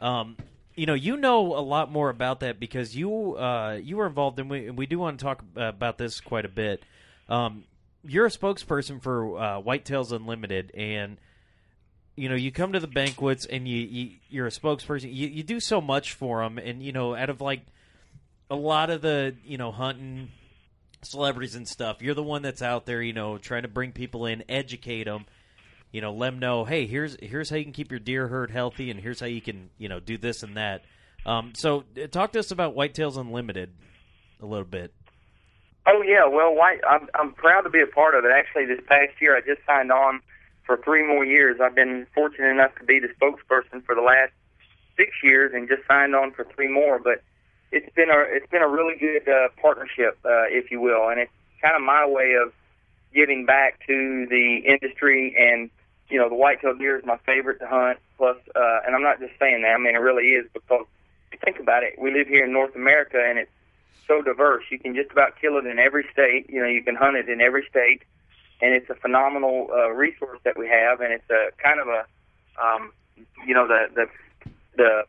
um, 0.00 0.36
you 0.74 0.86
know, 0.86 0.94
you 0.94 1.16
know 1.16 1.56
a 1.56 1.60
lot 1.60 1.90
more 1.90 2.10
about 2.10 2.40
that 2.40 2.60
because 2.60 2.96
you 2.96 3.36
uh, 3.36 3.78
you 3.82 3.96
were 3.96 4.06
involved, 4.06 4.38
and 4.38 4.50
we 4.50 4.68
and 4.68 4.76
we 4.76 4.86
do 4.86 4.98
want 4.98 5.18
to 5.18 5.24
talk 5.24 5.44
uh, 5.56 5.62
about 5.62 5.96
this 5.98 6.20
quite 6.20 6.44
a 6.44 6.50
bit. 6.50 6.82
Um, 7.28 7.64
you're 8.04 8.26
a 8.26 8.30
spokesperson 8.30 9.02
for 9.02 9.38
uh, 9.38 9.60
Whitetails 9.60 10.12
Unlimited, 10.12 10.72
and 10.74 11.16
you 12.16 12.28
know 12.28 12.34
you 12.34 12.52
come 12.52 12.72
to 12.72 12.80
the 12.80 12.86
banquets 12.86 13.46
and 13.46 13.66
you, 13.66 13.80
you 13.80 14.10
you're 14.28 14.46
a 14.46 14.50
spokesperson. 14.50 15.12
You, 15.12 15.28
you 15.28 15.42
do 15.42 15.60
so 15.60 15.80
much 15.80 16.12
for 16.12 16.42
them, 16.42 16.58
and 16.58 16.82
you 16.82 16.92
know 16.92 17.14
out 17.14 17.30
of 17.30 17.40
like 17.40 17.62
a 18.50 18.56
lot 18.56 18.90
of 18.90 19.02
the 19.02 19.34
you 19.44 19.58
know 19.58 19.72
hunting 19.72 20.28
celebrities 21.02 21.54
and 21.54 21.68
stuff, 21.68 22.00
you're 22.00 22.14
the 22.14 22.22
one 22.22 22.42
that's 22.42 22.62
out 22.62 22.86
there, 22.86 23.02
you 23.02 23.12
know, 23.12 23.38
trying 23.38 23.62
to 23.62 23.68
bring 23.68 23.92
people 23.92 24.26
in, 24.26 24.44
educate 24.48 25.04
them. 25.04 25.26
You 25.90 26.00
know, 26.00 26.12
let 26.12 26.30
them 26.30 26.38
know, 26.38 26.64
hey, 26.64 26.86
here's 26.86 27.18
here's 27.20 27.50
how 27.50 27.56
you 27.56 27.64
can 27.64 27.72
keep 27.72 27.90
your 27.90 28.00
deer 28.00 28.28
herd 28.28 28.50
healthy, 28.50 28.90
and 28.90 28.98
here's 28.98 29.20
how 29.20 29.26
you 29.26 29.42
can 29.42 29.68
you 29.76 29.88
know 29.88 30.00
do 30.00 30.16
this 30.16 30.42
and 30.42 30.56
that. 30.56 30.84
Um, 31.26 31.52
so, 31.54 31.84
uh, 32.02 32.06
talk 32.06 32.32
to 32.32 32.38
us 32.38 32.50
about 32.50 32.74
Whitetails 32.74 33.16
Unlimited 33.16 33.70
a 34.40 34.46
little 34.46 34.64
bit. 34.64 34.92
Oh 35.86 36.02
yeah, 36.02 36.26
well, 36.26 36.56
I'm 36.88 37.08
I'm 37.14 37.32
proud 37.32 37.62
to 37.62 37.70
be 37.70 37.82
a 37.82 37.86
part 37.86 38.14
of 38.14 38.24
it. 38.24 38.30
Actually, 38.34 38.66
this 38.66 38.80
past 38.88 39.12
year, 39.20 39.36
I 39.36 39.40
just 39.40 39.60
signed 39.66 39.92
on 39.92 40.20
for 40.64 40.76
three 40.78 41.06
more 41.06 41.24
years. 41.24 41.60
I've 41.60 41.74
been 41.74 42.06
fortunate 42.14 42.48
enough 42.48 42.74
to 42.78 42.84
be 42.84 43.00
the 43.00 43.08
spokesperson 43.08 43.84
for 43.84 43.94
the 43.94 44.02
last 44.02 44.32
six 44.96 45.10
years, 45.22 45.52
and 45.54 45.68
just 45.68 45.82
signed 45.88 46.14
on 46.14 46.32
for 46.32 46.44
three 46.44 46.68
more. 46.68 46.98
But 46.98 47.22
it's 47.70 47.92
been 47.94 48.10
a 48.10 48.24
it's 48.28 48.50
been 48.50 48.62
a 48.62 48.68
really 48.68 48.96
good 48.98 49.28
uh, 49.28 49.48
partnership, 49.60 50.18
uh, 50.24 50.48
if 50.48 50.70
you 50.70 50.80
will, 50.80 51.08
and 51.08 51.20
it's 51.20 51.32
kind 51.60 51.74
of 51.74 51.82
my 51.82 52.06
way 52.06 52.34
of 52.34 52.52
giving 53.14 53.46
back 53.46 53.80
to 53.86 54.26
the 54.28 54.62
industry. 54.66 55.34
And 55.38 55.70
you 56.08 56.18
know, 56.18 56.28
the 56.28 56.34
whitetail 56.34 56.74
deer 56.76 56.98
is 56.98 57.04
my 57.04 57.16
favorite 57.24 57.58
to 57.60 57.66
hunt. 57.66 57.98
Plus, 58.18 58.36
uh, 58.54 58.80
and 58.86 58.94
I'm 58.94 59.02
not 59.02 59.18
just 59.18 59.32
saying 59.38 59.62
that. 59.62 59.74
I 59.74 59.78
mean, 59.78 59.94
it 59.94 60.00
really 60.00 60.28
is 60.28 60.46
because 60.52 60.86
think 61.44 61.58
about 61.58 61.82
it, 61.82 61.98
we 61.98 62.12
live 62.12 62.28
here 62.28 62.44
in 62.44 62.52
North 62.52 62.74
America, 62.74 63.22
and 63.22 63.38
it's 63.38 63.50
so 64.06 64.22
diverse. 64.22 64.64
You 64.70 64.78
can 64.78 64.94
just 64.94 65.10
about 65.10 65.40
kill 65.40 65.56
it 65.58 65.66
in 65.66 65.78
every 65.78 66.06
state. 66.12 66.48
You 66.48 66.60
know, 66.60 66.68
you 66.68 66.82
can 66.82 66.94
hunt 66.94 67.16
it 67.16 67.28
in 67.28 67.40
every 67.40 67.66
state, 67.68 68.02
and 68.62 68.72
it's 68.72 68.88
a 68.88 68.94
phenomenal 68.94 69.68
uh, 69.74 69.90
resource 69.90 70.38
that 70.44 70.56
we 70.56 70.68
have. 70.68 71.00
And 71.00 71.12
it's 71.12 71.28
a 71.28 71.50
kind 71.62 71.80
of 71.80 71.88
a, 71.88 72.06
um, 72.64 72.92
you 73.46 73.52
know, 73.54 73.66
the 73.66 73.88
the 73.94 74.06
the 74.76 75.02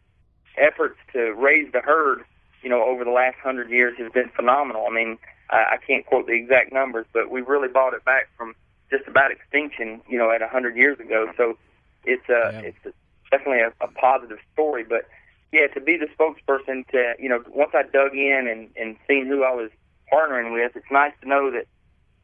efforts 0.58 0.98
to 1.14 1.34
raise 1.34 1.72
the 1.72 1.80
herd, 1.80 2.24
you 2.64 2.70
know, 2.70 2.84
over 2.84 3.04
the 3.06 3.12
last 3.12 3.38
hundred 3.42 3.70
years 3.70 3.98
has 4.00 4.12
been 4.12 4.30
phenomenal. 4.36 4.88
I 4.90 4.94
mean, 4.94 5.18
I, 5.50 5.76
I 5.76 5.78
can't 5.86 6.06
quote 6.06 6.26
the 6.26 6.34
exact 6.34 6.74
numbers, 6.74 7.06
but 7.14 7.30
we've 7.30 7.48
really 7.48 7.70
bought 7.70 7.94
it 7.94 8.04
back 8.04 8.28
from 8.38 8.56
just 8.90 9.08
about 9.08 9.32
extinction, 9.32 10.02
you 10.10 10.18
know, 10.18 10.32
at 10.32 10.42
a 10.42 10.48
hundred 10.48 10.76
years 10.76 11.00
ago. 11.00 11.32
So 11.38 11.58
it's 12.04 12.28
a 12.30 12.52
Yeah. 12.54 12.60
it's 12.60 12.86
a, 12.86 12.92
definitely 13.30 13.62
a, 13.62 13.72
a 13.82 13.88
positive 13.88 14.40
story. 14.54 14.84
But 14.84 15.08
yeah, 15.52 15.68
to 15.68 15.80
be 15.80 15.98
the 15.98 16.08
spokesperson 16.08 16.88
to 16.88 17.14
you 17.20 17.30
know, 17.30 17.44
once 17.54 17.72
I 17.76 17.84
dug 17.84 18.16
in 18.16 18.48
and 18.50 18.70
and 18.76 18.98
seen 19.08 19.28
who 19.28 19.44
I 19.44 19.54
was 19.54 19.70
partnering 20.12 20.54
with, 20.54 20.76
it's 20.76 20.92
nice 20.92 21.14
to 21.22 21.30
know 21.30 21.52
that 21.52 21.68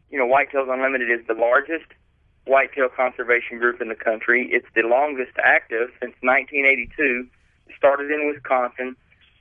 you 0.09 0.17
know 0.17 0.27
Whitetails 0.27 0.71
Unlimited 0.71 1.09
is 1.09 1.25
the 1.27 1.33
largest 1.33 1.85
whitetail 2.45 2.89
conservation 2.89 3.59
group 3.59 3.81
in 3.81 3.89
the 3.89 3.95
country. 3.95 4.49
It's 4.51 4.67
the 4.75 4.81
longest 4.81 5.37
active 5.37 5.89
since 6.01 6.15
1982. 6.21 7.27
It 7.67 7.75
started 7.77 8.11
in 8.11 8.27
Wisconsin. 8.27 8.95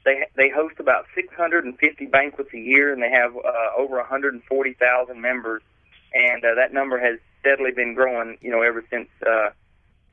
They 0.04 0.26
they 0.36 0.48
host 0.48 0.76
about 0.78 1.06
650 1.14 2.06
banquets 2.06 2.50
a 2.54 2.58
year, 2.58 2.92
and 2.92 3.02
they 3.02 3.10
have 3.10 3.34
uh, 3.34 3.76
over 3.76 3.96
140,000 3.96 5.20
members. 5.20 5.62
And 6.14 6.44
uh, 6.44 6.54
that 6.56 6.72
number 6.72 6.98
has 6.98 7.18
steadily 7.40 7.72
been 7.72 7.94
growing, 7.94 8.38
you 8.40 8.50
know, 8.50 8.62
ever 8.62 8.84
since 8.90 9.08
uh, 9.26 9.50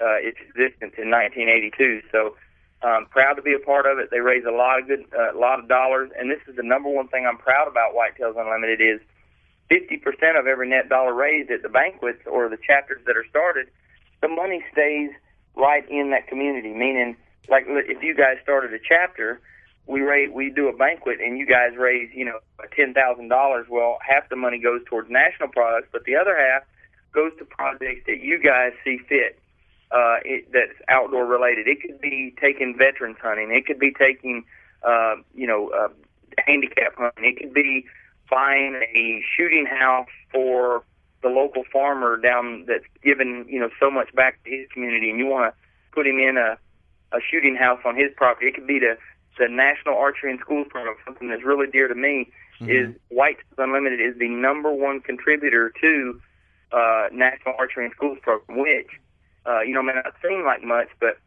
uh, 0.01 0.19
its 0.19 0.37
existence 0.41 0.95
in 0.97 1.09
1982. 1.09 2.01
So 2.11 2.35
um, 2.83 3.07
proud 3.09 3.35
to 3.35 3.41
be 3.41 3.53
a 3.53 3.59
part 3.59 3.85
of 3.85 3.99
it. 3.99 4.09
They 4.11 4.19
raise 4.19 4.43
a 4.45 4.51
lot 4.51 4.79
of 4.79 4.87
good, 4.87 5.05
a 5.15 5.35
uh, 5.35 5.39
lot 5.39 5.59
of 5.59 5.67
dollars, 5.67 6.11
and 6.17 6.29
this 6.29 6.41
is 6.47 6.55
the 6.55 6.63
number 6.63 6.89
one 6.89 7.07
thing 7.07 7.25
I'm 7.25 7.37
proud 7.37 7.67
about 7.67 7.95
Whitetails 7.95 8.35
Unlimited 8.37 8.81
is 8.81 8.99
50% 9.69 10.39
of 10.39 10.47
every 10.47 10.69
net 10.69 10.89
dollar 10.89 11.13
raised 11.13 11.49
at 11.51 11.62
the 11.62 11.69
banquets 11.69 12.21
or 12.25 12.49
the 12.49 12.58
chapters 12.58 13.01
that 13.06 13.17
are 13.17 13.25
started, 13.30 13.67
the 14.21 14.28
money 14.28 14.63
stays 14.71 15.12
right 15.56 15.89
in 15.89 16.12
that 16.12 16.28
community. 16.28 16.73
Meaning, 16.73 17.17
like 17.49 17.65
if 17.67 18.04
you 18.04 18.15
guys 18.15 18.38
started 18.43 18.73
a 18.73 18.80
chapter, 18.80 19.41
we 19.88 20.01
raise, 20.01 20.30
we 20.32 20.49
do 20.49 20.67
a 20.67 20.75
banquet, 20.75 21.19
and 21.19 21.38
you 21.38 21.45
guys 21.45 21.78
raise, 21.78 22.10
you 22.13 22.25
know, 22.25 22.39
ten 22.75 22.93
thousand 22.93 23.30
dollars. 23.30 23.67
Well, 23.69 23.97
half 24.01 24.30
the 24.30 24.36
money 24.36 24.60
goes 24.60 24.82
towards 24.86 25.10
national 25.10 25.49
products, 25.49 25.89
but 25.91 26.04
the 26.06 26.15
other 26.15 26.36
half 26.38 26.63
goes 27.13 27.32
to 27.39 27.45
projects 27.45 28.01
that 28.08 28.19
you 28.19 28.39
guys 28.39 28.73
see 28.84 28.99
fit. 29.08 29.39
Uh, 29.91 30.17
it, 30.25 30.51
that's 30.51 30.73
outdoor 30.89 31.25
related. 31.25 31.67
It 31.67 31.82
could 31.82 32.01
be 32.01 32.36
taking 32.41 32.75
veterans 32.78 33.17
hunting. 33.21 33.51
It 33.51 33.65
could 33.65 33.80
be 33.80 33.93
taking, 33.93 34.43
uh, 34.84 35.15
you 35.34 35.47
know, 35.47 35.69
uh, 35.69 35.89
handicap 36.45 36.95
hunting. 36.97 37.23
It 37.23 37.38
could 37.39 37.54
be 37.54 37.86
buying 38.29 38.75
a 38.95 39.23
shooting 39.35 39.65
house 39.65 40.09
for 40.31 40.83
the 41.21 41.29
local 41.29 41.63
farmer 41.71 42.17
down 42.17 42.65
that's 42.67 42.85
given 43.03 43.45
you 43.49 43.59
know 43.59 43.69
so 43.79 43.89
much 43.89 44.13
back 44.13 44.43
to 44.43 44.49
his 44.49 44.67
community, 44.71 45.09
and 45.09 45.19
you 45.19 45.25
want 45.25 45.53
to 45.53 45.59
put 45.91 46.05
him 46.05 46.19
in 46.19 46.38
a 46.38 46.57
a 47.15 47.19
shooting 47.31 47.55
house 47.55 47.79
on 47.85 47.95
his 47.95 48.11
property. 48.15 48.47
It 48.47 48.55
could 48.55 48.67
be 48.67 48.79
the 48.79 48.97
the 49.38 49.47
National 49.49 49.97
Archery 49.97 50.31
and 50.31 50.39
Schools 50.39 50.67
Program. 50.69 50.95
Something 51.03 51.29
that's 51.29 51.43
really 51.43 51.67
dear 51.67 51.88
to 51.88 51.95
me 51.95 52.31
mm-hmm. 52.59 52.69
is 52.69 52.95
Whitetails 53.11 53.57
Unlimited 53.57 53.99
is 53.99 54.17
the 54.17 54.29
number 54.29 54.71
one 54.71 55.01
contributor 55.01 55.73
to 55.81 56.21
uh, 56.71 57.07
National 57.11 57.55
Archery 57.57 57.85
and 57.85 57.93
Schools 57.95 58.17
Program, 58.21 58.59
which 58.59 58.88
uh, 59.45 59.61
you 59.61 59.73
know 59.73 59.83
may 59.83 59.93
not 59.93 60.13
seem 60.21 60.45
like 60.45 60.63
much, 60.63 60.89
but 60.99 61.17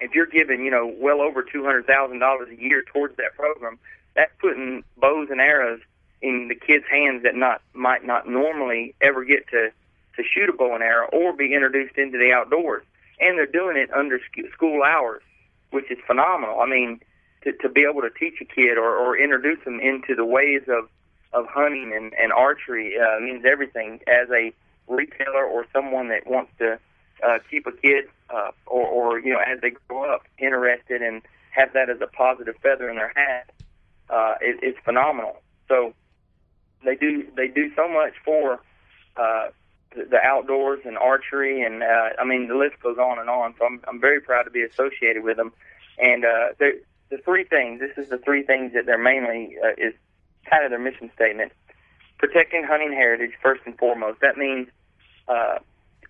if 0.00 0.14
you're 0.14 0.26
giving 0.26 0.64
you 0.64 0.70
know 0.70 0.92
well 0.98 1.20
over 1.20 1.42
two 1.42 1.64
hundred 1.64 1.86
thousand 1.86 2.18
dollars 2.18 2.48
a 2.50 2.60
year 2.60 2.82
towards 2.92 3.16
that 3.16 3.34
program, 3.36 3.78
that's 4.14 4.32
putting 4.40 4.84
bows 4.96 5.28
and 5.30 5.40
arrows 5.40 5.80
in 6.20 6.48
the 6.48 6.54
kids' 6.54 6.84
hands 6.90 7.22
that 7.22 7.34
not 7.34 7.62
might 7.74 8.04
not 8.04 8.28
normally 8.28 8.94
ever 9.00 9.24
get 9.24 9.48
to 9.48 9.70
to 10.16 10.22
shoot 10.24 10.48
a 10.48 10.52
bow 10.52 10.74
and 10.74 10.82
arrow 10.82 11.08
or 11.12 11.32
be 11.32 11.54
introduced 11.54 11.96
into 11.96 12.18
the 12.18 12.32
outdoors. 12.32 12.82
And 13.20 13.38
they're 13.38 13.46
doing 13.46 13.76
it 13.76 13.90
under 13.92 14.20
school 14.52 14.82
hours, 14.82 15.22
which 15.70 15.90
is 15.90 15.98
phenomenal. 16.06 16.60
I 16.60 16.66
mean, 16.66 17.00
to 17.42 17.52
to 17.52 17.68
be 17.68 17.86
able 17.88 18.02
to 18.02 18.10
teach 18.10 18.40
a 18.40 18.44
kid 18.44 18.78
or, 18.78 18.96
or 18.96 19.16
introduce 19.16 19.62
them 19.64 19.80
into 19.80 20.14
the 20.14 20.24
ways 20.24 20.62
of 20.68 20.88
of 21.32 21.46
hunting 21.46 21.92
and, 21.94 22.12
and 22.14 22.32
archery 22.32 22.94
uh, 22.98 23.20
means 23.20 23.44
everything. 23.44 24.00
As 24.06 24.28
a 24.30 24.52
retailer 24.86 25.44
or 25.44 25.66
someone 25.72 26.08
that 26.08 26.26
wants 26.26 26.52
to 26.58 26.78
uh, 27.26 27.38
keep 27.50 27.66
a 27.66 27.72
kid 27.72 28.06
uh, 28.30 28.50
or, 28.66 28.86
or 28.86 29.18
you 29.20 29.32
know 29.32 29.40
as 29.40 29.60
they 29.60 29.70
grow 29.88 30.12
up 30.12 30.22
interested 30.38 31.02
and 31.02 31.22
have 31.50 31.72
that 31.72 31.90
as 31.90 32.00
a 32.00 32.06
positive 32.06 32.54
feather 32.62 32.88
in 32.88 32.96
their 32.96 33.12
hat, 33.14 33.50
uh, 34.10 34.34
it, 34.40 34.58
it's 34.62 34.78
phenomenal. 34.84 35.36
So 35.68 35.94
they 36.84 36.96
do 36.96 37.26
they 37.36 37.48
do 37.48 37.70
so 37.74 37.88
much 37.88 38.14
for 38.24 38.60
uh, 39.16 39.48
the, 39.94 40.18
outdoors 40.22 40.80
and 40.84 40.96
archery, 40.96 41.62
and 41.62 41.82
uh, 41.82 42.10
I 42.18 42.24
mean 42.24 42.48
the 42.48 42.54
list 42.54 42.80
goes 42.82 42.98
on 42.98 43.18
and 43.18 43.28
on. 43.28 43.54
So 43.58 43.66
I'm 43.66 43.80
I'm 43.88 44.00
very 44.00 44.20
proud 44.20 44.44
to 44.44 44.50
be 44.50 44.62
associated 44.62 45.22
with 45.22 45.36
them. 45.36 45.52
And 46.00 46.24
uh, 46.24 46.48
the 47.10 47.18
three 47.18 47.44
things. 47.44 47.80
This 47.80 47.96
is 47.96 48.10
the 48.10 48.18
three 48.18 48.42
things 48.42 48.72
that 48.74 48.86
they're 48.86 48.98
mainly 48.98 49.56
uh, 49.62 49.72
is 49.78 49.94
kind 50.48 50.64
of 50.64 50.70
their 50.70 50.78
mission 50.78 51.10
statement. 51.14 51.52
Protecting 52.18 52.64
hunting 52.64 52.92
heritage 52.92 53.32
first 53.42 53.62
and 53.64 53.76
foremost. 53.78 54.20
That 54.20 54.36
means 54.36 54.68
uh, 55.28 55.58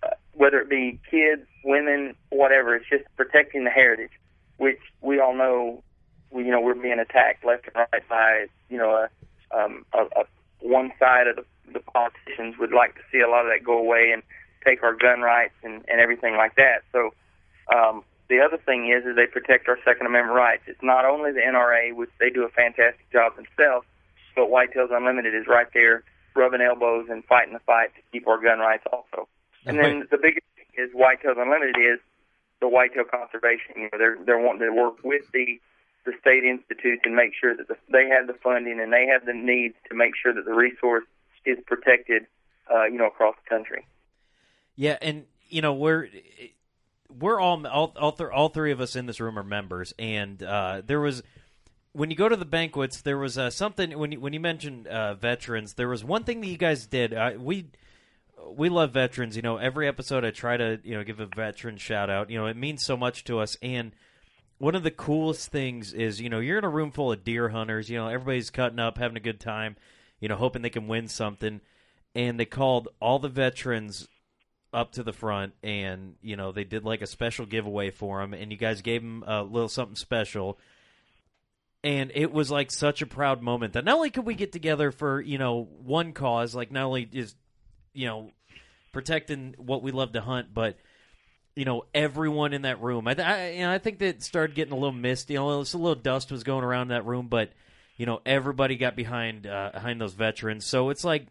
uh, 0.03 0.09
whether 0.33 0.59
it 0.59 0.69
be 0.69 0.99
kids, 1.09 1.43
women, 1.63 2.15
whatever. 2.29 2.75
It's 2.75 2.89
just 2.89 3.03
protecting 3.15 3.63
the 3.63 3.69
heritage, 3.69 4.11
which 4.57 4.79
we 5.01 5.19
all 5.19 5.35
know. 5.35 5.83
We, 6.31 6.45
you 6.45 6.51
know, 6.51 6.61
we're 6.61 6.75
being 6.75 6.99
attacked 6.99 7.43
left 7.43 7.65
and 7.67 7.75
right 7.75 8.07
by 8.07 8.47
you 8.69 8.77
know 8.77 8.91
a, 8.91 9.57
um, 9.57 9.85
a, 9.93 10.03
a 10.19 10.25
one 10.61 10.91
side 10.99 11.27
of 11.27 11.35
the, 11.35 11.45
the 11.73 11.79
politicians 11.79 12.55
would 12.59 12.71
like 12.71 12.95
to 12.95 13.01
see 13.11 13.19
a 13.19 13.29
lot 13.29 13.45
of 13.45 13.51
that 13.51 13.63
go 13.63 13.77
away 13.77 14.11
and 14.13 14.23
take 14.65 14.83
our 14.83 14.93
gun 14.93 15.21
rights 15.21 15.53
and, 15.63 15.83
and 15.87 16.01
everything 16.01 16.35
like 16.35 16.55
that. 16.55 16.83
So 16.91 17.13
um, 17.73 18.03
the 18.29 18.39
other 18.41 18.57
thing 18.57 18.91
is, 18.91 19.05
is 19.05 19.15
they 19.15 19.27
protect 19.27 19.67
our 19.67 19.77
Second 19.85 20.07
Amendment 20.07 20.35
rights. 20.35 20.63
It's 20.67 20.83
not 20.83 21.05
only 21.05 21.31
the 21.31 21.41
NRA, 21.41 21.95
which 21.95 22.09
they 22.19 22.29
do 22.29 22.43
a 22.43 22.49
fantastic 22.49 23.09
job 23.11 23.35
themselves, 23.35 23.85
but 24.35 24.49
Whitetails 24.49 24.91
Unlimited 24.91 25.33
is 25.33 25.47
right 25.47 25.67
there 25.73 26.03
rubbing 26.35 26.61
elbows 26.61 27.07
and 27.09 27.23
fighting 27.25 27.53
the 27.53 27.59
fight 27.59 27.93
to 27.95 28.01
keep 28.11 28.27
our 28.27 28.41
gun 28.41 28.59
rights 28.59 28.83
also. 28.91 29.27
And 29.65 29.77
then 29.77 30.07
the 30.11 30.17
biggest 30.17 30.45
thing 30.55 30.71
is 30.77 30.93
Whitetails 30.93 31.37
Unlimited 31.37 31.75
is 31.77 31.99
the 32.61 32.67
whitetail 32.67 33.03
conservation. 33.03 33.75
You 33.75 33.89
know, 33.91 33.97
they're 33.97 34.17
they're 34.25 34.39
wanting 34.39 34.67
to 34.67 34.73
work 34.73 35.03
with 35.03 35.23
the 35.31 35.59
the 36.05 36.13
state 36.19 36.43
institutes 36.43 37.01
and 37.05 37.15
make 37.15 37.31
sure 37.39 37.55
that 37.55 37.67
the, 37.67 37.75
they 37.91 38.07
have 38.09 38.27
the 38.27 38.33
funding 38.33 38.79
and 38.79 38.91
they 38.91 39.05
have 39.07 39.25
the 39.25 39.33
needs 39.33 39.75
to 39.89 39.95
make 39.95 40.13
sure 40.15 40.33
that 40.33 40.45
the 40.45 40.53
resource 40.53 41.05
is 41.45 41.57
protected, 41.65 42.25
uh, 42.73 42.85
you 42.85 42.97
know, 42.97 43.07
across 43.07 43.35
the 43.43 43.49
country. 43.49 43.85
Yeah, 44.75 44.97
and 45.01 45.25
you 45.49 45.61
know 45.61 45.73
we're 45.73 46.07
we're 47.17 47.39
all 47.39 47.65
all 47.67 47.93
all, 47.97 48.11
th- 48.11 48.29
all 48.31 48.49
three 48.49 48.71
of 48.71 48.79
us 48.79 48.95
in 48.95 49.05
this 49.07 49.19
room 49.19 49.37
are 49.37 49.43
members, 49.43 49.93
and 49.99 50.41
uh, 50.41 50.81
there 50.85 50.99
was 50.99 51.21
when 51.91 52.09
you 52.09 52.15
go 52.15 52.29
to 52.29 52.35
the 52.35 52.45
banquets, 52.45 53.01
there 53.01 53.17
was 53.17 53.37
uh, 53.37 53.49
something 53.49 53.97
when 53.97 54.11
you 54.11 54.19
when 54.19 54.33
you 54.33 54.39
mentioned 54.39 54.87
uh, 54.87 55.15
veterans, 55.15 55.73
there 55.73 55.89
was 55.89 56.03
one 56.03 56.23
thing 56.23 56.41
that 56.41 56.47
you 56.47 56.57
guys 56.57 56.87
did. 56.87 57.13
Uh, 57.13 57.31
we 57.37 57.67
we 58.55 58.69
love 58.69 58.93
veterans. 58.93 59.35
You 59.35 59.41
know, 59.41 59.57
every 59.57 59.87
episode 59.87 60.23
I 60.23 60.31
try 60.31 60.57
to 60.57 60.79
you 60.83 60.95
know 60.95 61.03
give 61.03 61.19
a 61.19 61.25
veteran 61.25 61.77
shout 61.77 62.09
out. 62.09 62.29
You 62.29 62.39
know, 62.39 62.45
it 62.45 62.57
means 62.57 62.85
so 62.85 62.95
much 62.95 63.23
to 63.25 63.39
us, 63.39 63.57
and 63.61 63.91
one 64.59 64.75
of 64.75 64.83
the 64.83 64.91
coolest 64.91 65.49
things 65.49 65.93
is 65.93 66.21
you 66.21 66.29
know 66.29 66.39
you're 66.39 66.59
in 66.59 66.65
a 66.65 66.69
room 66.69 66.91
full 66.91 67.11
of 67.11 67.23
deer 67.23 67.49
hunters. 67.49 67.89
You 67.89 67.97
know 67.97 68.07
everybody's 68.07 68.49
cutting 68.51 68.79
up, 68.79 68.97
having 68.97 69.17
a 69.17 69.21
good 69.21 69.39
time. 69.39 69.75
You 70.19 70.27
know, 70.27 70.35
hoping 70.35 70.61
they 70.61 70.69
can 70.69 70.87
win 70.87 71.07
something. 71.07 71.61
And 72.13 72.39
they 72.39 72.45
called 72.45 72.89
all 72.99 73.19
the 73.19 73.29
veterans 73.29 74.07
up 74.73 74.91
to 74.93 75.03
the 75.03 75.13
front, 75.13 75.53
and 75.63 76.15
you 76.21 76.35
know 76.35 76.51
they 76.51 76.65
did 76.65 76.83
like 76.83 77.01
a 77.01 77.07
special 77.07 77.45
giveaway 77.45 77.89
for 77.89 78.19
them, 78.19 78.33
and 78.33 78.51
you 78.51 78.57
guys 78.57 78.81
gave 78.81 79.01
them 79.01 79.23
a 79.25 79.41
little 79.43 79.69
something 79.69 79.95
special. 79.95 80.59
And 81.81 82.11
it 82.13 82.33
was 82.33 82.51
like 82.51 82.71
such 82.71 83.01
a 83.01 83.07
proud 83.07 83.41
moment 83.41 83.73
that 83.73 83.85
not 83.85 83.95
only 83.95 84.09
could 84.09 84.25
we 84.25 84.35
get 84.35 84.51
together 84.51 84.91
for 84.91 85.21
you 85.21 85.37
know 85.37 85.69
one 85.83 86.11
cause, 86.11 86.53
like 86.53 86.71
not 86.71 86.83
only 86.83 87.07
is 87.11 87.33
you 87.93 88.07
know 88.07 88.31
protecting 88.91 89.55
what 89.57 89.81
we 89.81 89.91
love 89.91 90.11
to 90.13 90.21
hunt, 90.21 90.53
but 90.53 90.77
you 91.59 91.65
know 91.65 91.83
everyone 91.93 92.53
in 92.53 92.61
that 92.61 92.81
room. 92.81 93.05
I, 93.05 93.15
I, 93.17 93.49
you 93.49 93.59
know, 93.63 93.71
I 93.71 93.79
think 93.79 93.99
that 93.99 94.23
started 94.23 94.55
getting 94.55 94.71
a 94.71 94.77
little 94.77 94.93
misty. 94.93 95.33
You 95.33 95.39
know, 95.39 95.49
a 95.49 95.57
little 95.59 95.93
dust 95.93 96.31
was 96.31 96.43
going 96.43 96.63
around 96.63 96.87
that 96.87 97.05
room, 97.05 97.27
but 97.27 97.51
you 97.97 98.05
know 98.05 98.21
everybody 98.25 98.77
got 98.77 98.95
behind 98.95 99.45
uh, 99.45 99.71
behind 99.73 99.99
those 99.99 100.13
veterans. 100.13 100.65
So 100.65 100.89
it's 100.89 101.03
like, 101.03 101.27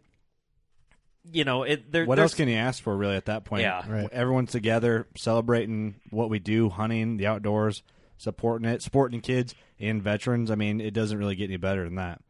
you 1.32 1.44
know, 1.44 1.62
it. 1.62 1.90
There, 1.90 2.04
what 2.04 2.18
else 2.18 2.34
can 2.34 2.46
you 2.46 2.56
ask 2.56 2.82
for 2.82 2.94
really 2.94 3.16
at 3.16 3.24
that 3.24 3.46
point? 3.46 3.62
Yeah, 3.62 3.82
right. 3.90 4.06
everyone's 4.12 4.52
together 4.52 5.06
celebrating 5.16 5.94
what 6.10 6.28
we 6.28 6.38
do, 6.38 6.68
hunting, 6.68 7.16
the 7.16 7.26
outdoors, 7.26 7.82
supporting 8.18 8.68
it, 8.68 8.82
supporting 8.82 9.22
kids 9.22 9.54
and 9.80 10.02
veterans. 10.02 10.50
I 10.50 10.56
mean, 10.56 10.82
it 10.82 10.92
doesn't 10.92 11.16
really 11.16 11.36
get 11.36 11.44
any 11.44 11.56
better 11.56 11.84
than 11.84 11.94
that. 11.94 12.20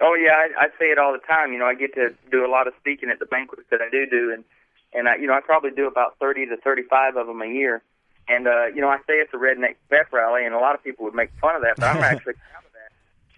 Oh 0.00 0.14
yeah, 0.14 0.34
I, 0.34 0.66
I 0.66 0.68
say 0.78 0.86
it 0.86 0.98
all 0.98 1.12
the 1.12 1.26
time. 1.26 1.52
You 1.52 1.58
know, 1.58 1.66
I 1.66 1.74
get 1.74 1.92
to 1.96 2.10
do 2.30 2.46
a 2.46 2.48
lot 2.48 2.68
of 2.68 2.74
speaking 2.78 3.10
at 3.10 3.18
the 3.18 3.26
banquets 3.26 3.62
that 3.72 3.80
I 3.80 3.90
do 3.90 4.06
do, 4.06 4.32
and 4.32 4.44
and 4.92 5.08
I, 5.08 5.16
you 5.16 5.26
know, 5.26 5.34
I 5.34 5.40
probably 5.40 5.70
do 5.70 5.86
about 5.86 6.18
30 6.18 6.46
to 6.46 6.56
35 6.56 7.16
of 7.16 7.26
them 7.26 7.42
a 7.42 7.46
year. 7.46 7.82
And 8.28 8.46
uh, 8.46 8.66
you 8.66 8.80
know, 8.80 8.88
I 8.88 8.98
say 9.06 9.14
it's 9.18 9.34
a 9.34 9.38
redneck 9.38 9.76
pep 9.90 10.12
rally, 10.12 10.44
and 10.44 10.54
a 10.54 10.58
lot 10.58 10.74
of 10.74 10.84
people 10.84 11.04
would 11.04 11.14
make 11.14 11.30
fun 11.40 11.56
of 11.56 11.62
that, 11.62 11.76
but 11.76 11.86
I'm 11.86 11.96
actually 12.02 12.34
proud 12.34 12.64
of 12.64 12.72
that 12.72 12.92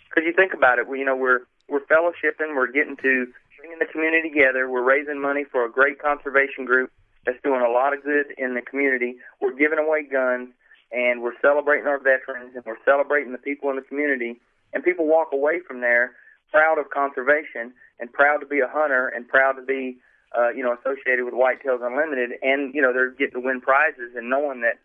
because 0.09 0.25
you 0.27 0.33
think 0.35 0.53
about 0.53 0.79
it. 0.79 0.87
We, 0.87 0.99
you 0.99 1.05
know, 1.05 1.17
we're 1.17 1.41
we're 1.69 1.85
fellowshipping, 1.87 2.55
we're 2.55 2.71
getting 2.71 2.97
to 2.97 3.27
bringing 3.59 3.79
the 3.79 3.87
community 3.87 4.29
together, 4.29 4.69
we're 4.69 4.83
raising 4.83 5.21
money 5.21 5.45
for 5.45 5.65
a 5.65 5.71
great 5.71 6.03
conservation 6.03 6.65
group 6.65 6.91
that's 7.25 7.38
doing 7.43 7.62
a 7.62 7.71
lot 7.71 7.95
of 7.95 8.03
good 8.03 8.27
in 8.37 8.55
the 8.55 8.61
community. 8.61 9.17
We're 9.41 9.55
giving 9.55 9.79
away 9.79 10.03
guns, 10.03 10.51
and 10.91 11.23
we're 11.23 11.38
celebrating 11.41 11.87
our 11.87 11.99
veterans, 11.99 12.53
and 12.55 12.65
we're 12.67 12.83
celebrating 12.85 13.33
the 13.33 13.38
people 13.38 13.71
in 13.71 13.77
the 13.77 13.83
community. 13.83 14.41
And 14.75 14.83
people 14.83 15.07
walk 15.07 15.29
away 15.33 15.61
from 15.67 15.81
there 15.81 16.12
proud 16.51 16.79
of 16.79 16.91
conservation 16.91 17.73
and 17.99 18.12
proud 18.12 18.38
to 18.38 18.47
be 18.47 18.61
a 18.61 18.69
hunter 18.69 19.09
and 19.09 19.27
proud 19.29 19.53
to 19.53 19.62
be 19.62 19.99
uh, 20.37 20.51
you 20.51 20.62
know, 20.62 20.75
associated 20.75 21.25
with 21.25 21.35
Whitetails 21.35 21.85
Unlimited, 21.85 22.38
and 22.42 22.75
you 22.75 22.81
know 22.81 22.92
they're 22.92 23.11
getting 23.11 23.40
to 23.40 23.45
win 23.45 23.61
prizes 23.61 24.16
and 24.16 24.31
knowing 24.31 24.62
that 24.62 24.79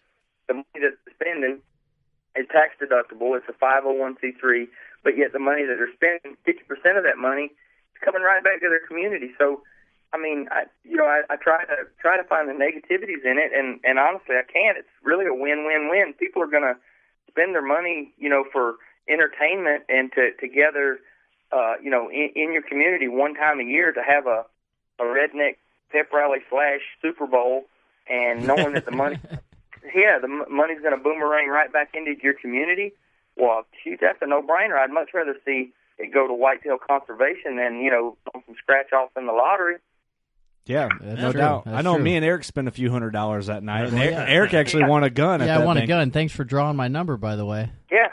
the 0.48 0.56
money 0.56 0.80
that 0.84 0.96
they're 1.04 1.16
spending 1.16 1.60
is 2.36 2.48
tax 2.52 2.76
deductible. 2.80 3.36
It's 3.38 3.48
a 3.50 3.58
501c3, 3.58 4.68
but 5.04 5.18
yet 5.18 5.34
the 5.34 5.40
money 5.40 5.66
that 5.66 5.76
they're 5.80 5.94
spending, 5.96 6.38
50% 6.46 6.98
of 6.98 7.04
that 7.04 7.18
money 7.18 7.52
is 7.52 8.00
coming 8.04 8.22
right 8.22 8.44
back 8.44 8.62
to 8.62 8.70
their 8.70 8.86
community. 8.88 9.32
So, 9.38 9.64
I 10.14 10.18
mean, 10.18 10.48
I, 10.52 10.66
you 10.84 10.96
know, 10.96 11.06
I, 11.06 11.24
I 11.30 11.36
try 11.36 11.66
to 11.66 11.88
try 12.00 12.18
to 12.18 12.24
find 12.24 12.48
the 12.48 12.54
negativities 12.54 13.24
in 13.24 13.38
it, 13.40 13.52
and 13.56 13.80
and 13.84 14.00
honestly, 14.00 14.36
I 14.36 14.46
can't. 14.46 14.78
It's 14.78 14.96
really 15.04 15.26
a 15.26 15.34
win-win-win. 15.34 16.14
People 16.20 16.42
are 16.42 16.52
going 16.52 16.68
to 16.68 16.76
spend 17.30 17.54
their 17.54 17.66
money, 17.66 18.14
you 18.18 18.30
know, 18.30 18.46
for 18.52 18.76
entertainment 19.10 19.84
and 19.90 20.12
to 20.14 20.32
together, 20.40 21.00
uh, 21.52 21.76
you 21.82 21.92
know, 21.92 22.10
in, 22.10 22.32
in 22.36 22.54
your 22.54 22.64
community 22.64 23.08
one 23.08 23.34
time 23.34 23.60
a 23.60 23.64
year 23.64 23.92
to 23.92 24.02
have 24.02 24.28
a 24.28 24.46
a 25.00 25.04
redneck 25.04 25.56
pep 25.92 26.12
rally 26.14 26.40
slash 26.50 26.82
Super 27.02 27.28
Bowl, 27.28 27.64
and 28.10 28.46
knowing 28.48 28.74
that 28.74 28.86
the 28.86 28.92
money, 28.92 29.18
yeah, 29.96 30.20
the 30.22 30.28
money's 30.28 30.80
going 30.82 30.96
to 30.98 31.02
boomerang 31.04 31.48
right 31.50 31.72
back 31.72 31.90
into 31.94 32.14
your 32.22 32.34
community. 32.34 32.94
Well, 33.36 33.66
shoot, 33.84 34.00
that's 34.02 34.18
a 34.22 34.28
no-brainer. 34.28 34.78
I'd 34.78 34.92
much 34.92 35.10
rather 35.14 35.36
see 35.46 35.72
it 36.00 36.14
go 36.14 36.28
to 36.28 36.34
whitetail 36.34 36.78
conservation 36.78 37.58
than 37.58 37.78
you 37.82 37.92
know 37.92 38.18
some 38.32 38.44
scratch 38.62 38.92
off 38.94 39.10
in 39.18 39.26
the 39.28 39.34
lottery. 39.34 39.76
Yeah, 40.66 40.90
no 41.02 41.32
true. 41.32 41.40
doubt. 41.40 41.64
That's 41.66 41.78
I 41.78 41.82
know 41.82 41.96
true. 41.96 42.04
me 42.04 42.16
and 42.18 42.26
Eric 42.26 42.44
spent 42.44 42.68
a 42.68 42.72
few 42.72 42.92
hundred 42.92 43.12
dollars 43.12 43.48
that 43.48 43.64
night. 43.64 43.86
And 43.86 43.94
Well, 43.94 44.02
Eric, 44.04 44.14
yeah. 44.16 44.26
Eric 44.28 44.54
actually 44.54 44.84
won 44.84 45.04
a 45.04 45.10
gun. 45.10 45.42
at 45.42 45.48
Yeah, 45.48 45.56
I 45.56 45.60
that 45.60 45.66
want 45.66 45.80
a 45.80 45.88
gun. 45.88 46.12
Thanks 46.12 46.34
for 46.34 46.44
drawing 46.44 46.76
my 46.76 46.90
number, 46.90 47.16
by 47.16 47.38
the 47.38 47.46
way. 47.46 47.72
Yeah, 47.90 48.10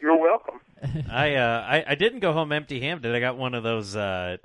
you're 0.00 0.20
welcome. 0.20 0.60
I, 1.10 1.36
uh, 1.36 1.64
I 1.66 1.84
I 1.88 1.94
didn't 1.94 2.20
go 2.20 2.32
home 2.34 2.52
empty-handed. 2.52 3.14
I 3.14 3.18
got 3.20 3.38
one 3.38 3.54
of 3.54 3.62
those 3.62 3.96
uh, 3.96 4.36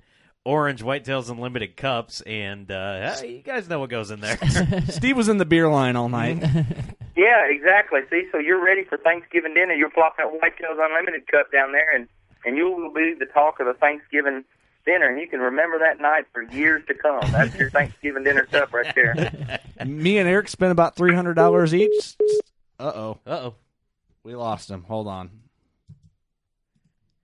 orange 0.49 0.81
Whitetails 0.81 1.29
Unlimited 1.29 1.77
cups, 1.77 2.21
and 2.21 2.71
uh, 2.71 3.15
hey, 3.15 3.35
you 3.35 3.41
guys 3.43 3.69
know 3.69 3.79
what 3.79 3.89
goes 3.91 4.09
in 4.09 4.19
there. 4.19 4.37
Steve 4.89 5.15
was 5.15 5.29
in 5.29 5.37
the 5.37 5.45
beer 5.45 5.69
line 5.69 5.95
all 5.95 6.09
night. 6.09 6.43
Yeah, 7.15 7.47
exactly. 7.49 7.99
See, 8.09 8.29
so 8.31 8.37
you're 8.37 8.63
ready 8.63 8.85
for 8.85 8.97
Thanksgiving 8.97 9.53
dinner. 9.53 9.73
You'll 9.73 9.89
plop 9.89 10.15
that 10.15 10.27
Whitetails 10.27 10.77
Unlimited 10.79 11.27
cup 11.27 11.51
down 11.51 11.73
there, 11.73 11.93
and 11.93 12.07
and 12.45 12.55
you 12.55 12.71
will 12.71 12.93
be 12.93 13.13
the 13.19 13.25
talk 13.25 13.59
of 13.59 13.65
the 13.65 13.73
Thanksgiving 13.73 14.45
dinner, 14.85 15.09
and 15.09 15.19
you 15.19 15.27
can 15.27 15.41
remember 15.41 15.79
that 15.79 15.99
night 15.99 16.27
for 16.31 16.43
years 16.43 16.81
to 16.87 16.93
come. 16.93 17.19
That's 17.33 17.53
your 17.55 17.71
Thanksgiving 17.71 18.23
dinner 18.23 18.45
cup 18.45 18.71
right 18.71 18.95
there. 18.95 19.59
me 19.85 20.17
and 20.17 20.29
Eric 20.29 20.47
spent 20.47 20.71
about 20.71 20.95
three 20.95 21.13
hundred 21.13 21.33
dollars 21.33 21.75
each. 21.75 22.15
Uh 22.79 22.83
oh, 22.95 23.19
Uh 23.27 23.29
oh. 23.31 23.55
we 24.23 24.33
lost 24.33 24.69
him. 24.71 24.83
Hold 24.83 25.07
on. 25.09 25.29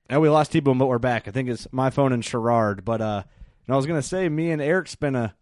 Now 0.10 0.20
we 0.20 0.30
lost 0.30 0.52
T-Bone, 0.52 0.78
but 0.78 0.86
we're 0.88 1.00
back. 1.00 1.28
I 1.28 1.32
think 1.32 1.50
it's 1.50 1.68
my 1.72 1.90
phone 1.90 2.14
and 2.14 2.24
Sherrard. 2.24 2.86
But 2.86 3.02
uh, 3.02 3.24
and 3.68 3.74
I 3.74 3.76
was 3.78 3.86
gonna 3.86 4.02
say, 4.02 4.30
me 4.30 4.52
and 4.52 4.62
Eric 4.62 4.88
spent 4.88 5.16
a 5.16 5.34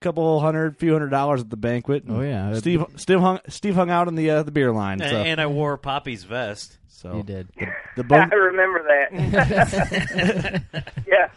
couple 0.00 0.40
hundred, 0.40 0.76
few 0.76 0.92
hundred 0.92 1.10
dollars 1.10 1.40
at 1.42 1.50
the 1.50 1.56
banquet. 1.56 2.04
Oh, 2.08 2.20
yeah. 2.20 2.54
Steve, 2.54 2.84
Steve 2.96 3.20
hung, 3.20 3.40
Steve 3.48 3.74
hung 3.74 3.90
out 3.90 4.08
in 4.08 4.14
the 4.14 4.30
uh, 4.30 4.42
the 4.42 4.50
beer 4.52 4.72
line. 4.72 4.98
So, 5.00 5.04
And 5.06 5.40
I 5.40 5.46
wore 5.46 5.76
Poppy's 5.76 6.24
vest. 6.24 6.78
so 6.88 7.16
You 7.16 7.22
did. 7.22 7.48
the, 7.58 7.66
the 7.96 8.04
bone, 8.04 8.30
I 8.32 8.34
remember 8.34 8.82
that. 8.82 10.62
yeah. 11.06 11.28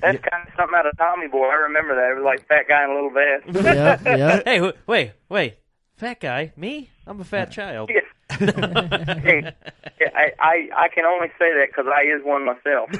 That's 0.00 0.18
kind 0.22 0.46
of 0.46 0.52
something 0.56 0.76
out 0.76 0.86
of 0.86 0.96
Tommy 0.98 1.28
Boy. 1.28 1.46
I 1.46 1.54
remember 1.54 1.94
that. 1.94 2.10
It 2.10 2.14
was 2.16 2.24
like 2.24 2.46
fat 2.46 2.68
guy 2.68 2.84
in 2.84 2.90
a 2.90 2.94
little 2.94 3.10
vest. 3.10 3.64
yeah, 4.04 4.16
yeah. 4.16 4.42
Hey, 4.44 4.72
wait, 4.86 5.12
wait. 5.30 5.54
Fat 5.96 6.20
guy? 6.20 6.52
Me? 6.56 6.90
I'm 7.06 7.20
a 7.20 7.24
fat 7.24 7.50
child. 7.52 7.90
Yeah. 7.92 8.00
Hey, 8.30 9.52
yeah, 10.00 10.08
I, 10.14 10.32
I 10.40 10.68
I 10.76 10.88
can 10.88 11.04
only 11.04 11.28
say 11.38 11.52
that 11.54 11.66
because 11.68 11.86
I 11.86 12.02
is 12.02 12.22
one 12.24 12.44
myself. 12.44 12.90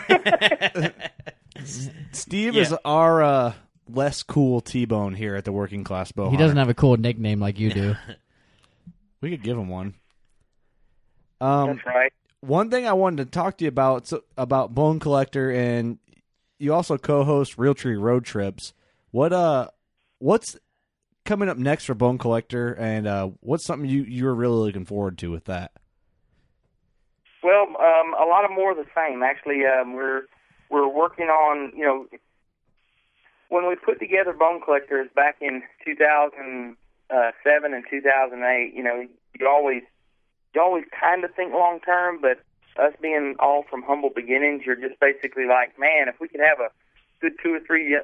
Steve 2.13 2.55
Yeah. 2.55 2.63
is 2.63 2.75
our 2.85 3.23
uh, 3.23 3.53
less 3.89 4.23
cool 4.23 4.61
T-Bone 4.61 5.15
here 5.15 5.35
at 5.37 5.45
the 5.45 5.53
Working 5.53 5.85
Class 5.85 6.13
Bow. 6.13 6.31
He 6.31 6.37
doesn't 6.37 6.57
have 6.57 6.69
a 6.69 6.75
cool 6.75 6.97
nickname 6.97 7.41
like 7.41 7.59
you 7.59 7.71
do. 7.73 7.95
We 9.21 9.31
could 9.31 9.43
give 9.43 9.57
him 9.57 9.71
one. 9.71 9.95
Um, 11.41 11.69
That's 11.77 11.87
right. 11.87 12.13
one 12.43 12.71
thing 12.71 12.87
I 12.87 12.93
wanted 12.93 13.25
to 13.25 13.31
talk 13.31 13.57
to 13.57 13.65
you 13.65 13.69
about 13.71 14.07
so, 14.07 14.23
about 14.37 14.75
Bone 14.75 15.01
Collector, 15.01 15.51
and 15.51 15.99
you 16.59 16.75
also 16.75 16.99
co-host 16.99 17.57
Realtree 17.57 17.99
Road 17.99 18.27
Trips. 18.27 18.75
What 19.13 19.33
uh, 19.33 19.69
what's 20.19 20.59
coming 21.25 21.49
up 21.49 21.57
next 21.57 21.85
for 21.85 21.95
Bone 21.95 22.19
Collector, 22.19 22.73
and 22.73 23.07
uh, 23.07 23.31
what's 23.41 23.65
something 23.65 23.89
you 23.89 24.03
you're 24.03 24.35
really 24.35 24.67
looking 24.67 24.85
forward 24.85 25.19
to 25.19 25.31
with 25.31 25.45
that? 25.45 25.73
Well, 27.43 27.63
um, 27.63 28.15
a 28.15 28.27
lot 28.27 28.45
of 28.45 28.51
more 28.51 28.71
of 28.71 28.77
the 28.77 28.87
same. 28.95 29.23
Actually, 29.23 29.65
um, 29.67 29.95
we're 29.95 30.23
we're 30.71 30.89
working 30.89 31.27
on 31.27 31.73
you 31.77 31.85
know 31.85 32.07
when 33.49 33.69
we 33.69 33.77
put 33.77 33.99
together 33.99 34.33
Bone 34.33 34.61
Collectors 34.65 35.09
back 35.15 35.37
in 35.41 35.63
2007 35.85 37.75
and 37.75 37.85
2008. 37.91 38.75
You 38.75 38.83
know, 38.83 39.07
you 39.39 39.49
always 39.49 39.83
you 40.55 40.61
always 40.61 40.85
kind 40.99 41.25
of 41.25 41.35
think 41.35 41.53
long 41.53 41.81
term, 41.81 42.21
but 42.21 42.41
us 42.77 42.93
being 43.01 43.37
all 43.39 43.65
from 43.71 43.83
humble 43.83 44.11
beginnings, 44.15 44.63
you're 44.67 44.77
just 44.77 44.99
basically 45.01 45.47
like, 45.47 45.79
man, 45.79 46.09
if 46.09 46.17
we 46.21 46.29
could 46.29 46.41
have 46.41 46.61
a 46.61 46.71
good 47.21 47.33
two 47.43 47.55
or 47.55 47.61
three 47.61 47.97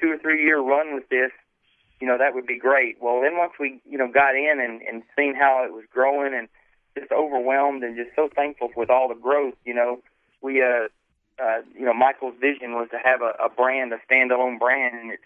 two 0.00 0.10
or 0.10 0.18
three 0.18 0.44
year 0.44 0.60
run 0.60 0.94
with 0.94 1.08
this, 1.08 1.30
you 2.00 2.06
know, 2.06 2.18
that 2.18 2.34
would 2.34 2.46
be 2.46 2.58
great. 2.58 2.96
Well, 3.00 3.20
then 3.20 3.36
once 3.36 3.52
we 3.58 3.80
you 3.84 3.98
know 3.98 4.10
got 4.10 4.34
in 4.34 4.60
and 4.60 4.82
and 4.82 5.02
seen 5.16 5.34
how 5.34 5.64
it 5.64 5.72
was 5.72 5.84
growing 5.92 6.34
and 6.34 6.48
just 6.98 7.12
overwhelmed 7.12 7.82
and 7.82 7.96
just 7.96 8.10
so 8.16 8.28
thankful 8.34 8.70
with 8.76 8.90
all 8.90 9.08
the 9.08 9.14
growth. 9.14 9.54
You 9.64 9.74
know, 9.74 10.00
we 10.42 10.62
uh, 10.62 10.88
uh, 11.38 11.62
you 11.74 11.84
know, 11.84 11.94
Michael's 11.94 12.34
vision 12.40 12.72
was 12.72 12.88
to 12.90 12.98
have 12.98 13.22
a, 13.22 13.32
a 13.42 13.48
brand, 13.48 13.92
a 13.92 13.98
standalone 14.10 14.58
brand, 14.58 14.98
and 14.98 15.12
it's 15.12 15.22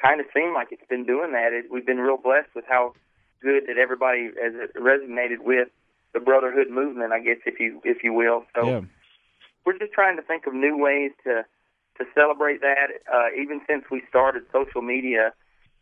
kind 0.00 0.20
of 0.20 0.26
seemed 0.32 0.54
like 0.54 0.68
it's 0.70 0.86
been 0.88 1.04
doing 1.04 1.32
that. 1.32 1.52
It, 1.52 1.66
we've 1.70 1.86
been 1.86 1.98
real 1.98 2.16
blessed 2.16 2.54
with 2.54 2.64
how 2.68 2.94
good 3.42 3.64
that 3.66 3.76
everybody 3.76 4.30
has 4.40 4.70
resonated 4.76 5.40
with 5.40 5.68
the 6.12 6.20
brotherhood 6.20 6.70
movement, 6.70 7.12
I 7.12 7.20
guess, 7.20 7.38
if 7.46 7.58
you 7.58 7.80
if 7.84 8.02
you 8.04 8.12
will. 8.12 8.44
So 8.54 8.66
yeah, 8.66 8.80
we're 9.64 9.78
just 9.78 9.92
trying 9.92 10.16
to 10.16 10.22
think 10.22 10.46
of 10.46 10.54
new 10.54 10.76
ways 10.76 11.12
to 11.24 11.44
to 11.98 12.04
celebrate 12.14 12.60
that. 12.60 13.02
Uh, 13.12 13.28
even 13.36 13.60
since 13.68 13.84
we 13.90 14.02
started 14.08 14.44
social 14.52 14.82
media, 14.82 15.32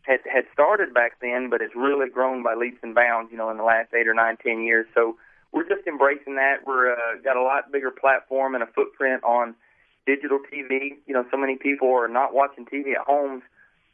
had 0.08 0.20
had 0.24 0.44
started 0.52 0.94
back 0.94 1.20
then, 1.20 1.50
but 1.50 1.60
it's 1.60 1.76
really 1.76 2.08
grown 2.08 2.42
by 2.42 2.54
leaps 2.54 2.78
and 2.82 2.94
bounds. 2.94 3.30
You 3.30 3.36
know, 3.36 3.50
in 3.50 3.58
the 3.58 3.64
last 3.64 3.92
eight 3.94 4.08
or 4.08 4.14
nine, 4.14 4.36
ten 4.42 4.62
years. 4.62 4.86
So 4.94 5.16
we're 5.52 5.68
just 5.68 5.86
embracing 5.86 6.36
that. 6.36 6.66
We're 6.66 6.92
uh, 6.92 7.20
got 7.22 7.36
a 7.36 7.42
lot 7.42 7.70
bigger 7.70 7.90
platform 7.90 8.54
and 8.54 8.64
a 8.64 8.66
footprint 8.66 9.22
on 9.22 9.54
digital 10.06 10.40
TV. 10.50 10.96
You 11.06 11.14
know, 11.14 11.24
so 11.30 11.36
many 11.36 11.56
people 11.56 11.92
are 11.92 12.08
not 12.08 12.34
watching 12.34 12.64
TV 12.64 12.92
at 12.92 13.06
homes 13.06 13.42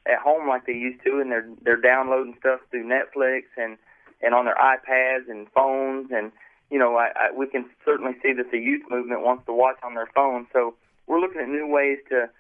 at 0.07 0.19
home 0.19 0.49
like 0.49 0.67
they 0.67 0.75
used 0.75 1.03
to, 1.05 1.21
and 1.21 1.31
they're 1.31 1.49
they're 1.63 1.81
downloading 1.81 2.37
stuff 2.39 2.61
through 2.71 2.85
Netflix 2.85 3.43
and 3.57 3.77
and 4.23 4.35
on 4.35 4.45
their 4.45 4.57
iPads 4.57 5.29
and 5.29 5.49
phones, 5.51 6.11
and 6.13 6.31
you 6.71 6.79
know, 6.79 6.97
I, 6.97 7.11
I, 7.15 7.37
we 7.37 7.47
can 7.47 7.67
certainly 7.85 8.13
see 8.23 8.33
that 8.33 8.51
the 8.51 8.59
youth 8.59 8.83
movement 8.89 9.23
wants 9.23 9.47
to 9.47 9.53
watch 9.53 9.77
on 9.83 9.95
their 9.95 10.09
phone. 10.15 10.47
So 10.53 10.75
we're 11.07 11.21
looking 11.21 11.41
at 11.41 11.49
new 11.49 11.67
ways 11.67 11.99
to 12.09 12.31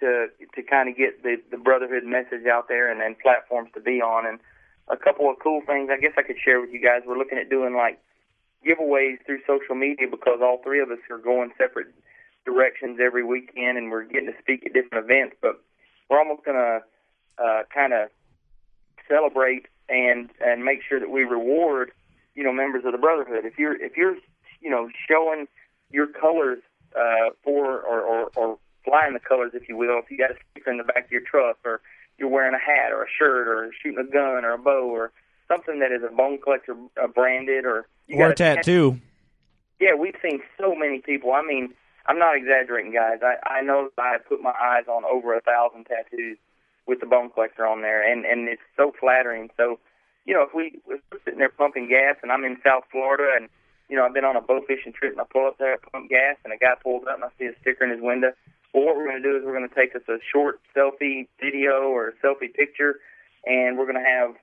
to 0.00 0.28
to 0.54 0.62
kind 0.62 0.88
of 0.88 0.96
get 0.96 1.22
the 1.22 1.36
the 1.50 1.56
brotherhood 1.56 2.04
message 2.04 2.46
out 2.50 2.68
there 2.68 2.90
and, 2.90 3.00
and 3.00 3.18
platforms 3.18 3.70
to 3.74 3.80
be 3.80 4.00
on. 4.00 4.26
And 4.26 4.40
a 4.88 4.96
couple 4.96 5.30
of 5.30 5.36
cool 5.42 5.62
things 5.66 5.90
I 5.92 6.00
guess 6.00 6.12
I 6.16 6.22
could 6.22 6.36
share 6.42 6.60
with 6.60 6.70
you 6.70 6.82
guys. 6.82 7.02
We're 7.06 7.18
looking 7.18 7.38
at 7.38 7.50
doing 7.50 7.74
like 7.74 7.98
giveaways 8.66 9.24
through 9.24 9.40
social 9.46 9.74
media 9.74 10.06
because 10.10 10.40
all 10.42 10.60
three 10.62 10.80
of 10.80 10.90
us 10.90 10.98
are 11.10 11.18
going 11.18 11.50
separate 11.56 11.88
directions 12.44 12.98
every 13.02 13.24
weekend, 13.24 13.78
and 13.78 13.90
we're 13.90 14.04
getting 14.04 14.26
to 14.26 14.38
speak 14.40 14.66
at 14.66 14.72
different 14.72 15.04
events. 15.04 15.36
But 15.40 15.62
we're 16.08 16.18
almost 16.18 16.44
gonna 16.44 16.80
uh, 17.38 17.62
kind 17.72 17.92
of 17.92 18.08
celebrate 19.08 19.66
and 19.88 20.30
and 20.40 20.64
make 20.64 20.80
sure 20.88 21.00
that 21.00 21.10
we 21.10 21.22
reward 21.24 21.92
you 22.34 22.44
know 22.44 22.52
members 22.52 22.84
of 22.84 22.92
the 22.92 22.98
brotherhood. 22.98 23.44
If 23.44 23.58
you're 23.58 23.80
if 23.80 23.96
you're 23.96 24.16
you 24.60 24.70
know 24.70 24.88
showing 25.08 25.46
your 25.90 26.06
colors 26.06 26.58
uh, 26.96 27.30
for 27.42 27.80
or, 27.80 28.00
or 28.00 28.30
or 28.36 28.58
flying 28.90 29.14
the 29.14 29.20
colors, 29.20 29.52
if 29.54 29.68
you 29.68 29.76
will, 29.76 30.00
if 30.02 30.10
you 30.10 30.18
got 30.18 30.32
a 30.32 30.34
sticker 30.50 30.70
in 30.70 30.78
the 30.78 30.84
back 30.84 31.04
of 31.04 31.10
your 31.12 31.20
truck, 31.20 31.58
or 31.64 31.80
you're 32.18 32.28
wearing 32.28 32.54
a 32.54 32.58
hat 32.58 32.90
or 32.92 33.04
a 33.04 33.06
shirt, 33.18 33.46
or 33.46 33.70
shooting 33.80 34.04
a 34.04 34.10
gun 34.10 34.44
or 34.44 34.52
a 34.52 34.58
bow, 34.58 34.90
or 34.90 35.12
something 35.46 35.78
that 35.78 35.92
is 35.92 36.02
a 36.02 36.14
bone 36.14 36.38
collector 36.42 36.74
uh, 37.00 37.06
branded, 37.06 37.64
or 37.64 37.86
you 38.08 38.16
or 38.18 38.26
a 38.26 38.28
got 38.30 38.36
tattoo. 38.36 39.00
yeah, 39.80 39.94
we've 39.94 40.16
seen 40.22 40.40
so 40.58 40.74
many 40.74 40.98
people. 40.98 41.32
I 41.32 41.42
mean, 41.42 41.72
I'm 42.06 42.18
not 42.18 42.36
exaggerating, 42.36 42.92
guys. 42.92 43.20
I 43.22 43.36
I 43.48 43.62
know 43.62 43.90
I 43.96 44.16
put 44.28 44.42
my 44.42 44.54
eyes 44.60 44.84
on 44.88 45.04
over 45.04 45.36
a 45.36 45.40
thousand 45.40 45.84
tattoos 45.84 46.36
with 46.86 46.98
the 46.98 47.06
bone 47.06 47.30
collector 47.30 47.64
on 47.64 47.82
there, 47.82 48.02
and 48.02 48.26
and 48.26 48.48
it's 48.48 48.62
so 48.76 48.92
flattering. 48.98 49.50
So, 49.56 49.78
you 50.26 50.34
know, 50.34 50.42
if 50.42 50.52
we 50.52 50.80
if 50.88 51.00
we're 51.12 51.20
sitting 51.24 51.38
there 51.38 51.48
pumping 51.48 51.88
gas, 51.88 52.16
and 52.22 52.32
I'm 52.32 52.44
in 52.44 52.58
South 52.64 52.84
Florida, 52.90 53.30
and 53.36 53.48
you 53.88 53.96
know, 53.96 54.04
I've 54.04 54.14
been 54.14 54.24
on 54.24 54.36
a 54.36 54.40
bow 54.40 54.60
fishing 54.66 54.92
trip, 54.92 55.12
and 55.12 55.20
I 55.20 55.24
pull 55.30 55.46
up 55.46 55.58
there, 55.58 55.74
I 55.74 55.76
pump 55.90 56.10
gas, 56.10 56.36
and 56.44 56.52
a 56.52 56.56
guy 56.56 56.74
pulls 56.82 57.06
up, 57.06 57.14
and 57.14 57.24
I 57.24 57.28
see 57.38 57.46
a 57.46 57.54
sticker 57.60 57.84
in 57.84 57.90
his 57.90 58.00
window. 58.00 58.32
Well, 58.72 58.84
what 58.86 58.96
we're 58.96 59.08
going 59.08 59.22
to 59.22 59.28
do 59.28 59.36
is 59.36 59.42
we're 59.44 59.56
going 59.56 59.68
to 59.68 59.74
take 59.74 59.96
us 59.96 60.02
a 60.08 60.18
short 60.32 60.60
selfie 60.76 61.26
video 61.40 61.90
or 61.90 62.08
a 62.08 62.12
selfie 62.24 62.52
picture, 62.52 63.00
and 63.44 63.76
we're 63.78 63.90
going 63.90 64.02
to 64.02 64.08
have 64.08 64.34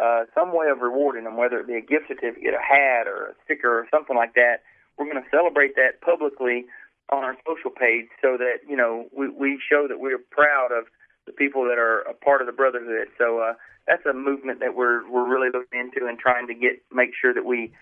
uh, 0.00 0.24
some 0.34 0.54
way 0.54 0.68
of 0.68 0.80
rewarding 0.80 1.24
them, 1.24 1.36
whether 1.36 1.58
it 1.60 1.66
be 1.66 1.74
a 1.74 1.80
gift 1.80 2.08
certificate, 2.08 2.54
a 2.54 2.62
hat, 2.62 3.06
or 3.06 3.28
a 3.28 3.34
sticker, 3.44 3.78
or 3.78 3.86
something 3.90 4.16
like 4.16 4.34
that. 4.34 4.62
We're 4.96 5.10
going 5.10 5.22
to 5.22 5.30
celebrate 5.30 5.76
that 5.76 6.00
publicly 6.00 6.66
on 7.10 7.22
our 7.22 7.36
social 7.46 7.70
page, 7.70 8.06
so 8.22 8.36
that 8.38 8.60
you 8.68 8.76
know 8.76 9.06
we, 9.16 9.28
we 9.28 9.60
show 9.68 9.86
that 9.88 10.00
we're 10.00 10.18
proud 10.30 10.72
of 10.72 10.86
the 11.26 11.32
people 11.32 11.64
that 11.64 11.78
are 11.78 12.00
a 12.00 12.14
part 12.14 12.40
of 12.40 12.46
the 12.46 12.52
brotherhood. 12.52 13.08
So 13.18 13.40
uh, 13.40 13.54
that's 13.86 14.04
a 14.06 14.14
movement 14.14 14.60
that 14.60 14.74
we're 14.74 15.08
we're 15.10 15.28
really 15.28 15.48
looking 15.52 15.80
into 15.80 16.06
and 16.08 16.18
trying 16.18 16.46
to 16.46 16.54
get 16.54 16.82
make 16.92 17.10
sure 17.20 17.34
that 17.34 17.44
we 17.44 17.72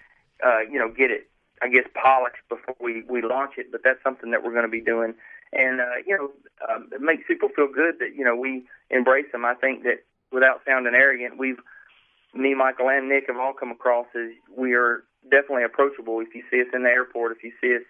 uh, 0.45 0.61
you 0.61 0.79
know 0.79 0.89
get 0.91 1.11
it 1.11 1.29
I 1.63 1.69
guess 1.69 1.87
polished 1.95 2.43
before 2.49 2.75
we 2.81 3.05
we 3.09 3.23
launch 3.23 3.53
it. 3.57 3.71
But 3.71 3.83
that's 3.85 4.03
something 4.03 4.33
that 4.33 4.43
we're 4.43 4.53
going 4.53 4.67
to 4.67 4.71
be 4.71 4.81
doing, 4.81 5.15
and 5.53 5.81
uh, 5.81 6.01
you 6.07 6.17
know 6.17 6.31
um, 6.69 6.89
it 6.93 7.01
makes 7.01 7.25
people 7.27 7.49
feel 7.55 7.69
good 7.73 7.99
that 8.01 8.15
you 8.17 8.25
know 8.25 8.37
we 8.37 8.65
embrace 8.91 9.27
them. 9.33 9.45
I 9.45 9.55
think 9.55 9.83
that 9.85 10.05
without 10.31 10.63
sounding 10.67 10.95
arrogant, 10.95 11.39
we've 11.39 11.59
me, 12.35 12.55
Michael, 12.55 12.89
and 12.89 13.09
Nick 13.09 13.25
have 13.29 13.37
all 13.37 13.53
come 13.53 13.71
across 13.71 14.07
as 14.15 14.31
we 14.57 14.75
are 14.75 15.05
definitely 15.31 15.65
approachable. 15.65 16.21
If 16.21 16.35
you 16.35 16.43
see 16.51 16.61
us 16.61 16.69
in 16.73 16.83
the 16.83 16.89
airport, 16.89 17.33
if 17.33 17.45
you 17.45 17.53
see 17.61 17.77
us 17.77 17.83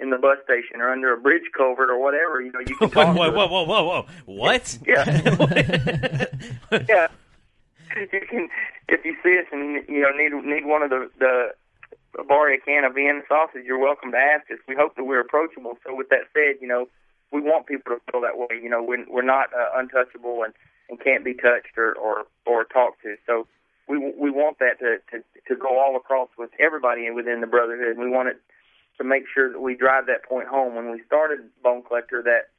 in 0.00 0.10
the 0.10 0.18
bus 0.18 0.38
station 0.44 0.80
or 0.80 0.90
under 0.90 1.12
a 1.12 1.16
bridge 1.16 1.44
culvert 1.56 1.90
or 1.90 2.00
whatever, 2.00 2.40
you 2.40 2.52
know 2.52 2.60
you 2.60 2.76
can 2.76 2.90
talk 2.90 3.16
whoa, 3.16 3.30
to 3.30 3.36
whoa, 3.36 3.46
whoa, 3.46 3.64
whoa, 3.64 3.84
whoa! 3.84 4.06
What? 4.26 4.78
Yeah. 4.86 6.24
yeah. 6.88 7.08
You 7.96 8.26
can, 8.28 8.48
if 8.88 9.04
you 9.04 9.14
see 9.22 9.38
us 9.38 9.46
and 9.52 9.86
you 9.88 10.00
know 10.00 10.10
need 10.10 10.32
need 10.44 10.66
one 10.66 10.82
of 10.82 10.90
the 10.90 11.08
the 11.20 11.54
borrow 12.26 12.52
a 12.52 12.58
can 12.58 12.82
of 12.82 12.94
Vienna 12.94 13.20
sausage, 13.28 13.62
you're 13.64 13.78
welcome 13.78 14.10
to 14.10 14.18
ask 14.18 14.50
us. 14.50 14.58
We 14.66 14.74
hope 14.74 14.96
that 14.96 15.04
we're 15.04 15.20
approachable. 15.20 15.78
So 15.86 15.94
with 15.94 16.08
that 16.08 16.26
said, 16.32 16.56
you 16.60 16.66
know 16.66 16.88
we 17.34 17.40
want 17.40 17.66
people 17.66 17.98
to 17.98 18.00
feel 18.10 18.20
that 18.22 18.38
way. 18.38 18.62
You 18.62 18.70
know, 18.70 18.80
we're, 18.80 19.04
we're 19.10 19.26
not 19.26 19.50
uh, 19.52 19.76
untouchable 19.76 20.44
and 20.44 20.54
and 20.88 21.00
can't 21.00 21.24
be 21.24 21.34
touched 21.34 21.76
or 21.76 21.92
or 21.94 22.24
or 22.46 22.64
talked 22.64 23.02
to. 23.02 23.16
So 23.26 23.46
we 23.88 23.98
we 23.98 24.30
want 24.30 24.60
that 24.60 24.78
to 24.78 24.98
to 25.10 25.24
to 25.48 25.56
go 25.56 25.80
all 25.80 25.96
across 25.96 26.28
with 26.38 26.50
everybody 26.60 27.10
within 27.10 27.40
the 27.40 27.46
brotherhood. 27.46 27.98
We 27.98 28.08
want 28.08 28.28
it 28.28 28.40
to 28.98 29.04
make 29.04 29.24
sure 29.34 29.50
that 29.50 29.60
we 29.60 29.74
drive 29.74 30.06
that 30.06 30.22
point 30.22 30.46
home 30.46 30.76
when 30.76 30.92
we 30.92 31.02
started 31.06 31.40
Bone 31.62 31.82
Collector 31.82 32.22
that 32.22 32.54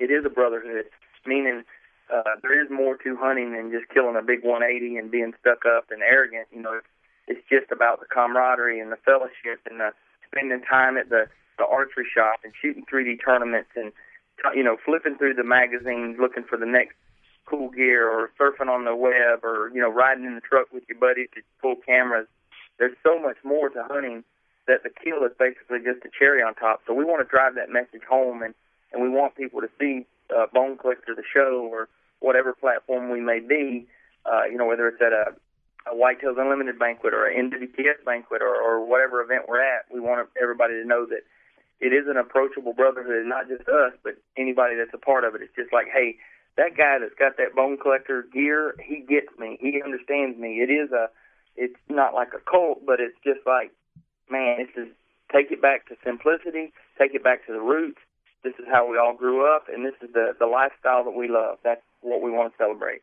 it 0.00 0.10
is 0.10 0.24
a 0.24 0.30
brotherhood, 0.30 0.86
meaning 1.26 1.64
uh, 2.08 2.40
there 2.42 2.62
is 2.62 2.70
more 2.70 2.96
to 2.96 3.16
hunting 3.16 3.52
than 3.52 3.70
just 3.70 3.92
killing 3.92 4.16
a 4.16 4.22
big 4.22 4.42
180 4.42 4.96
and 4.96 5.10
being 5.10 5.34
stuck 5.40 5.66
up 5.66 5.90
and 5.90 6.00
arrogant. 6.00 6.48
You 6.50 6.62
know, 6.62 6.80
it's 7.26 7.44
just 7.50 7.70
about 7.70 8.00
the 8.00 8.06
camaraderie 8.06 8.80
and 8.80 8.90
the 8.90 8.96
fellowship 9.04 9.60
and 9.68 9.80
the 9.80 9.92
spending 10.30 10.62
time 10.62 10.96
at 10.96 11.10
the 11.10 11.28
the 11.58 11.66
archery 11.66 12.06
shop 12.12 12.40
and 12.44 12.52
shooting 12.60 12.84
3D 12.90 13.18
tournaments 13.24 13.70
and 13.76 13.92
you 14.54 14.62
know 14.62 14.76
flipping 14.84 15.16
through 15.16 15.34
the 15.34 15.44
magazines 15.44 16.16
looking 16.20 16.44
for 16.44 16.56
the 16.56 16.66
next 16.66 16.94
cool 17.46 17.70
gear 17.70 18.08
or 18.08 18.30
surfing 18.38 18.68
on 18.68 18.84
the 18.84 18.94
web 18.94 19.42
or 19.42 19.70
you 19.74 19.80
know 19.80 19.90
riding 19.90 20.24
in 20.24 20.34
the 20.34 20.40
truck 20.40 20.72
with 20.72 20.84
your 20.88 20.98
buddies 20.98 21.28
to 21.34 21.42
pull 21.60 21.76
cameras. 21.76 22.26
There's 22.78 22.96
so 23.02 23.18
much 23.18 23.36
more 23.42 23.68
to 23.70 23.82
hunting 23.84 24.22
that 24.66 24.82
the 24.82 24.90
kill 24.90 25.24
is 25.24 25.32
basically 25.38 25.78
just 25.78 26.04
a 26.04 26.10
cherry 26.16 26.42
on 26.42 26.54
top. 26.54 26.82
So 26.86 26.94
we 26.94 27.04
want 27.04 27.26
to 27.26 27.28
drive 27.28 27.54
that 27.56 27.70
message 27.70 28.02
home 28.08 28.42
and 28.42 28.54
and 28.92 29.02
we 29.02 29.08
want 29.08 29.36
people 29.36 29.60
to 29.60 29.68
see 29.78 30.06
uh, 30.34 30.46
Bone 30.52 30.78
Collector 30.78 31.14
the 31.14 31.22
show 31.34 31.68
or 31.70 31.88
whatever 32.20 32.52
platform 32.52 33.10
we 33.10 33.20
may 33.20 33.40
be. 33.40 33.86
Uh, 34.24 34.44
you 34.44 34.56
know 34.56 34.66
whether 34.66 34.88
it's 34.88 35.00
at 35.00 35.12
a 35.12 35.34
a 35.90 35.94
Whitetails 35.94 36.38
Unlimited 36.38 36.78
banquet 36.78 37.14
or 37.14 37.26
an 37.26 37.50
NWTF 37.50 38.04
banquet 38.04 38.42
or, 38.42 38.54
or 38.54 38.84
whatever 38.84 39.22
event 39.22 39.44
we're 39.48 39.60
at, 39.60 39.84
we 39.92 40.00
want 40.00 40.28
everybody 40.40 40.74
to 40.74 40.84
know 40.84 41.06
that 41.06 41.22
it 41.80 41.92
is 41.92 42.06
an 42.08 42.16
approachable 42.16 42.72
brotherhood, 42.72 43.26
not 43.26 43.48
just 43.48 43.68
us, 43.68 43.92
but 44.02 44.14
anybody 44.36 44.76
that's 44.76 44.94
a 44.94 44.98
part 44.98 45.24
of 45.24 45.34
it. 45.34 45.42
It's 45.42 45.54
just 45.54 45.72
like, 45.72 45.86
hey, 45.92 46.16
that 46.56 46.76
guy 46.76 46.98
that's 46.98 47.14
got 47.18 47.36
that 47.38 47.54
bone 47.54 47.78
collector 47.78 48.26
gear, 48.32 48.74
he 48.82 49.00
gets 49.00 49.30
me. 49.38 49.58
He 49.60 49.80
understands 49.82 50.38
me. 50.38 50.58
It 50.58 50.70
is 50.70 50.90
a, 50.90 51.08
it's 51.56 51.78
not 51.88 52.14
like 52.14 52.34
a 52.34 52.42
cult, 52.50 52.84
but 52.84 52.98
it's 53.00 53.16
just 53.22 53.46
like, 53.46 53.70
man, 54.30 54.58
this 54.58 54.84
is 54.84 54.88
take 55.32 55.50
it 55.50 55.62
back 55.62 55.86
to 55.88 55.94
simplicity, 56.04 56.72
take 56.98 57.14
it 57.14 57.22
back 57.22 57.46
to 57.46 57.52
the 57.52 57.60
roots. 57.60 57.98
This 58.42 58.54
is 58.58 58.66
how 58.70 58.88
we 58.88 58.98
all 58.98 59.14
grew 59.14 59.44
up, 59.44 59.66
and 59.72 59.84
this 59.84 59.94
is 60.00 60.12
the 60.12 60.32
the 60.38 60.46
lifestyle 60.46 61.04
that 61.04 61.10
we 61.10 61.28
love. 61.28 61.58
That's 61.64 61.82
what 62.00 62.22
we 62.22 62.30
want 62.30 62.52
to 62.52 62.56
celebrate. 62.56 63.02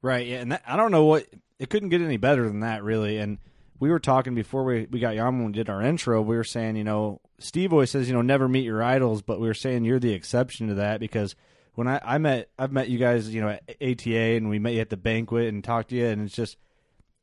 Right. 0.00 0.26
Yeah, 0.26 0.38
and 0.38 0.52
that, 0.52 0.62
I 0.66 0.76
don't 0.76 0.92
know 0.92 1.04
what 1.04 1.26
it 1.58 1.70
couldn't 1.70 1.88
get 1.88 2.00
any 2.00 2.18
better 2.18 2.46
than 2.46 2.60
that, 2.60 2.84
really. 2.84 3.18
And 3.18 3.38
we 3.80 3.90
were 3.90 3.98
talking 3.98 4.34
before 4.34 4.64
we 4.64 4.86
we 4.90 5.00
got 5.00 5.16
on 5.18 5.38
when 5.38 5.46
we 5.46 5.52
did 5.52 5.68
our 5.68 5.82
intro. 5.82 6.22
We 6.22 6.36
were 6.36 6.44
saying, 6.44 6.76
you 6.76 6.84
know, 6.84 7.20
Steve 7.38 7.72
always 7.72 7.90
says, 7.90 8.08
you 8.08 8.14
know, 8.14 8.22
never 8.22 8.48
meet 8.48 8.64
your 8.64 8.82
idols, 8.82 9.22
but 9.22 9.40
we 9.40 9.48
were 9.48 9.54
saying 9.54 9.84
you're 9.84 9.98
the 9.98 10.12
exception 10.12 10.68
to 10.68 10.74
that 10.74 11.00
because 11.00 11.34
when 11.74 11.88
I, 11.88 12.00
I 12.02 12.18
met 12.18 12.48
I've 12.58 12.72
met 12.72 12.88
you 12.88 12.98
guys, 12.98 13.32
you 13.34 13.40
know, 13.40 13.48
at 13.48 13.76
ATA 13.82 14.36
and 14.36 14.48
we 14.48 14.58
met 14.58 14.74
you 14.74 14.80
at 14.80 14.90
the 14.90 14.96
banquet 14.96 15.48
and 15.48 15.62
talked 15.62 15.90
to 15.90 15.96
you, 15.96 16.06
and 16.06 16.22
it's 16.22 16.34
just 16.34 16.56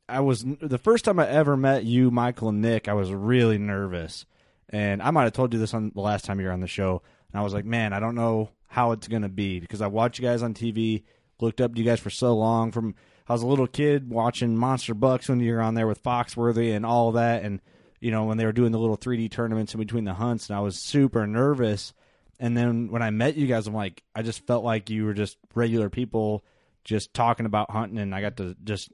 I 0.08 0.20
was 0.20 0.44
the 0.44 0.78
first 0.78 1.04
time 1.04 1.18
I 1.18 1.28
ever 1.28 1.56
met 1.56 1.84
you, 1.84 2.10
Michael 2.10 2.50
and 2.50 2.60
Nick. 2.60 2.88
I 2.88 2.94
was 2.94 3.12
really 3.12 3.58
nervous, 3.58 4.26
and 4.68 5.02
I 5.02 5.10
might 5.10 5.24
have 5.24 5.32
told 5.32 5.52
you 5.54 5.58
this 5.58 5.74
on 5.74 5.92
the 5.94 6.00
last 6.00 6.24
time 6.24 6.38
you 6.38 6.46
were 6.46 6.52
on 6.52 6.60
the 6.60 6.68
show. 6.68 7.02
And 7.32 7.40
I 7.40 7.42
was 7.42 7.54
like, 7.54 7.64
man, 7.64 7.92
I 7.92 8.00
don't 8.00 8.14
know 8.14 8.50
how 8.66 8.92
it's 8.92 9.08
gonna 9.08 9.28
be 9.28 9.58
because 9.58 9.80
I 9.80 9.86
watched 9.86 10.18
you 10.18 10.24
guys 10.24 10.42
on 10.42 10.54
TV, 10.54 11.04
looked 11.40 11.60
up 11.60 11.74
to 11.74 11.78
you 11.80 11.86
guys 11.86 12.00
for 12.00 12.10
so 12.10 12.34
long. 12.34 12.72
From 12.72 12.94
I 13.32 13.34
was 13.34 13.42
a 13.42 13.46
little 13.46 13.66
kid 13.66 14.10
watching 14.10 14.58
Monster 14.58 14.92
Bucks 14.92 15.26
when 15.26 15.40
you 15.40 15.54
were 15.54 15.62
on 15.62 15.72
there 15.72 15.86
with 15.86 16.02
Foxworthy 16.02 16.76
and 16.76 16.84
all 16.84 17.12
that, 17.12 17.42
and 17.42 17.62
you 17.98 18.10
know 18.10 18.24
when 18.24 18.36
they 18.36 18.44
were 18.44 18.52
doing 18.52 18.72
the 18.72 18.78
little 18.78 18.98
3D 18.98 19.30
tournaments 19.30 19.72
in 19.72 19.80
between 19.80 20.04
the 20.04 20.12
hunts, 20.12 20.50
and 20.50 20.56
I 20.58 20.60
was 20.60 20.78
super 20.78 21.26
nervous. 21.26 21.94
And 22.38 22.54
then 22.54 22.90
when 22.90 23.00
I 23.00 23.08
met 23.08 23.36
you 23.36 23.46
guys, 23.46 23.66
I'm 23.66 23.72
like, 23.72 24.02
I 24.14 24.20
just 24.20 24.46
felt 24.46 24.64
like 24.64 24.90
you 24.90 25.06
were 25.06 25.14
just 25.14 25.38
regular 25.54 25.88
people, 25.88 26.44
just 26.84 27.14
talking 27.14 27.46
about 27.46 27.70
hunting, 27.70 27.96
and 27.96 28.14
I 28.14 28.20
got 28.20 28.36
to 28.36 28.54
just, 28.64 28.92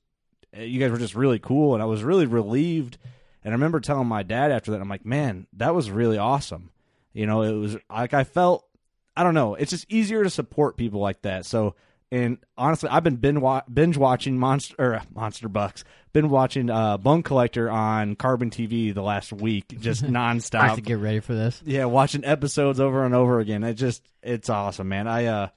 eh, 0.53 0.62
you 0.62 0.78
guys 0.78 0.93
were 0.93 0.99
just 0.99 1.16
really 1.16 1.41
cool, 1.41 1.74
and 1.74 1.82
I 1.82 1.86
was 1.86 2.05
really 2.05 2.26
relieved. 2.26 2.97
And 3.43 3.53
I 3.53 3.57
remember 3.57 3.80
telling 3.80 4.07
my 4.07 4.22
dad 4.22 4.53
after 4.53 4.70
that, 4.70 4.80
I'm 4.80 4.89
like, 4.89 5.05
man, 5.05 5.49
that 5.55 5.74
was 5.74 5.91
really 5.91 6.16
awesome. 6.16 6.70
You 7.12 7.26
know, 7.26 7.43
it 7.43 7.55
was 7.55 7.76
like 7.91 8.14
I 8.14 8.22
felt, 8.22 8.68
I 9.16 9.24
don't 9.24 9.34
know, 9.34 9.57
it's 9.57 9.72
just 9.72 9.91
easier 9.93 10.22
to 10.22 10.30
support 10.30 10.76
people 10.76 11.01
like 11.01 11.22
that. 11.22 11.45
So 11.45 11.74
and 12.11 12.38
honestly, 12.56 12.88
I've 12.88 13.04
been 13.04 13.16
binge 13.16 13.96
watching 13.96 14.38
Monster 14.38 14.74
or 14.78 15.02
Monster 15.14 15.48
Bucks. 15.48 15.84
Been 16.14 16.30
watching 16.30 16.70
uh, 16.70 16.96
Bone 16.96 17.22
Collector 17.22 17.70
on 17.70 18.16
Carbon 18.16 18.50
TV 18.50 18.94
the 18.94 19.02
last 19.02 19.32
week, 19.32 19.78
just 19.80 20.02
nonstop. 20.04 20.61
I 20.61 20.66
have 20.68 20.76
to 20.76 20.82
get 20.82 20.98
ready 20.98 21.20
for 21.20 21.34
this. 21.34 21.62
Yeah, 21.64 21.84
watching 21.84 22.24
episodes 22.24 22.80
over 22.80 23.04
and 23.04 23.14
over 23.14 23.40
again. 23.40 23.62
It 23.62 23.74
just 23.74 24.02
it's 24.22 24.48
awesome, 24.48 24.88
man. 24.88 25.06
I 25.06 25.26
uh 25.26 25.48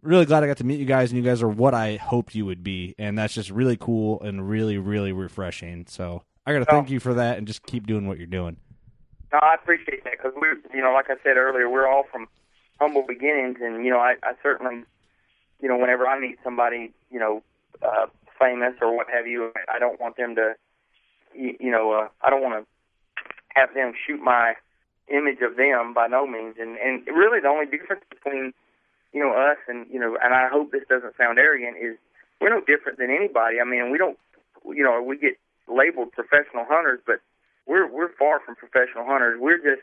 really 0.00 0.26
glad 0.26 0.44
I 0.44 0.46
got 0.46 0.58
to 0.58 0.64
meet 0.64 0.78
you 0.78 0.86
guys, 0.86 1.10
and 1.10 1.18
you 1.18 1.28
guys 1.28 1.42
are 1.42 1.48
what 1.48 1.74
I 1.74 1.96
hoped 1.96 2.34
you 2.34 2.46
would 2.46 2.62
be, 2.62 2.94
and 2.98 3.18
that's 3.18 3.34
just 3.34 3.50
really 3.50 3.76
cool 3.76 4.20
and 4.20 4.48
really 4.48 4.78
really 4.78 5.12
refreshing. 5.12 5.86
So 5.88 6.22
I 6.46 6.52
got 6.52 6.60
to 6.60 6.66
thank 6.66 6.90
you 6.90 7.00
for 7.00 7.14
that, 7.14 7.38
and 7.38 7.48
just 7.48 7.64
keep 7.66 7.86
doing 7.86 8.06
what 8.06 8.18
you're 8.18 8.26
doing. 8.28 8.58
No, 9.32 9.40
I 9.42 9.54
appreciate 9.54 10.04
that 10.04 10.12
because 10.12 10.32
we're 10.36 10.56
you 10.72 10.82
know 10.82 10.92
like 10.92 11.10
I 11.10 11.16
said 11.24 11.36
earlier, 11.36 11.68
we're 11.68 11.88
all 11.88 12.04
from 12.12 12.28
humble 12.80 13.04
beginnings, 13.06 13.58
and 13.60 13.84
you 13.84 13.90
know 13.90 13.98
I, 13.98 14.14
I 14.22 14.34
certainly 14.40 14.84
you 15.64 15.70
know, 15.70 15.78
whenever 15.78 16.06
I 16.06 16.20
meet 16.20 16.36
somebody, 16.44 16.92
you 17.10 17.18
know, 17.18 17.42
uh, 17.80 18.04
famous 18.38 18.74
or 18.82 18.94
what 18.94 19.06
have 19.08 19.26
you, 19.26 19.50
I 19.66 19.78
don't 19.78 19.98
want 19.98 20.18
them 20.18 20.34
to, 20.34 20.52
you, 21.34 21.70
know, 21.70 21.92
uh, 21.92 22.08
I 22.20 22.28
don't 22.28 22.42
want 22.42 22.60
to 22.60 22.68
have 23.56 23.72
them 23.72 23.94
shoot 23.96 24.20
my 24.20 24.56
image 25.08 25.40
of 25.40 25.56
them 25.56 25.94
by 25.94 26.06
no 26.06 26.26
means. 26.26 26.56
And 26.60 26.76
and 26.76 27.06
really, 27.06 27.40
the 27.40 27.48
only 27.48 27.64
difference 27.64 28.04
between, 28.10 28.52
you 29.14 29.20
know, 29.24 29.32
us 29.32 29.56
and 29.66 29.86
you 29.90 29.98
know, 29.98 30.18
and 30.22 30.34
I 30.34 30.50
hope 30.52 30.70
this 30.70 30.84
doesn't 30.86 31.16
sound 31.16 31.38
arrogant, 31.38 31.78
is 31.80 31.96
we're 32.42 32.50
no 32.50 32.60
different 32.60 32.98
than 32.98 33.08
anybody. 33.08 33.56
I 33.58 33.64
mean, 33.64 33.90
we 33.90 33.96
don't, 33.96 34.18
you 34.68 34.84
know, 34.84 35.00
we 35.00 35.16
get 35.16 35.38
labeled 35.66 36.12
professional 36.12 36.66
hunters, 36.68 37.00
but 37.06 37.24
we're 37.64 37.88
we're 37.88 38.12
far 38.20 38.38
from 38.44 38.54
professional 38.54 39.06
hunters. 39.06 39.40
We're 39.40 39.64
just 39.64 39.80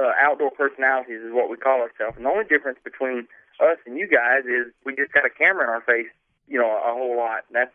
uh, 0.00 0.16
outdoor 0.18 0.52
personalities, 0.52 1.20
is 1.20 1.36
what 1.36 1.50
we 1.50 1.58
call 1.58 1.84
ourselves. 1.84 2.16
And 2.16 2.24
the 2.24 2.30
only 2.30 2.48
difference 2.48 2.78
between 2.82 3.28
us 3.60 3.78
and 3.86 3.96
you 3.96 4.06
guys 4.08 4.44
is 4.44 4.72
we 4.84 4.94
just 4.94 5.12
got 5.12 5.24
a 5.24 5.30
camera 5.30 5.64
in 5.64 5.70
our 5.70 5.80
face, 5.80 6.08
you 6.48 6.58
know, 6.58 6.70
a 6.70 6.92
whole 6.92 7.16
lot. 7.16 7.44
That's 7.52 7.72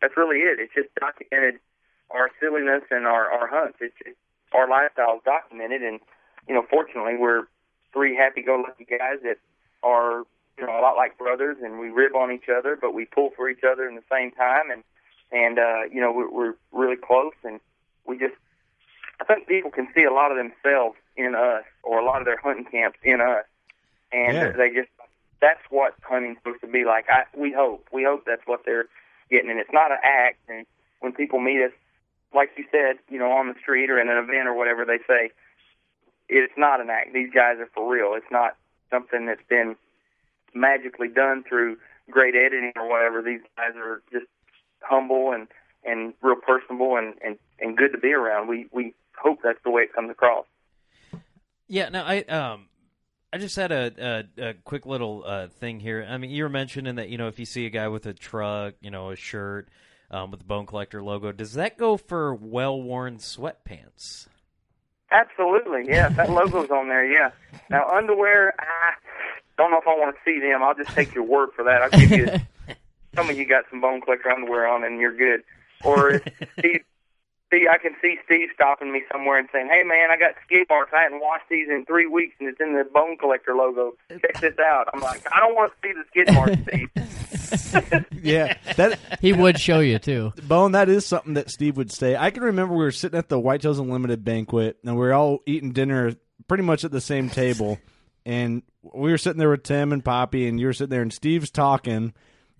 that's 0.00 0.16
really 0.16 0.38
it. 0.38 0.58
It's 0.58 0.74
just 0.74 0.88
documented 0.98 1.60
our 2.10 2.30
silliness 2.40 2.82
and 2.90 3.06
our 3.06 3.30
our 3.30 3.46
hunts. 3.46 3.78
It's 3.80 3.94
just, 4.04 4.16
our 4.52 4.68
lifestyle 4.68 5.16
is 5.16 5.22
documented, 5.24 5.82
and 5.82 6.00
you 6.48 6.54
know, 6.54 6.64
fortunately, 6.68 7.16
we're 7.16 7.44
three 7.92 8.16
happy-go-lucky 8.16 8.84
guys 8.84 9.18
that 9.22 9.38
are 9.82 10.24
you 10.58 10.66
know 10.66 10.72
a 10.72 10.82
lot 10.82 10.96
like 10.96 11.16
brothers, 11.18 11.56
and 11.62 11.78
we 11.78 11.88
rib 11.90 12.14
on 12.16 12.32
each 12.32 12.48
other, 12.48 12.76
but 12.80 12.92
we 12.92 13.04
pull 13.04 13.30
for 13.36 13.48
each 13.48 13.62
other 13.62 13.88
in 13.88 13.94
the 13.94 14.02
same 14.10 14.30
time, 14.32 14.70
and 14.70 14.82
and 15.32 15.58
uh, 15.58 15.82
you 15.92 16.00
know, 16.00 16.10
we're, 16.12 16.30
we're 16.30 16.54
really 16.72 16.96
close, 16.96 17.34
and 17.44 17.60
we 18.06 18.18
just 18.18 18.34
I 19.20 19.24
think 19.24 19.46
people 19.46 19.70
can 19.70 19.86
see 19.94 20.02
a 20.04 20.12
lot 20.12 20.32
of 20.32 20.36
themselves 20.38 20.96
in 21.16 21.34
us, 21.36 21.64
or 21.84 22.00
a 22.00 22.04
lot 22.04 22.20
of 22.20 22.24
their 22.24 22.38
hunting 22.38 22.64
camps 22.64 22.98
in 23.04 23.20
us, 23.20 23.44
and 24.12 24.34
Yeah. 24.34 24.50
they 24.56 24.70
just 24.70 24.88
that's 25.40 25.60
what 25.70 25.94
hunting's 26.02 26.38
supposed 26.38 26.60
to 26.60 26.66
be 26.66 26.84
like. 26.84 27.06
I 27.08 27.24
we 27.36 27.52
hope 27.52 27.88
we 27.92 28.04
hope 28.04 28.24
that's 28.26 28.46
what 28.46 28.60
they're 28.64 28.86
getting, 29.30 29.50
and 29.50 29.58
it's 29.58 29.72
not 29.72 29.90
an 29.90 29.98
act. 30.02 30.38
And 30.48 30.66
when 31.00 31.12
people 31.12 31.40
meet 31.40 31.62
us, 31.62 31.72
like 32.34 32.50
you 32.56 32.64
said, 32.70 32.98
you 33.08 33.18
know, 33.18 33.32
on 33.32 33.48
the 33.48 33.54
street 33.60 33.90
or 33.90 34.00
in 34.00 34.08
an 34.08 34.16
event 34.16 34.46
or 34.48 34.54
whatever, 34.54 34.84
they 34.84 34.98
say 35.08 35.30
it's 36.28 36.52
not 36.56 36.80
an 36.80 36.90
act. 36.90 37.12
These 37.12 37.32
guys 37.34 37.56
are 37.58 37.68
for 37.74 37.90
real. 37.90 38.12
It's 38.14 38.30
not 38.30 38.56
something 38.90 39.26
that's 39.26 39.46
been 39.48 39.76
magically 40.54 41.08
done 41.08 41.44
through 41.48 41.76
great 42.10 42.34
editing 42.34 42.72
or 42.76 42.88
whatever. 42.88 43.22
These 43.22 43.40
guys 43.56 43.74
are 43.76 44.02
just 44.12 44.26
humble 44.80 45.32
and 45.32 45.48
and 45.84 46.12
real 46.20 46.36
personable 46.36 46.96
and 46.96 47.14
and 47.24 47.38
and 47.58 47.76
good 47.76 47.92
to 47.92 47.98
be 47.98 48.12
around. 48.12 48.48
We 48.48 48.66
we 48.72 48.94
hope 49.16 49.38
that's 49.42 49.62
the 49.64 49.70
way 49.70 49.82
it 49.82 49.92
comes 49.94 50.10
across. 50.10 50.44
Yeah, 51.68 51.88
no, 51.88 52.02
I 52.02 52.22
um, 52.22 52.66
I 53.32 53.38
just 53.38 53.56
had 53.56 53.72
a 53.72 54.24
a, 54.38 54.50
a 54.50 54.54
quick 54.54 54.86
little 54.86 55.24
uh, 55.26 55.48
thing 55.48 55.80
here. 55.80 56.06
I 56.08 56.18
mean, 56.18 56.30
you 56.30 56.42
were 56.42 56.48
mentioning 56.48 56.96
that 56.96 57.08
you 57.08 57.18
know 57.18 57.28
if 57.28 57.38
you 57.38 57.44
see 57.44 57.66
a 57.66 57.70
guy 57.70 57.88
with 57.88 58.06
a 58.06 58.14
truck, 58.14 58.74
you 58.80 58.90
know, 58.90 59.10
a 59.10 59.16
shirt 59.16 59.68
um, 60.10 60.30
with 60.30 60.40
the 60.40 60.46
Bone 60.46 60.66
Collector 60.66 61.02
logo, 61.02 61.32
does 61.32 61.54
that 61.54 61.78
go 61.78 61.96
for 61.96 62.34
well 62.34 62.80
worn 62.80 63.18
sweatpants? 63.18 64.26
Absolutely, 65.10 65.84
yeah. 65.88 66.08
That 66.08 66.30
logo's 66.30 66.70
on 66.70 66.88
there, 66.88 67.04
yeah. 67.04 67.30
Now 67.68 67.88
underwear, 67.88 68.54
I 68.58 68.94
don't 69.56 69.70
know 69.70 69.78
if 69.78 69.86
I 69.86 69.90
want 69.90 70.16
to 70.16 70.20
see 70.24 70.40
them. 70.40 70.62
I'll 70.62 70.74
just 70.74 70.90
take 70.90 71.14
your 71.14 71.24
word 71.24 71.50
for 71.54 71.64
that. 71.64 71.82
I'll 71.82 71.90
give 71.90 72.10
you. 72.10 72.28
some 73.14 73.28
of 73.28 73.36
you 73.36 73.44
got 73.44 73.64
some 73.70 73.80
bone 73.80 74.00
collector 74.00 74.30
underwear 74.30 74.68
on, 74.68 74.84
and 74.84 75.00
you're 75.00 75.16
good. 75.16 75.42
Or 75.84 76.10
if 76.10 76.22
Steve, 76.58 76.84
see, 77.50 77.66
I 77.70 77.78
can 77.78 77.92
see 78.02 78.16
Steve 78.24 78.48
stopping 78.54 78.92
me 78.92 79.02
somewhere 79.12 79.38
and 79.38 79.48
saying, 79.52 79.68
"Hey, 79.70 79.82
man, 79.84 80.10
I 80.10 80.16
got 80.18 80.34
skid 80.44 80.66
marks. 80.68 80.92
I 80.96 81.02
hadn't 81.02 81.20
washed 81.20 81.44
these 81.50 81.68
in 81.68 81.84
three 81.84 82.06
weeks, 82.06 82.34
and 82.40 82.48
it's 82.48 82.60
in 82.60 82.74
the 82.74 82.84
bone 82.84 83.16
collector 83.18 83.54
logo. 83.54 83.92
Check 84.08 84.40
this 84.40 84.58
out." 84.58 84.88
I'm 84.94 85.00
like, 85.00 85.22
I 85.32 85.40
don't 85.40 85.54
want 85.54 85.72
to 85.72 85.88
see 85.88 85.92
the 85.92 86.04
skid 86.10 86.34
marks, 86.34 86.56
Steve. 86.68 88.04
Yeah, 88.22 88.56
that 88.76 88.98
He 89.20 89.32
would 89.32 89.58
show 89.58 89.80
you 89.80 89.98
too. 89.98 90.32
Bone, 90.46 90.72
that 90.72 90.88
is 90.88 91.06
something 91.06 91.34
that 91.34 91.50
Steve 91.50 91.76
would 91.76 91.90
say. 91.90 92.16
I 92.16 92.30
can 92.30 92.42
remember 92.42 92.74
we 92.74 92.84
were 92.84 92.90
sitting 92.92 93.18
at 93.18 93.28
the 93.28 93.40
Whitetails 93.40 93.78
Unlimited 93.80 94.24
banquet, 94.24 94.78
and 94.84 94.94
we 94.94 95.00
were 95.00 95.14
all 95.14 95.40
eating 95.46 95.72
dinner 95.72 96.14
pretty 96.48 96.62
much 96.64 96.84
at 96.84 96.90
the 96.92 97.00
same 97.00 97.28
table. 97.30 97.78
and 98.26 98.62
we 98.82 99.10
were 99.10 99.18
sitting 99.18 99.38
there 99.38 99.50
with 99.50 99.62
Tim 99.62 99.92
and 99.92 100.04
Poppy, 100.04 100.46
and 100.48 100.60
you 100.60 100.66
were 100.66 100.72
sitting 100.72 100.90
there, 100.90 101.02
and 101.02 101.12
Steve's 101.12 101.50
talking, 101.50 102.12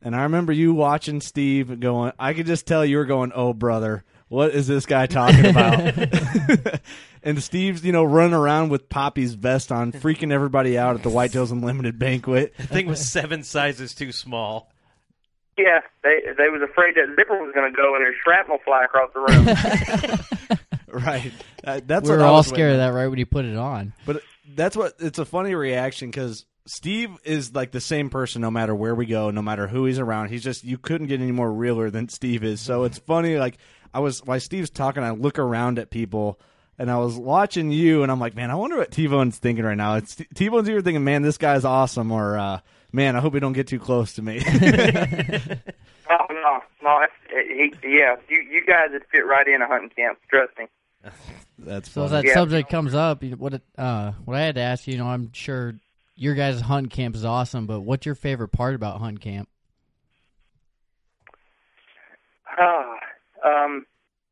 and 0.03 0.17
I 0.17 0.23
remember 0.25 0.53
you 0.53 0.73
watching 0.75 1.21
Steve 1.21 1.79
going. 1.81 2.13
I 2.19 2.33
could 2.35 2.47
just 2.47 2.67
tell 2.67 2.85
you 2.85 2.97
were 2.97 3.05
going, 3.05 3.33
"Oh, 3.35 3.53
brother." 3.53 4.05
What 4.31 4.55
is 4.55 4.69
this 4.69 4.87
guy 4.87 5.07
talking 5.07 5.45
about? 5.45 5.93
and 7.25 7.43
Steve's, 7.43 7.85
you 7.85 7.91
know, 7.91 8.05
running 8.05 8.33
around 8.33 8.69
with 8.69 8.89
Poppy's 8.89 9.35
vest 9.35 9.73
on, 9.73 9.91
freaking 9.91 10.33
everybody 10.33 10.79
out 10.79 10.95
at 10.95 11.03
the 11.03 11.11
Whitetails 11.11 11.51
Unlimited 11.51 11.99
banquet. 11.99 12.55
The 12.57 12.69
thing 12.69 12.87
was 12.87 13.05
seven 13.05 13.43
sizes 13.43 13.93
too 13.93 14.13
small. 14.13 14.71
Yeah, 15.59 15.81
they 16.05 16.21
they 16.39 16.49
was 16.49 16.63
afraid 16.63 16.95
that 16.95 17.13
zipper 17.17 17.43
was 17.43 17.53
going 17.53 17.73
to 17.73 17.77
go 17.77 17.97
and 17.97 18.05
there's 18.05 18.15
shrapnel 18.23 18.59
fly 18.65 18.85
across 18.85 19.11
the 19.13 19.21
room. 20.89 21.05
right. 21.05 21.33
Uh, 21.65 21.81
that's 21.85 22.05
we 22.05 22.11
what 22.11 22.21
were 22.21 22.25
I 22.25 22.29
all 22.29 22.37
was 22.37 22.47
scared 22.47 22.75
of 22.75 22.79
that 22.79 22.91
right 22.91 23.09
when 23.09 23.19
you 23.19 23.27
put 23.27 23.45
it 23.45 23.57
on. 23.57 23.93
But 24.07 24.23
that's 24.55 24.77
what 24.77 24.95
it's 25.01 25.19
a 25.19 25.25
funny 25.25 25.57
reaction 25.57 26.09
because 26.09 26.47
Steve 26.67 27.11
is 27.25 27.53
like 27.53 27.73
the 27.73 27.81
same 27.81 28.11
person 28.11 28.43
no 28.43 28.51
matter 28.51 28.77
where 28.77 28.95
we 28.95 29.07
go, 29.07 29.33
no 29.33 29.43
matter 29.43 29.67
who 29.67 29.87
he's 29.87 29.99
around. 29.99 30.29
He's 30.29 30.45
just 30.45 30.63
you 30.63 30.79
couldn't 30.79 31.09
get 31.09 31.21
any 31.21 31.33
more 31.33 31.53
realer 31.53 31.91
than 31.91 32.09
Steve 32.09 32.45
is. 32.45 32.61
So 32.61 32.85
it's 32.85 32.99
funny. 32.99 33.37
Like 33.39 33.59
I 33.93 34.01
was 34.01 34.25
while 34.25 34.41
Steve's 34.41 34.71
talking, 34.71 35.03
I 35.03 35.11
look 35.11 35.39
around 35.39 35.79
at 35.79 35.91
people. 35.91 36.39
And 36.79 36.91
I 36.91 36.97
was 36.97 37.15
watching 37.15 37.71
you, 37.71 38.03
and 38.03 38.11
I'm 38.11 38.19
like, 38.19 38.35
man, 38.35 38.51
I 38.51 38.55
wonder 38.55 38.79
what 38.79 38.91
T 38.91 39.07
Bone's 39.07 39.37
thinking 39.37 39.67
right 39.67 39.77
now. 39.77 39.97
It's 39.97 40.17
T 40.35 40.49
Bone's 40.49 40.67
either 40.67 40.81
thinking, 40.81 41.05
man, 41.05 41.21
this 41.21 41.37
guy's 41.37 41.67
awesome, 41.67 42.11
or 42.11 42.39
uh, 42.39 42.61
man, 42.91 43.17
I 43.17 43.21
hope 43.21 43.35
he 43.35 43.41
don't 43.41 43.53
get 43.53 43.67
too 43.67 43.79
close 43.79 44.15
to 44.15 44.23
me. 44.23 44.39
oh 44.41 44.49
no, 46.31 46.61
no, 46.83 47.01
that's, 47.01 47.13
he, 47.29 47.75
yeah, 47.87 48.17
you 48.31 48.39
you 48.51 48.65
guys 48.67 48.89
would 48.93 49.05
fit 49.13 49.27
right 49.27 49.47
in 49.47 49.61
a 49.61 49.67
hunting 49.67 49.91
camp. 49.91 50.21
Trust 50.31 50.53
me. 50.59 50.65
That's 51.59 51.91
So 51.91 52.05
as 52.05 52.13
funny. 52.13 52.29
that 52.29 52.33
subject 52.35 52.71
comes 52.71 52.95
up, 52.95 53.23
what 53.23 53.53
it, 53.53 53.63
uh, 53.77 54.13
what 54.25 54.35
I 54.39 54.41
had 54.41 54.55
to 54.55 54.63
ask 54.63 54.87
you, 54.87 54.95
you 54.95 54.99
know, 55.01 55.07
I'm 55.09 55.35
sure 55.35 55.75
your 56.17 56.33
guys' 56.35 56.63
hunt 56.63 56.91
camp 56.91 57.15
is 57.15 57.27
awesome, 57.27 57.67
but 57.67 57.81
what's 57.83 58.07
your 58.07 58.15
favorite 58.15 58.49
part 58.53 58.75
about 58.75 59.01
hunt 59.01 59.21
camp? 59.21 59.51
Ah, 62.59 62.97
um, 63.45 63.87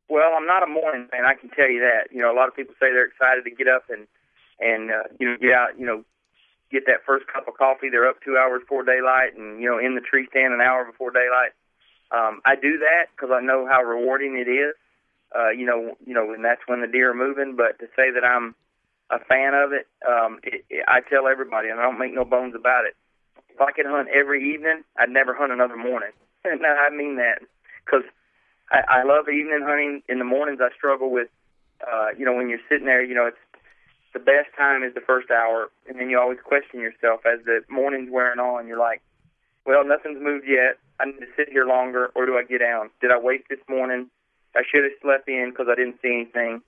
well, 0.09 0.33
I'm 0.35 0.47
not 0.47 0.63
a 0.63 0.67
morning 0.67 1.07
fan. 1.11 1.25
I 1.25 1.35
can 1.35 1.49
tell 1.49 1.69
you 1.69 1.79
that. 1.81 2.11
You 2.11 2.21
know, 2.21 2.33
a 2.33 2.37
lot 2.37 2.47
of 2.47 2.55
people 2.55 2.73
say 2.79 2.89
they're 2.91 3.05
excited 3.05 3.45
to 3.45 3.51
get 3.51 3.67
up 3.67 3.85
and 3.89 4.07
and 4.59 4.91
uh, 4.91 5.07
you 5.19 5.29
know 5.29 5.37
get 5.37 5.53
out. 5.53 5.79
You 5.79 5.85
know, 5.85 6.03
get 6.71 6.85
that 6.87 7.05
first 7.05 7.25
cup 7.27 7.47
of 7.47 7.53
coffee. 7.53 7.89
They're 7.89 8.09
up 8.09 8.21
two 8.25 8.37
hours 8.37 8.61
before 8.61 8.83
daylight, 8.83 9.37
and 9.37 9.61
you 9.61 9.69
know 9.69 9.77
in 9.77 9.95
the 9.95 10.01
tree 10.01 10.27
stand 10.29 10.53
an 10.53 10.61
hour 10.61 10.85
before 10.85 11.11
daylight. 11.11 11.53
Um, 12.11 12.41
I 12.43 12.55
do 12.55 12.79
that 12.79 13.13
because 13.13 13.29
I 13.29 13.41
know 13.41 13.67
how 13.69 13.83
rewarding 13.83 14.37
it 14.37 14.49
is. 14.49 14.73
Uh, 15.29 15.49
you 15.51 15.65
know, 15.65 15.93
you 16.05 16.13
know, 16.13 16.33
and 16.33 16.43
that's 16.43 16.61
when 16.65 16.81
the 16.81 16.87
deer 16.87 17.11
are 17.11 17.13
moving. 17.13 17.55
But 17.55 17.77
to 17.79 17.85
say 17.95 18.09
that 18.09 18.25
I'm 18.25 18.55
a 19.11 19.19
fan 19.19 19.53
of 19.53 19.73
it, 19.73 19.85
um, 20.07 20.39
it, 20.41 20.65
it, 20.69 20.83
I 20.87 21.01
tell 21.01 21.27
everybody, 21.27 21.69
and 21.69 21.79
I 21.79 21.83
don't 21.83 21.99
make 21.99 22.13
no 22.13 22.25
bones 22.25 22.55
about 22.57 22.85
it. 22.85 22.95
If 23.49 23.61
I 23.61 23.71
could 23.71 23.85
hunt 23.85 24.09
every 24.09 24.53
evening, 24.53 24.83
I'd 24.97 25.09
never 25.09 25.35
hunt 25.35 25.51
another 25.51 25.77
morning. 25.77 26.11
and 26.43 26.65
I 26.65 26.89
mean 26.89 27.17
that 27.17 27.45
because 27.85 28.03
I, 28.71 29.01
I 29.01 29.03
love 29.03 29.29
evening 29.29 29.61
hunting. 29.63 30.03
In 30.07 30.19
the 30.19 30.25
mornings, 30.25 30.59
I 30.61 30.69
struggle 30.75 31.11
with, 31.11 31.29
uh, 31.81 32.09
you 32.17 32.25
know, 32.25 32.33
when 32.33 32.49
you're 32.49 32.63
sitting 32.69 32.85
there, 32.85 33.03
you 33.03 33.15
know, 33.15 33.25
it's 33.25 33.37
the 34.13 34.19
best 34.19 34.49
time 34.57 34.83
is 34.83 34.93
the 34.93 35.01
first 35.01 35.29
hour, 35.29 35.69
and 35.87 35.99
then 35.99 36.09
you 36.09 36.19
always 36.19 36.39
question 36.43 36.79
yourself 36.79 37.21
as 37.25 37.43
the 37.45 37.61
morning's 37.69 38.09
wearing 38.11 38.39
on. 38.39 38.67
You're 38.67 38.79
like, 38.79 39.01
well, 39.65 39.85
nothing's 39.85 40.21
moved 40.21 40.45
yet. 40.47 40.77
I 40.99 41.05
need 41.05 41.19
to 41.19 41.27
sit 41.37 41.49
here 41.49 41.65
longer, 41.65 42.11
or 42.15 42.25
do 42.25 42.37
I 42.37 42.43
get 42.43 42.59
down? 42.59 42.89
Did 43.01 43.11
I 43.11 43.19
wait 43.19 43.45
this 43.49 43.59
morning? 43.69 44.09
I 44.55 44.63
should 44.69 44.83
have 44.83 44.93
slept 45.01 45.29
in 45.29 45.51
because 45.51 45.67
I 45.69 45.75
didn't 45.75 45.99
see 46.01 46.13
anything. 46.13 46.61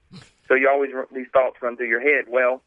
So 0.48 0.54
you 0.54 0.70
always 0.70 0.92
these 1.14 1.28
thoughts 1.34 1.58
run 1.62 1.78
through 1.78 1.88
your 1.88 2.02
head. 2.02 2.26
Well, 2.30 2.62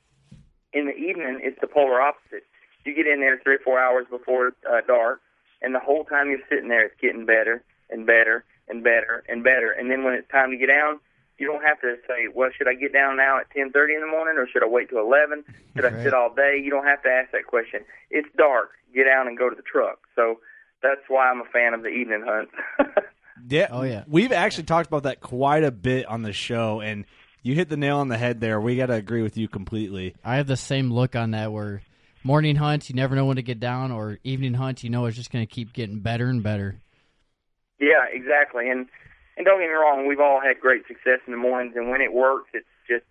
in 0.72 0.86
the 0.86 0.96
evening, 0.96 1.40
it's 1.42 1.60
the 1.60 1.68
polar 1.68 2.00
opposite. 2.00 2.44
You 2.84 2.94
get 2.94 3.06
in 3.06 3.20
there 3.20 3.38
three 3.42 3.54
or 3.54 3.60
four 3.60 3.78
hours 3.78 4.06
before 4.10 4.52
uh, 4.68 4.80
dark, 4.86 5.20
and 5.62 5.74
the 5.74 5.80
whole 5.80 6.04
time 6.04 6.30
you're 6.30 6.44
sitting 6.48 6.68
there, 6.68 6.84
it's 6.84 7.00
getting 7.00 7.24
better 7.24 7.62
and 7.90 8.06
better 8.06 8.44
and 8.68 8.82
better 8.82 9.24
and 9.28 9.44
better. 9.44 9.70
And 9.70 9.90
then 9.90 10.04
when 10.04 10.14
it's 10.14 10.30
time 10.30 10.50
to 10.50 10.56
get 10.56 10.68
down, 10.68 11.00
you 11.38 11.46
don't 11.46 11.64
have 11.64 11.80
to 11.80 11.96
say, 12.06 12.28
"Well, 12.32 12.50
should 12.56 12.68
I 12.68 12.74
get 12.74 12.92
down 12.92 13.16
now 13.16 13.38
at 13.38 13.50
10:30 13.50 13.94
in 13.94 14.00
the 14.00 14.06
morning, 14.06 14.38
or 14.38 14.46
should 14.46 14.62
I 14.62 14.66
wait 14.66 14.88
till 14.88 15.00
11? 15.00 15.44
Should 15.74 15.84
I 15.84 16.02
sit 16.02 16.14
all 16.14 16.32
day?" 16.32 16.58
You 16.62 16.70
don't 16.70 16.86
have 16.86 17.02
to 17.02 17.10
ask 17.10 17.32
that 17.32 17.46
question. 17.46 17.84
It's 18.10 18.28
dark. 18.36 18.72
Get 18.94 19.04
down 19.04 19.26
and 19.26 19.36
go 19.36 19.50
to 19.50 19.56
the 19.56 19.62
truck. 19.62 19.98
So 20.14 20.40
that's 20.82 21.00
why 21.08 21.28
I'm 21.28 21.40
a 21.40 21.46
fan 21.46 21.74
of 21.74 21.82
the 21.82 21.88
evening 21.88 22.22
hunts. 22.26 22.52
Yeah. 23.48 23.68
Oh, 23.70 23.82
yeah. 23.82 24.04
We've 24.06 24.32
actually 24.32 24.64
talked 24.64 24.86
about 24.86 25.02
that 25.02 25.20
quite 25.20 25.64
a 25.64 25.70
bit 25.70 26.06
on 26.06 26.22
the 26.22 26.32
show, 26.32 26.80
and 26.80 27.04
you 27.42 27.54
hit 27.54 27.68
the 27.68 27.76
nail 27.76 27.98
on 27.98 28.08
the 28.08 28.16
head 28.16 28.40
there. 28.40 28.60
We 28.60 28.76
got 28.76 28.86
to 28.86 28.94
agree 28.94 29.22
with 29.22 29.36
you 29.36 29.48
completely. 29.48 30.14
I 30.24 30.36
have 30.36 30.46
the 30.46 30.56
same 30.56 30.90
look 30.90 31.14
on 31.14 31.32
that 31.32 31.52
where 31.52 31.82
morning 32.22 32.56
hunts, 32.56 32.88
you 32.88 32.96
never 32.96 33.14
know 33.14 33.26
when 33.26 33.36
to 33.36 33.42
get 33.42 33.60
down, 33.60 33.92
or 33.92 34.18
evening 34.24 34.54
hunts, 34.54 34.82
you 34.82 34.90
know 34.90 35.04
it's 35.06 35.16
just 35.16 35.30
going 35.30 35.46
to 35.46 35.52
keep 35.52 35.72
getting 35.72 36.00
better 36.00 36.28
and 36.28 36.42
better. 36.42 36.80
Yeah, 37.78 38.06
exactly. 38.10 38.68
And 38.70 38.86
and 39.36 39.44
don't 39.44 39.58
get 39.58 39.66
me 39.68 39.74
wrong, 39.74 40.06
we've 40.06 40.20
all 40.20 40.40
had 40.40 40.60
great 40.60 40.86
success 40.86 41.18
in 41.26 41.32
the 41.32 41.38
mornings, 41.38 41.74
and 41.76 41.90
when 41.90 42.00
it 42.00 42.12
works, 42.12 42.50
it's 42.54 42.66
just 42.88 43.04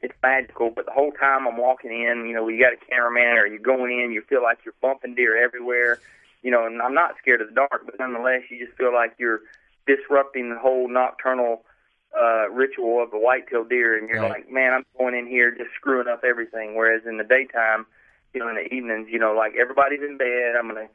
it's 0.00 0.14
magical. 0.22 0.70
But 0.70 0.86
the 0.86 0.92
whole 0.92 1.12
time 1.12 1.46
I'm 1.46 1.56
walking 1.56 1.90
in, 1.92 2.26
you 2.26 2.34
know, 2.34 2.48
you 2.48 2.60
got 2.60 2.72
a 2.72 2.84
cameraman 2.90 3.38
or 3.38 3.46
you're 3.46 3.58
going 3.58 3.98
in, 4.00 4.12
you 4.12 4.22
feel 4.28 4.42
like 4.42 4.58
you're 4.64 4.74
bumping 4.82 5.14
deer 5.14 5.36
everywhere, 5.42 6.00
you 6.42 6.50
know. 6.50 6.66
And 6.66 6.82
I'm 6.82 6.94
not 6.94 7.14
scared 7.20 7.40
of 7.40 7.48
the 7.48 7.54
dark, 7.54 7.82
but 7.86 7.94
nonetheless, 7.98 8.42
you 8.50 8.64
just 8.64 8.76
feel 8.76 8.92
like 8.92 9.14
you're 9.18 9.40
disrupting 9.86 10.50
the 10.50 10.58
whole 10.58 10.88
nocturnal 10.88 11.62
uh 12.18 12.48
ritual 12.50 13.02
of 13.02 13.10
the 13.10 13.18
whitetail 13.18 13.64
deer 13.64 13.96
and 13.96 14.08
you're 14.08 14.20
Right. 14.22 14.30
like 14.30 14.50
man 14.50 14.72
i'm 14.72 14.84
going 14.98 15.14
in 15.14 15.26
here 15.26 15.50
just 15.50 15.68
screwing 15.76 16.08
up 16.08 16.24
everything 16.24 16.74
whereas 16.74 17.02
in 17.06 17.18
the 17.18 17.22
daytime 17.24 17.84
you 18.32 18.40
know 18.40 18.48
in 18.48 18.54
the 18.56 18.64
evenings 18.74 19.08
you 19.10 19.18
know 19.18 19.34
like 19.34 19.52
everybody's 19.60 20.00
in 20.00 20.16
bed 20.16 20.56
i'm 20.58 20.68
gonna 20.68 20.88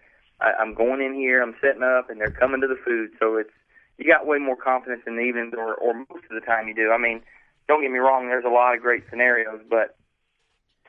I, 0.43 0.51
i'm 0.61 0.73
going 0.73 1.01
in 1.01 1.13
here 1.13 1.41
i'm 1.41 1.55
setting 1.61 1.83
up 1.83 2.09
and 2.09 2.19
they're 2.19 2.31
coming 2.31 2.61
to 2.61 2.67
the 2.67 2.77
food 2.85 3.11
so 3.19 3.37
it's 3.37 3.49
you 3.97 4.05
got 4.05 4.27
way 4.27 4.37
more 4.37 4.55
confidence 4.57 5.03
in 5.07 5.15
the 5.15 5.21
evenings 5.21 5.53
or 5.57 5.73
or 5.75 5.93
most 5.93 6.25
of 6.29 6.35
the 6.35 6.45
time 6.45 6.67
you 6.67 6.75
do 6.75 6.91
i 6.91 6.97
mean 6.97 7.21
don't 7.67 7.81
get 7.81 7.91
me 7.91 7.99
wrong 7.99 8.27
there's 8.27 8.45
a 8.45 8.49
lot 8.49 8.75
of 8.75 8.81
great 8.81 9.03
scenarios 9.09 9.61
but 9.69 9.95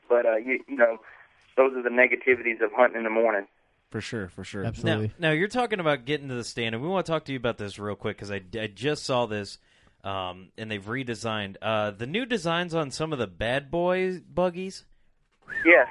but 0.09 0.25
uh 0.25 0.35
you 0.35 0.59
you 0.67 0.77
know 0.77 0.97
those 1.57 1.73
are 1.73 1.81
the 1.81 1.89
negativities 1.89 2.61
of 2.63 2.71
hunting 2.73 2.97
in 2.97 3.03
the 3.03 3.09
morning 3.09 3.47
For 3.91 4.01
sure, 4.01 4.27
for 4.27 4.43
sure. 4.43 4.65
Absolutely. 4.65 5.07
Now, 5.19 5.29
now 5.29 5.31
you're 5.31 5.47
talking 5.47 5.79
about 5.79 6.03
getting 6.03 6.27
to 6.27 6.35
the 6.35 6.43
stand, 6.43 6.75
and 6.75 6.83
we 6.83 6.89
want 6.89 7.05
to 7.05 7.11
talk 7.11 7.23
to 7.25 7.31
you 7.31 7.37
about 7.37 7.57
this 7.57 7.79
real 7.79 7.95
quick 7.95 8.17
because 8.17 8.29
I, 8.29 8.41
I 8.59 8.67
just 8.67 9.05
saw 9.05 9.25
this, 9.25 9.57
um, 10.03 10.49
and 10.57 10.69
they've 10.69 10.83
redesigned 10.83 11.55
uh, 11.61 11.91
the 11.91 12.05
new 12.05 12.25
designs 12.25 12.75
on 12.75 12.91
some 12.91 13.13
of 13.13 13.19
the 13.19 13.27
bad 13.27 13.71
boy 13.71 14.19
buggies. 14.19 14.83
Yeah. 15.65 15.85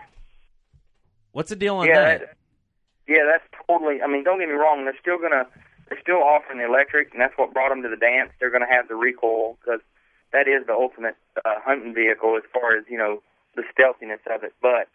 What's 1.32 1.48
the 1.48 1.56
deal 1.56 1.76
on 1.76 1.86
yeah, 1.86 2.18
that? 2.18 2.36
Yeah, 3.06 3.24
that's 3.28 3.44
totally. 3.66 4.00
I 4.02 4.06
mean, 4.06 4.24
don't 4.24 4.38
get 4.38 4.48
me 4.48 4.54
wrong. 4.54 4.84
They're 4.84 4.98
still 5.00 5.18
gonna, 5.18 5.46
they're 5.88 6.00
still 6.00 6.22
offering 6.22 6.58
the 6.58 6.66
electric, 6.66 7.12
and 7.12 7.20
that's 7.20 7.34
what 7.36 7.52
brought 7.52 7.68
them 7.68 7.82
to 7.82 7.88
the 7.88 8.00
dance. 8.00 8.30
They're 8.40 8.50
gonna 8.50 8.70
have 8.70 8.88
the 8.88 8.96
recoil 8.96 9.58
because 9.60 9.80
that 10.32 10.48
is 10.48 10.66
the 10.66 10.72
ultimate 10.72 11.16
uh, 11.44 11.60
hunting 11.60 11.94
vehicle 11.94 12.36
as 12.36 12.44
far 12.52 12.76
as 12.76 12.84
you 12.88 12.98
know 12.98 13.22
the 13.56 13.62
stealthiness 13.72 14.20
of 14.32 14.42
it. 14.42 14.54
But 14.62 14.88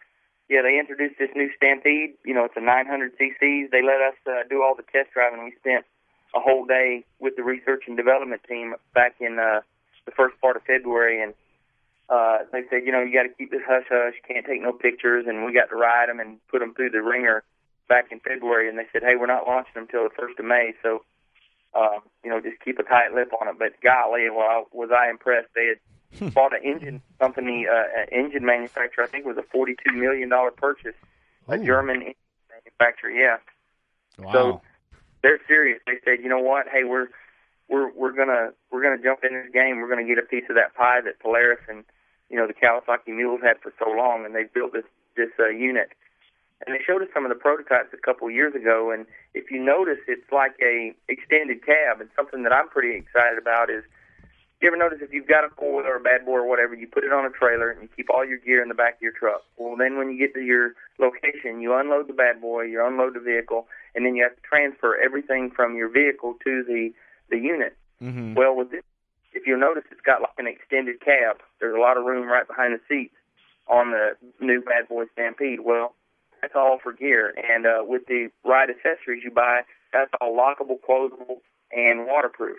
yeah, 0.50 0.62
they 0.62 0.78
introduced 0.78 1.18
this 1.18 1.30
new 1.36 1.48
Stampede. 1.56 2.18
You 2.24 2.34
know, 2.34 2.44
it's 2.44 2.56
a 2.56 2.60
900 2.60 3.14
cc's. 3.16 3.70
They 3.70 3.82
let 3.82 4.02
us 4.02 4.18
uh, 4.26 4.42
do 4.50 4.62
all 4.62 4.74
the 4.74 4.82
test 4.90 5.14
driving. 5.14 5.44
We 5.44 5.54
spent 5.60 5.86
a 6.34 6.40
whole 6.40 6.66
day 6.66 7.04
with 7.20 7.36
the 7.36 7.42
research 7.42 7.84
and 7.86 7.96
development 7.96 8.42
team 8.48 8.74
back 8.94 9.16
in 9.20 9.38
uh, 9.38 9.60
the 10.06 10.12
first 10.12 10.40
part 10.40 10.56
of 10.56 10.62
February, 10.62 11.22
and 11.22 11.34
uh, 12.08 12.38
they 12.52 12.62
said, 12.68 12.82
you 12.84 12.90
know, 12.90 13.00
you 13.02 13.14
got 13.14 13.22
to 13.22 13.34
keep 13.38 13.50
this 13.50 13.62
hush 13.66 13.86
hush, 13.88 14.14
can't 14.26 14.44
take 14.44 14.60
no 14.60 14.72
pictures, 14.72 15.26
and 15.28 15.44
we 15.44 15.52
got 15.52 15.70
to 15.70 15.76
ride 15.76 16.08
them 16.08 16.18
and 16.18 16.38
put 16.50 16.58
them 16.58 16.74
through 16.74 16.90
the 16.90 17.02
ringer 17.02 17.44
back 17.90 18.06
in 18.12 18.20
February, 18.20 18.68
and 18.68 18.78
they 18.78 18.86
said, 18.92 19.02
hey, 19.02 19.16
we're 19.18 19.26
not 19.26 19.46
launching 19.46 19.74
them 19.74 19.82
until 19.90 20.04
the 20.04 20.14
first 20.16 20.38
of 20.38 20.46
May, 20.46 20.72
so 20.82 21.02
uh, 21.74 21.98
you 22.24 22.30
know, 22.30 22.40
just 22.40 22.62
keep 22.64 22.78
a 22.78 22.82
tight 22.82 23.12
lip 23.14 23.30
on 23.40 23.48
it. 23.48 23.56
But 23.58 23.80
golly, 23.82 24.30
well, 24.30 24.66
was 24.72 24.90
I 24.90 25.10
impressed? 25.10 25.48
They 25.54 25.74
had 25.74 26.34
bought 26.34 26.54
an 26.54 26.62
engine 26.64 27.02
company, 27.20 27.66
uh, 27.66 28.00
an 28.00 28.06
engine 28.12 28.44
manufacturer. 28.44 29.04
I 29.04 29.08
think 29.08 29.24
it 29.24 29.28
was 29.28 29.38
a 29.38 29.48
forty-two 29.50 29.92
million 29.92 30.28
dollar 30.28 30.50
purchase, 30.50 30.96
a 31.48 31.58
German 31.58 31.96
engine 31.96 32.14
manufacturer. 32.48 33.10
Yeah. 33.10 33.36
Wow. 34.18 34.32
So 34.32 34.62
they're 35.22 35.40
serious. 35.46 35.80
They 35.86 35.98
said, 36.04 36.22
you 36.22 36.28
know 36.28 36.40
what? 36.40 36.66
Hey, 36.68 36.84
we're 36.84 37.08
we're 37.68 37.92
we're 37.92 38.12
gonna 38.12 38.50
we're 38.70 38.82
gonna 38.82 39.02
jump 39.02 39.20
in 39.22 39.34
this 39.34 39.52
game. 39.52 39.78
We're 39.78 39.88
gonna 39.88 40.06
get 40.06 40.18
a 40.18 40.26
piece 40.26 40.44
of 40.48 40.56
that 40.56 40.74
pie 40.74 41.00
that 41.04 41.20
Polaris 41.20 41.60
and 41.68 41.84
you 42.28 42.36
know 42.36 42.46
the 42.46 42.54
Kawasaki 42.54 43.14
mules 43.14 43.40
had 43.42 43.60
for 43.62 43.72
so 43.78 43.90
long, 43.90 44.24
and 44.24 44.34
they 44.34 44.44
built 44.52 44.72
this 44.72 44.86
this 45.16 45.30
uh, 45.38 45.48
unit. 45.48 45.90
And 46.66 46.74
they 46.74 46.82
showed 46.84 47.02
us 47.02 47.08
some 47.14 47.24
of 47.24 47.30
the 47.30 47.36
prototypes 47.36 47.88
a 47.92 47.96
couple 47.96 48.28
of 48.28 48.34
years 48.34 48.54
ago. 48.54 48.90
And 48.90 49.06
if 49.32 49.50
you 49.50 49.62
notice, 49.62 49.98
it's 50.06 50.30
like 50.30 50.52
a 50.60 50.94
extended 51.08 51.64
cab. 51.64 52.00
And 52.00 52.10
something 52.14 52.42
that 52.42 52.52
I'm 52.52 52.68
pretty 52.68 52.96
excited 52.96 53.38
about 53.38 53.70
is, 53.70 53.82
you 54.60 54.68
ever 54.68 54.76
notice 54.76 54.98
if 55.00 55.10
you've 55.10 55.26
got 55.26 55.42
a 55.42 55.48
four 55.56 55.78
wheeler 55.78 55.94
or 55.94 55.96
a 55.96 56.00
bad 56.00 56.26
boy 56.26 56.36
or 56.36 56.46
whatever, 56.46 56.74
you 56.74 56.86
put 56.86 57.02
it 57.02 57.14
on 57.14 57.24
a 57.24 57.30
trailer 57.30 57.70
and 57.70 57.80
you 57.80 57.88
keep 57.96 58.10
all 58.10 58.26
your 58.26 58.36
gear 58.36 58.62
in 58.62 58.68
the 58.68 58.74
back 58.74 58.96
of 58.96 59.00
your 59.00 59.12
truck. 59.12 59.42
Well, 59.56 59.74
then 59.74 59.96
when 59.96 60.10
you 60.10 60.18
get 60.18 60.34
to 60.34 60.42
your 60.42 60.74
location, 60.98 61.62
you 61.62 61.74
unload 61.74 62.08
the 62.08 62.12
bad 62.12 62.42
boy, 62.42 62.64
you 62.64 62.84
unload 62.84 63.14
the 63.14 63.20
vehicle, 63.20 63.68
and 63.94 64.04
then 64.04 64.16
you 64.16 64.22
have 64.22 64.36
to 64.36 64.42
transfer 64.42 65.00
everything 65.02 65.50
from 65.50 65.76
your 65.76 65.88
vehicle 65.88 66.34
to 66.44 66.62
the 66.62 66.92
the 67.30 67.38
unit. 67.38 67.74
Mhm. 68.02 68.34
Well, 68.34 68.54
with 68.54 68.70
this, 68.70 68.82
if 69.32 69.46
you'll 69.46 69.60
notice, 69.60 69.84
it's 69.90 70.00
got 70.00 70.20
like 70.20 70.32
an 70.36 70.46
extended 70.46 71.00
cab. 71.00 71.40
There's 71.58 71.74
a 71.74 71.78
lot 71.78 71.96
of 71.96 72.04
room 72.04 72.28
right 72.28 72.46
behind 72.46 72.74
the 72.74 72.80
seats 72.88 73.14
on 73.68 73.92
the 73.92 74.16
new 74.40 74.60
Bad 74.60 74.88
Boy 74.88 75.04
Stampede. 75.12 75.60
Well, 75.60 75.94
that's 76.40 76.54
all 76.56 76.78
for 76.82 76.92
gear, 76.92 77.34
and 77.36 77.66
uh, 77.66 77.82
with 77.82 78.06
the 78.06 78.28
right 78.44 78.68
accessories 78.68 79.22
you 79.24 79.30
buy, 79.30 79.62
that's 79.92 80.10
all 80.20 80.36
lockable, 80.36 80.78
closable, 80.80 81.40
and 81.72 82.06
waterproof. 82.06 82.58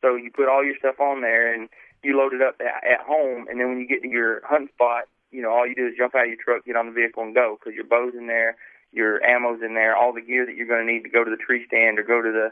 So 0.00 0.16
you 0.16 0.30
put 0.34 0.48
all 0.48 0.64
your 0.64 0.76
stuff 0.78 0.98
on 1.00 1.20
there, 1.20 1.52
and 1.52 1.68
you 2.02 2.18
load 2.18 2.34
it 2.34 2.42
up 2.42 2.60
at, 2.60 3.00
home, 3.00 3.46
and 3.48 3.60
then 3.60 3.68
when 3.68 3.78
you 3.78 3.86
get 3.86 4.02
to 4.02 4.08
your 4.08 4.42
hunting 4.44 4.68
spot, 4.74 5.04
you 5.30 5.40
know 5.40 5.50
all 5.50 5.66
you 5.66 5.74
do 5.74 5.86
is 5.86 5.94
jump 5.96 6.14
out 6.14 6.24
of 6.24 6.28
your 6.28 6.42
truck, 6.42 6.64
get 6.64 6.76
on 6.76 6.86
the 6.86 6.92
vehicle, 6.92 7.22
and 7.22 7.34
go 7.34 7.56
because 7.58 7.74
your 7.74 7.86
bow's 7.86 8.14
in 8.18 8.26
there, 8.26 8.56
your 8.92 9.22
ammo's 9.24 9.62
in 9.64 9.74
there, 9.74 9.96
all 9.96 10.12
the 10.12 10.20
gear 10.20 10.44
that 10.44 10.56
you're 10.56 10.66
going 10.66 10.84
to 10.86 10.92
need 10.92 11.04
to 11.04 11.08
go 11.08 11.24
to 11.24 11.30
the 11.30 11.40
tree 11.40 11.64
stand 11.66 11.98
or 11.98 12.02
go 12.02 12.20
to 12.20 12.30
the, 12.30 12.50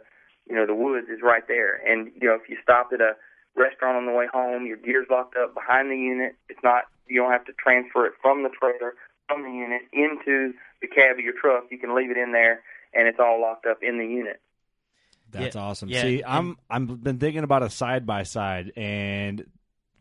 you 0.49 0.57
know, 0.57 0.67
the 0.67 0.75
woods 0.75 1.09
is 1.11 1.21
right 1.23 1.47
there. 1.47 1.77
And 1.85 2.11
you 2.21 2.29
know 2.29 2.35
if 2.35 2.49
you 2.49 2.57
stop 2.63 2.91
at 2.95 3.01
a 3.01 3.17
restaurant 3.57 3.99
on 3.99 4.07
the 4.07 4.13
way 4.13 4.27
home, 4.33 4.67
your 4.67 4.79
gear's 4.79 5.09
locked 5.11 5.37
up 5.37 5.55
behind 5.55 5.91
the 5.91 5.99
unit. 5.99 6.37
It's 6.49 6.63
not 6.63 6.85
you 7.07 7.21
don't 7.21 7.33
have 7.33 7.45
to 7.47 7.53
transfer 7.59 8.07
it 8.07 8.15
from 8.23 8.45
the 8.45 8.51
trailer 8.51 8.95
from 9.31 9.43
the 9.45 9.51
unit 9.51 9.83
into 9.93 10.53
the 10.83 10.89
cab 10.89 11.19
of 11.19 11.25
your 11.25 11.35
truck. 11.41 11.65
You 11.71 11.79
can 11.79 11.95
leave 11.95 12.11
it 12.11 12.17
in 12.17 12.33
there, 12.33 12.63
and 12.95 13.07
it's 13.09 13.19
all 13.21 13.41
locked 13.41 13.67
up 13.67 13.79
in 13.83 13.99
the 13.99 14.07
unit. 14.07 14.41
That's 15.31 15.55
Yeah, 15.55 15.63
awesome. 15.63 15.89
yeah, 15.89 16.03
See, 16.03 16.23
and- 16.23 16.27
I'm 16.27 16.57
I'm 16.69 16.97
been 16.97 17.19
thinking 17.19 17.45
about 17.45 17.63
a 17.63 17.71
side 17.71 18.07
by 18.07 18.25
side, 18.25 18.73
and 18.77 19.45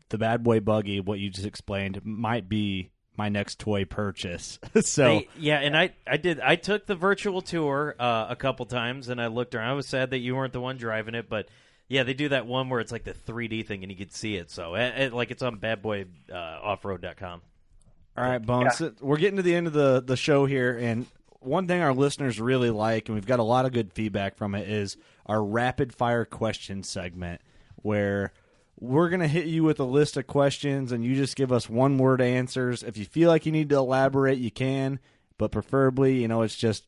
the 0.08 0.18
Bad 0.18 0.42
Boy 0.42 0.58
Buggy, 0.60 0.98
what 1.00 1.18
you 1.20 1.30
just 1.30 1.46
explained, 1.46 2.00
might 2.04 2.48
be 2.48 2.90
my 3.16 3.28
next 3.28 3.58
toy 3.60 3.84
purchase. 3.84 4.58
so 4.80 5.04
They- 5.04 5.28
yeah, 5.38 5.58
and 5.60 5.76
I, 5.76 5.90
I 6.06 6.16
did. 6.16 6.40
I 6.40 6.56
took 6.56 6.86
the 6.86 6.96
virtual 6.96 7.42
tour 7.42 7.94
uh, 7.98 8.26
a 8.30 8.36
couple 8.36 8.66
times, 8.66 9.08
and 9.08 9.20
I 9.20 9.28
looked 9.28 9.54
around. 9.54 9.68
I 9.68 9.74
was 9.74 9.86
sad 9.86 10.10
that 10.10 10.18
you 10.18 10.34
weren't 10.34 10.52
the 10.52 10.60
one 10.60 10.76
driving 10.78 11.14
it, 11.14 11.28
but 11.28 11.48
yeah, 11.86 12.02
they 12.02 12.14
do 12.14 12.28
that 12.30 12.46
one 12.46 12.68
where 12.68 12.80
it's 12.80 12.92
like 12.92 13.04
the 13.04 13.12
3D 13.14 13.66
thing, 13.66 13.82
and 13.84 13.90
you 13.92 13.98
can 13.98 14.10
see 14.10 14.36
it. 14.36 14.50
So, 14.50 14.74
it, 14.74 14.94
it- 14.98 15.12
like, 15.12 15.30
it's 15.30 15.42
on 15.42 15.58
BadBoyOffroad.com. 15.58 17.38
Uh, 17.38 17.49
All 18.20 18.28
right, 18.28 18.44
Bones. 18.44 18.82
We're 19.00 19.16
getting 19.16 19.36
to 19.36 19.42
the 19.42 19.54
end 19.54 19.66
of 19.66 19.72
the, 19.72 20.02
the 20.04 20.16
show 20.16 20.44
here, 20.44 20.76
and 20.76 21.06
one 21.40 21.66
thing 21.66 21.80
our 21.80 21.94
listeners 21.94 22.38
really 22.38 22.68
like, 22.68 23.08
and 23.08 23.14
we've 23.14 23.26
got 23.26 23.38
a 23.38 23.44
lot 23.44 23.64
of 23.64 23.72
good 23.72 23.92
feedback 23.92 24.36
from 24.36 24.54
it, 24.54 24.68
is 24.68 24.96
our 25.24 25.42
rapid 25.42 25.94
fire 25.94 26.26
question 26.26 26.82
segment, 26.82 27.40
where 27.76 28.32
we're 28.78 29.08
going 29.08 29.20
to 29.20 29.28
hit 29.28 29.46
you 29.46 29.64
with 29.64 29.80
a 29.80 29.84
list 29.84 30.18
of 30.18 30.26
questions, 30.26 30.92
and 30.92 31.02
you 31.02 31.14
just 31.14 31.34
give 31.34 31.50
us 31.50 31.68
one 31.68 31.96
word 31.96 32.20
answers. 32.20 32.82
If 32.82 32.98
you 32.98 33.06
feel 33.06 33.30
like 33.30 33.46
you 33.46 33.52
need 33.52 33.70
to 33.70 33.76
elaborate, 33.76 34.38
you 34.38 34.50
can, 34.50 34.98
but 35.38 35.50
preferably, 35.50 36.20
you 36.20 36.28
know, 36.28 36.42
it's 36.42 36.56
just 36.56 36.84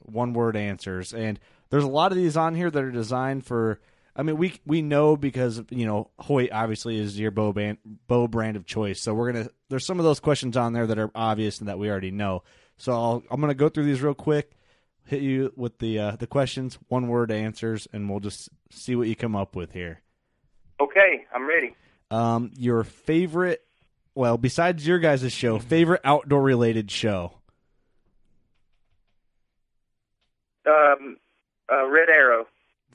one 0.00 0.32
word 0.32 0.56
answers. 0.56 1.14
And 1.14 1.38
there's 1.70 1.84
a 1.84 1.88
lot 1.88 2.10
of 2.10 2.18
these 2.18 2.36
on 2.36 2.56
here 2.56 2.70
that 2.70 2.82
are 2.82 2.90
designed 2.90 3.46
for. 3.46 3.80
I 4.14 4.22
mean, 4.22 4.36
we 4.36 4.60
we 4.66 4.82
know 4.82 5.16
because 5.16 5.62
you 5.70 5.86
know 5.86 6.10
Hoyt 6.18 6.50
obviously 6.52 6.98
is 6.98 7.18
your 7.18 7.30
bow 7.30 7.52
band 7.52 7.78
bow 8.06 8.28
brand 8.28 8.56
of 8.56 8.66
choice. 8.66 9.00
So 9.00 9.14
we're 9.14 9.32
gonna 9.32 9.48
there's 9.70 9.86
some 9.86 9.98
of 9.98 10.04
those 10.04 10.20
questions 10.20 10.56
on 10.56 10.74
there 10.74 10.86
that 10.86 10.98
are 10.98 11.10
obvious 11.14 11.60
and 11.60 11.68
that 11.68 11.78
we 11.78 11.90
already 11.90 12.10
know. 12.10 12.42
So 12.76 12.92
I'll, 12.92 13.22
I'm 13.30 13.40
gonna 13.40 13.54
go 13.54 13.68
through 13.68 13.84
these 13.84 14.02
real 14.02 14.14
quick, 14.14 14.52
hit 15.06 15.22
you 15.22 15.52
with 15.56 15.78
the 15.78 15.98
uh, 15.98 16.16
the 16.16 16.26
questions, 16.26 16.78
one 16.88 17.08
word 17.08 17.30
answers, 17.30 17.88
and 17.92 18.10
we'll 18.10 18.20
just 18.20 18.50
see 18.70 18.94
what 18.96 19.08
you 19.08 19.16
come 19.16 19.34
up 19.34 19.56
with 19.56 19.72
here. 19.72 20.02
Okay, 20.78 21.24
I'm 21.34 21.48
ready. 21.48 21.74
Um, 22.10 22.50
your 22.56 22.84
favorite, 22.84 23.62
well, 24.14 24.36
besides 24.36 24.86
your 24.86 24.98
guys' 24.98 25.32
show, 25.32 25.58
favorite 25.58 26.02
outdoor 26.04 26.42
related 26.42 26.90
show. 26.90 27.38
Um, 30.66 31.16
uh, 31.72 31.86
Red 31.88 32.08
Arrow. 32.10 32.46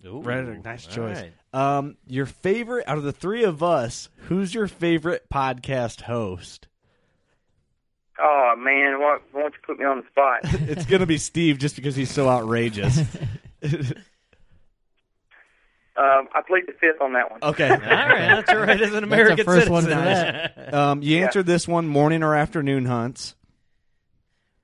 Ooh, 0.05 0.21
Red, 0.21 0.63
nice 0.63 0.85
choice. 0.85 1.23
right. 1.53 1.77
Um, 1.77 1.97
your 2.05 2.25
favorite 2.25 2.87
out 2.87 2.97
of 2.97 3.03
the 3.03 3.11
three 3.11 3.43
of 3.43 3.63
us, 3.63 4.09
who's 4.27 4.53
your 4.53 4.67
favorite 4.67 5.25
podcast 5.33 6.01
host? 6.01 6.67
Oh 8.19 8.53
man, 8.57 8.99
why, 8.99 9.17
why 9.31 9.41
don't 9.41 9.53
you 9.53 9.59
put 9.65 9.79
me 9.79 9.85
on 9.85 9.97
the 10.01 10.07
spot? 10.07 10.39
it's 10.69 10.85
gonna 10.85 11.05
be 11.05 11.17
Steve, 11.17 11.57
just 11.59 11.75
because 11.75 11.95
he's 11.95 12.11
so 12.11 12.29
outrageous. 12.29 12.97
um, 15.97 16.27
I 16.33 16.41
played 16.47 16.67
the 16.67 16.73
fifth 16.79 17.01
on 17.01 17.13
that 17.13 17.31
one. 17.31 17.39
okay. 17.43 17.69
All 17.69 17.77
right, 17.77 17.79
that's 17.79 18.49
all 18.51 18.57
right. 18.59 18.79
As 18.81 18.93
an 18.93 19.03
American 19.03 19.45
first 19.45 19.67
citizen. 19.67 19.89
for 19.89 19.95
that. 19.95 20.53
Um, 20.73 21.01
you 21.01 21.23
answered 21.23 21.45
this 21.45 21.67
one: 21.67 21.87
morning 21.87 22.23
or 22.23 22.35
afternoon 22.35 22.85
hunts. 22.85 23.35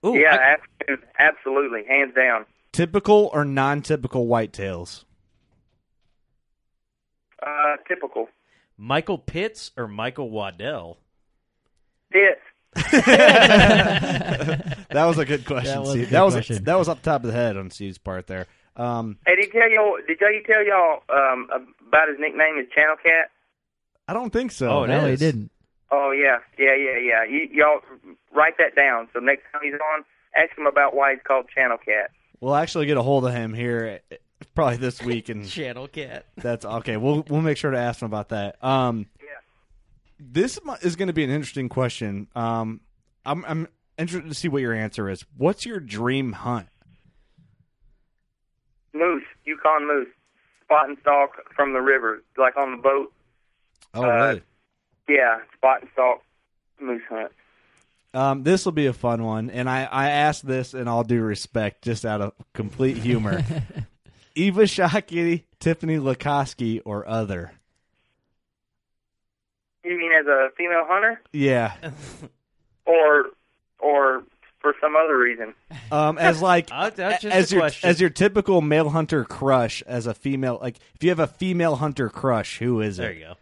Ooh, 0.05 0.15
yeah, 0.17 0.35
I- 0.35 0.57
absolutely, 0.81 1.07
absolutely, 1.17 1.83
hands 1.87 2.13
down. 2.13 2.45
Typical 2.73 3.29
or 3.33 3.45
non-typical 3.45 4.27
whitetails. 4.27 5.05
Uh, 7.45 7.75
typical. 7.87 8.29
Michael 8.77 9.17
Pitts 9.17 9.71
or 9.77 9.87
Michael 9.87 10.29
Waddell? 10.29 10.97
Fifth. 12.11 12.39
That 14.93 15.05
was 15.05 15.17
a 15.17 15.25
good 15.25 15.45
question. 15.45 15.73
That 15.73 15.79
was 15.81 15.89
a 15.89 15.91
Steve. 15.93 16.09
that 16.11 16.21
was 16.21 16.33
question. 16.35 16.63
that 16.63 16.77
was 16.77 16.87
up 16.89 17.01
top 17.01 17.23
of 17.23 17.27
the 17.27 17.33
head 17.33 17.57
on 17.57 17.71
Steve's 17.71 17.97
part 17.97 18.27
there. 18.27 18.45
Um, 18.75 19.17
Hey, 19.25 19.35
did 19.35 19.45
he 19.45 19.51
tell 19.51 19.69
y'all? 19.71 19.97
Did 20.07 20.19
y'all 20.19 20.29
tell 20.45 20.63
y'all 20.63 21.03
um, 21.09 21.47
about 21.87 22.09
his 22.09 22.17
nickname 22.19 22.57
is 22.59 22.67
Channel 22.73 22.95
Cat? 23.01 23.31
I 24.07 24.13
don't 24.13 24.31
think 24.31 24.51
so. 24.51 24.69
Oh, 24.69 24.83
it 24.83 24.89
no, 24.89 25.07
he 25.07 25.15
didn't. 25.15 25.49
Oh 25.91 26.11
yeah, 26.11 26.37
yeah, 26.59 26.75
yeah, 26.75 26.97
yeah. 26.99 27.23
You, 27.23 27.47
y'all 27.51 27.79
write 28.35 28.57
that 28.59 28.75
down. 28.75 29.07
So 29.13 29.19
next 29.19 29.43
time 29.51 29.61
he's 29.63 29.73
on, 29.73 30.03
ask 30.35 30.55
him 30.57 30.65
about 30.67 30.95
why 30.95 31.13
he's 31.13 31.21
called 31.25 31.45
Channel 31.53 31.77
Cat. 31.77 32.11
We'll 32.39 32.55
actually 32.55 32.85
get 32.85 32.97
a 32.97 33.01
hold 33.01 33.25
of 33.25 33.33
him 33.33 33.53
here, 33.53 34.01
probably 34.55 34.77
this 34.77 35.01
week, 35.03 35.29
and 35.29 35.47
Channel 35.47 35.87
Cat. 35.87 36.25
That's 36.37 36.65
okay. 36.65 36.97
We'll 36.97 37.25
we'll 37.29 37.41
make 37.41 37.57
sure 37.57 37.71
to 37.71 37.77
ask 37.77 38.01
him 38.01 38.05
about 38.07 38.29
that. 38.29 38.63
Um, 38.63 39.07
Yeah. 39.21 39.27
this 40.19 40.59
is 40.81 40.95
going 40.95 41.07
to 41.07 41.13
be 41.13 41.23
an 41.23 41.29
interesting 41.29 41.69
question. 41.69 42.27
Um, 42.35 42.81
I'm 43.25 43.43
I'm 43.45 43.67
interested 43.97 44.27
to 44.29 44.35
see 44.35 44.47
what 44.47 44.61
your 44.61 44.73
answer 44.73 45.09
is. 45.09 45.25
What's 45.37 45.65
your 45.65 45.79
dream 45.79 46.31
hunt? 46.33 46.67
Moose, 48.93 49.23
Yukon 49.45 49.87
moose, 49.87 50.07
spot 50.63 50.87
and 50.87 50.97
stalk 51.01 51.31
from 51.55 51.73
the 51.73 51.79
river, 51.81 52.23
like 52.37 52.55
on 52.57 52.71
the 52.71 52.77
boat. 52.77 53.11
Oh, 53.95 54.03
Uh, 54.03 54.07
really? 54.15 54.41
Yeah, 55.09 55.39
spot 55.55 55.81
and 55.81 55.89
stalk 55.93 56.21
moose 56.79 57.01
hunt. 57.09 57.31
Um, 58.15 58.43
this 58.43 58.63
will 58.65 58.71
be 58.71 58.85
a 58.85 58.93
fun 58.93 59.23
one, 59.23 59.49
and 59.49 59.67
I 59.67 59.85
I 59.85 60.09
asked 60.09 60.45
this 60.45 60.75
in 60.75 60.87
all 60.87 61.03
due 61.03 61.23
respect, 61.23 61.81
just 61.83 62.05
out 62.05 62.21
of 62.21 62.33
complete 62.53 62.97
humor. 62.97 63.43
Eva 64.35 64.63
Shockey, 64.63 65.43
Tiffany 65.59 65.97
Lakosky, 65.97 66.81
or 66.85 67.07
other? 67.07 67.51
You 69.83 69.97
mean 69.97 70.11
as 70.13 70.25
a 70.27 70.49
female 70.57 70.85
hunter, 70.87 71.21
Yeah. 71.31 71.73
or 72.85 73.25
or 73.79 74.23
for 74.61 74.73
some 74.79 74.95
other 74.95 75.17
reason? 75.17 75.53
Um, 75.91 76.17
as 76.17 76.41
like 76.41 76.69
Uh, 76.71 76.89
that's 76.95 77.21
just 77.21 77.35
as 77.35 77.51
a 77.51 77.55
your 77.55 77.61
question. 77.63 77.89
as 77.89 77.99
your 78.01 78.09
typical 78.09 78.61
male 78.61 78.89
hunter 78.89 79.25
crush, 79.25 79.81
as 79.83 80.07
a 80.07 80.13
female 80.13 80.57
like 80.61 80.77
if 80.95 81.03
you 81.03 81.09
have 81.09 81.19
a 81.19 81.27
female 81.27 81.75
hunter 81.75 82.09
crush, 82.09 82.59
who 82.59 82.79
is 82.79 82.97
There 82.97 83.11
it? 83.11 83.19
There 83.19 83.29
you 83.29 83.35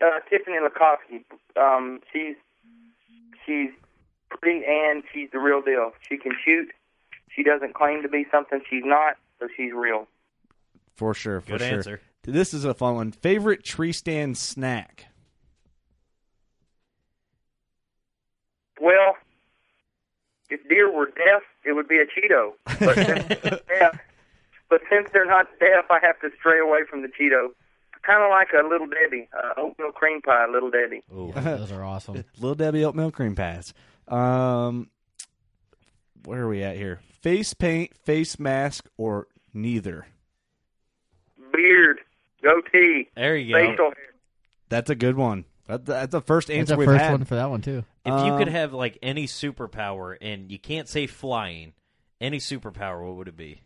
go. 0.00 0.06
Uh, 0.06 0.20
Tiffany 0.30 0.56
Lakosky. 0.58 1.24
Um, 1.60 2.00
she's 2.12 2.36
she's 3.44 3.70
pretty 4.30 4.64
and 4.66 5.02
she's 5.12 5.28
the 5.32 5.38
real 5.38 5.60
deal. 5.62 5.92
She 6.08 6.16
can 6.16 6.32
shoot. 6.44 6.70
She 7.36 7.42
doesn't 7.42 7.74
claim 7.74 8.02
to 8.02 8.08
be 8.08 8.24
something 8.32 8.60
she's 8.68 8.82
not, 8.84 9.16
so 9.38 9.46
she's 9.56 9.72
real. 9.74 10.08
For 10.96 11.12
sure, 11.12 11.42
for 11.42 11.52
Good 11.52 11.60
sure. 11.60 11.76
answer. 11.76 12.00
This 12.22 12.54
is 12.54 12.64
a 12.64 12.72
fun 12.74 12.94
one. 12.96 13.12
Favorite 13.12 13.62
tree 13.62 13.92
stand 13.92 14.38
snack? 14.38 15.04
Well, 18.80 19.16
if 20.50 20.66
deer 20.68 20.90
were 20.90 21.06
deaf, 21.06 21.42
it 21.64 21.72
would 21.72 21.88
be 21.88 21.98
a 21.98 22.06
Cheeto. 22.06 22.52
But 22.80 22.94
since 22.94 23.24
they're 23.42 23.60
deaf, 23.80 24.00
but 24.68 24.80
since 24.90 25.08
they're 25.12 25.26
not 25.26 25.46
deaf, 25.60 25.84
I 25.90 25.98
have 26.02 26.18
to 26.20 26.30
stray 26.38 26.58
away 26.58 26.80
from 26.88 27.02
the 27.02 27.08
Cheeto. 27.08 27.48
Kind 28.02 28.22
of 28.22 28.30
like 28.30 28.48
a 28.52 28.66
Little 28.66 28.86
Debbie, 28.86 29.28
uh, 29.36 29.60
oatmeal 29.60 29.90
cream 29.92 30.22
pie, 30.22 30.46
Little 30.46 30.70
Debbie. 30.70 31.02
Ooh. 31.12 31.32
Those 31.36 31.72
are 31.72 31.84
awesome. 31.84 32.24
Little 32.38 32.54
Debbie 32.54 32.84
oatmeal 32.84 33.10
cream 33.10 33.34
pies. 33.34 33.74
Um, 34.08 34.88
where 36.24 36.42
are 36.42 36.48
we 36.48 36.62
at 36.62 36.76
here? 36.76 37.00
Face 37.20 37.54
paint, 37.54 37.96
face 37.96 38.38
mask, 38.38 38.88
or 38.96 39.26
neither? 39.52 40.06
Beard, 41.52 41.98
goatee, 42.42 43.08
There 43.16 43.36
you 43.36 43.54
go. 43.54 43.70
facial 43.70 43.84
hair. 43.86 44.14
That's 44.68 44.90
a 44.90 44.94
good 44.94 45.16
one. 45.16 45.44
That, 45.66 45.84
that's 45.86 46.12
the 46.12 46.20
first 46.20 46.48
That's 46.48 46.58
answer 46.58 46.74
the 46.74 46.78
we've 46.78 46.86
first 46.86 47.02
had. 47.02 47.10
one 47.12 47.24
for 47.24 47.34
that 47.36 47.50
one 47.50 47.60
too. 47.62 47.84
If 48.04 48.24
you 48.26 48.36
could 48.36 48.48
Um, 48.48 48.54
have 48.54 48.72
like 48.72 48.98
any 49.02 49.26
superpower 49.26 50.16
and 50.20 50.50
you 50.52 50.58
can't 50.58 50.88
say 50.88 51.06
flying, 51.06 51.72
any 52.20 52.38
superpower, 52.38 53.04
what 53.04 53.16
would 53.16 53.28
it 53.28 53.36
be? 53.36 53.62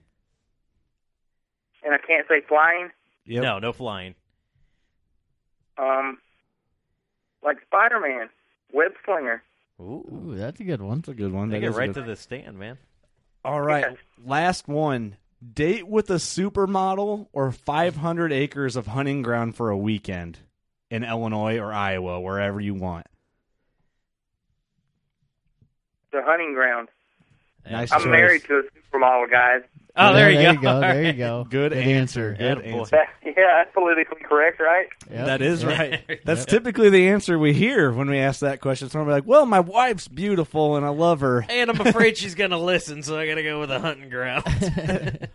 And 1.84 1.92
I 1.94 1.98
can't 1.98 2.26
say 2.28 2.40
flying. 2.48 2.90
Yep. 3.26 3.42
No, 3.42 3.58
no 3.58 3.72
flying. 3.72 4.14
Um, 5.78 6.18
like 7.42 7.58
Spider 7.66 8.00
Man, 8.00 8.28
web 8.72 8.92
slinger. 9.04 9.42
Ooh, 9.80 10.04
Ooh, 10.12 10.34
that's 10.36 10.60
a 10.60 10.64
good 10.64 10.80
one. 10.82 10.98
That's 10.98 11.08
a 11.08 11.14
good 11.14 11.32
one. 11.32 11.48
they 11.48 11.56
That 11.56 11.60
get 11.62 11.70
is 11.70 11.76
a 11.76 11.78
right 11.78 11.92
good- 11.92 12.00
to 12.02 12.06
the 12.06 12.16
stand, 12.16 12.58
man. 12.58 12.78
All 13.44 13.60
right, 13.60 13.96
last 14.24 14.68
one. 14.68 15.16
Date 15.54 15.88
with 15.88 16.10
a 16.10 16.14
supermodel 16.16 17.28
or 17.32 17.50
500 17.50 18.32
acres 18.32 18.76
of 18.76 18.88
hunting 18.88 19.22
ground 19.22 19.56
for 19.56 19.70
a 19.70 19.76
weekend 19.78 20.40
in 20.90 21.02
Illinois 21.02 21.58
or 21.58 21.72
Iowa, 21.72 22.20
wherever 22.20 22.60
you 22.60 22.74
want. 22.74 23.06
The 26.12 26.20
hunting 26.22 26.52
ground. 26.52 26.88
Nice 27.68 27.92
I'm 27.92 28.00
choice. 28.00 28.10
married 28.10 28.44
to 28.44 28.58
a 28.58 28.62
supermodel, 28.62 29.30
guys. 29.30 29.62
Oh, 29.96 30.14
there, 30.14 30.32
there 30.32 30.52
you 30.52 30.60
go. 30.60 30.80
There 30.80 31.02
you 31.02 31.12
go. 31.12 31.44
Good, 31.48 31.72
answer. 31.72 32.34
Good 32.38 32.62
answer. 32.62 32.90
That, 32.90 33.08
yeah, 33.36 33.62
that's 33.64 33.74
politically 33.74 34.22
correct, 34.22 34.60
right? 34.60 34.86
Yep. 35.10 35.26
That 35.26 35.42
is 35.42 35.64
right. 35.64 36.20
That's 36.24 36.44
typically 36.44 36.90
the 36.90 37.08
answer 37.08 37.38
we 37.38 37.52
hear 37.52 37.90
when 37.92 38.08
we 38.08 38.18
ask 38.18 38.40
that 38.40 38.60
question. 38.60 38.88
Someone 38.88 39.08
will 39.08 39.14
be 39.14 39.16
like, 39.20 39.28
"Well, 39.28 39.46
my 39.46 39.60
wife's 39.60 40.06
beautiful 40.08 40.76
and 40.76 40.86
I 40.86 40.90
love 40.90 41.20
her." 41.20 41.44
And 41.48 41.70
I'm 41.70 41.80
afraid 41.80 42.16
she's 42.16 42.34
gonna 42.34 42.58
listen, 42.58 43.02
so 43.02 43.18
I 43.18 43.26
gotta 43.26 43.42
go 43.42 43.60
with 43.60 43.70
a 43.72 43.80
hunting 43.80 44.10
ground. 44.10 44.44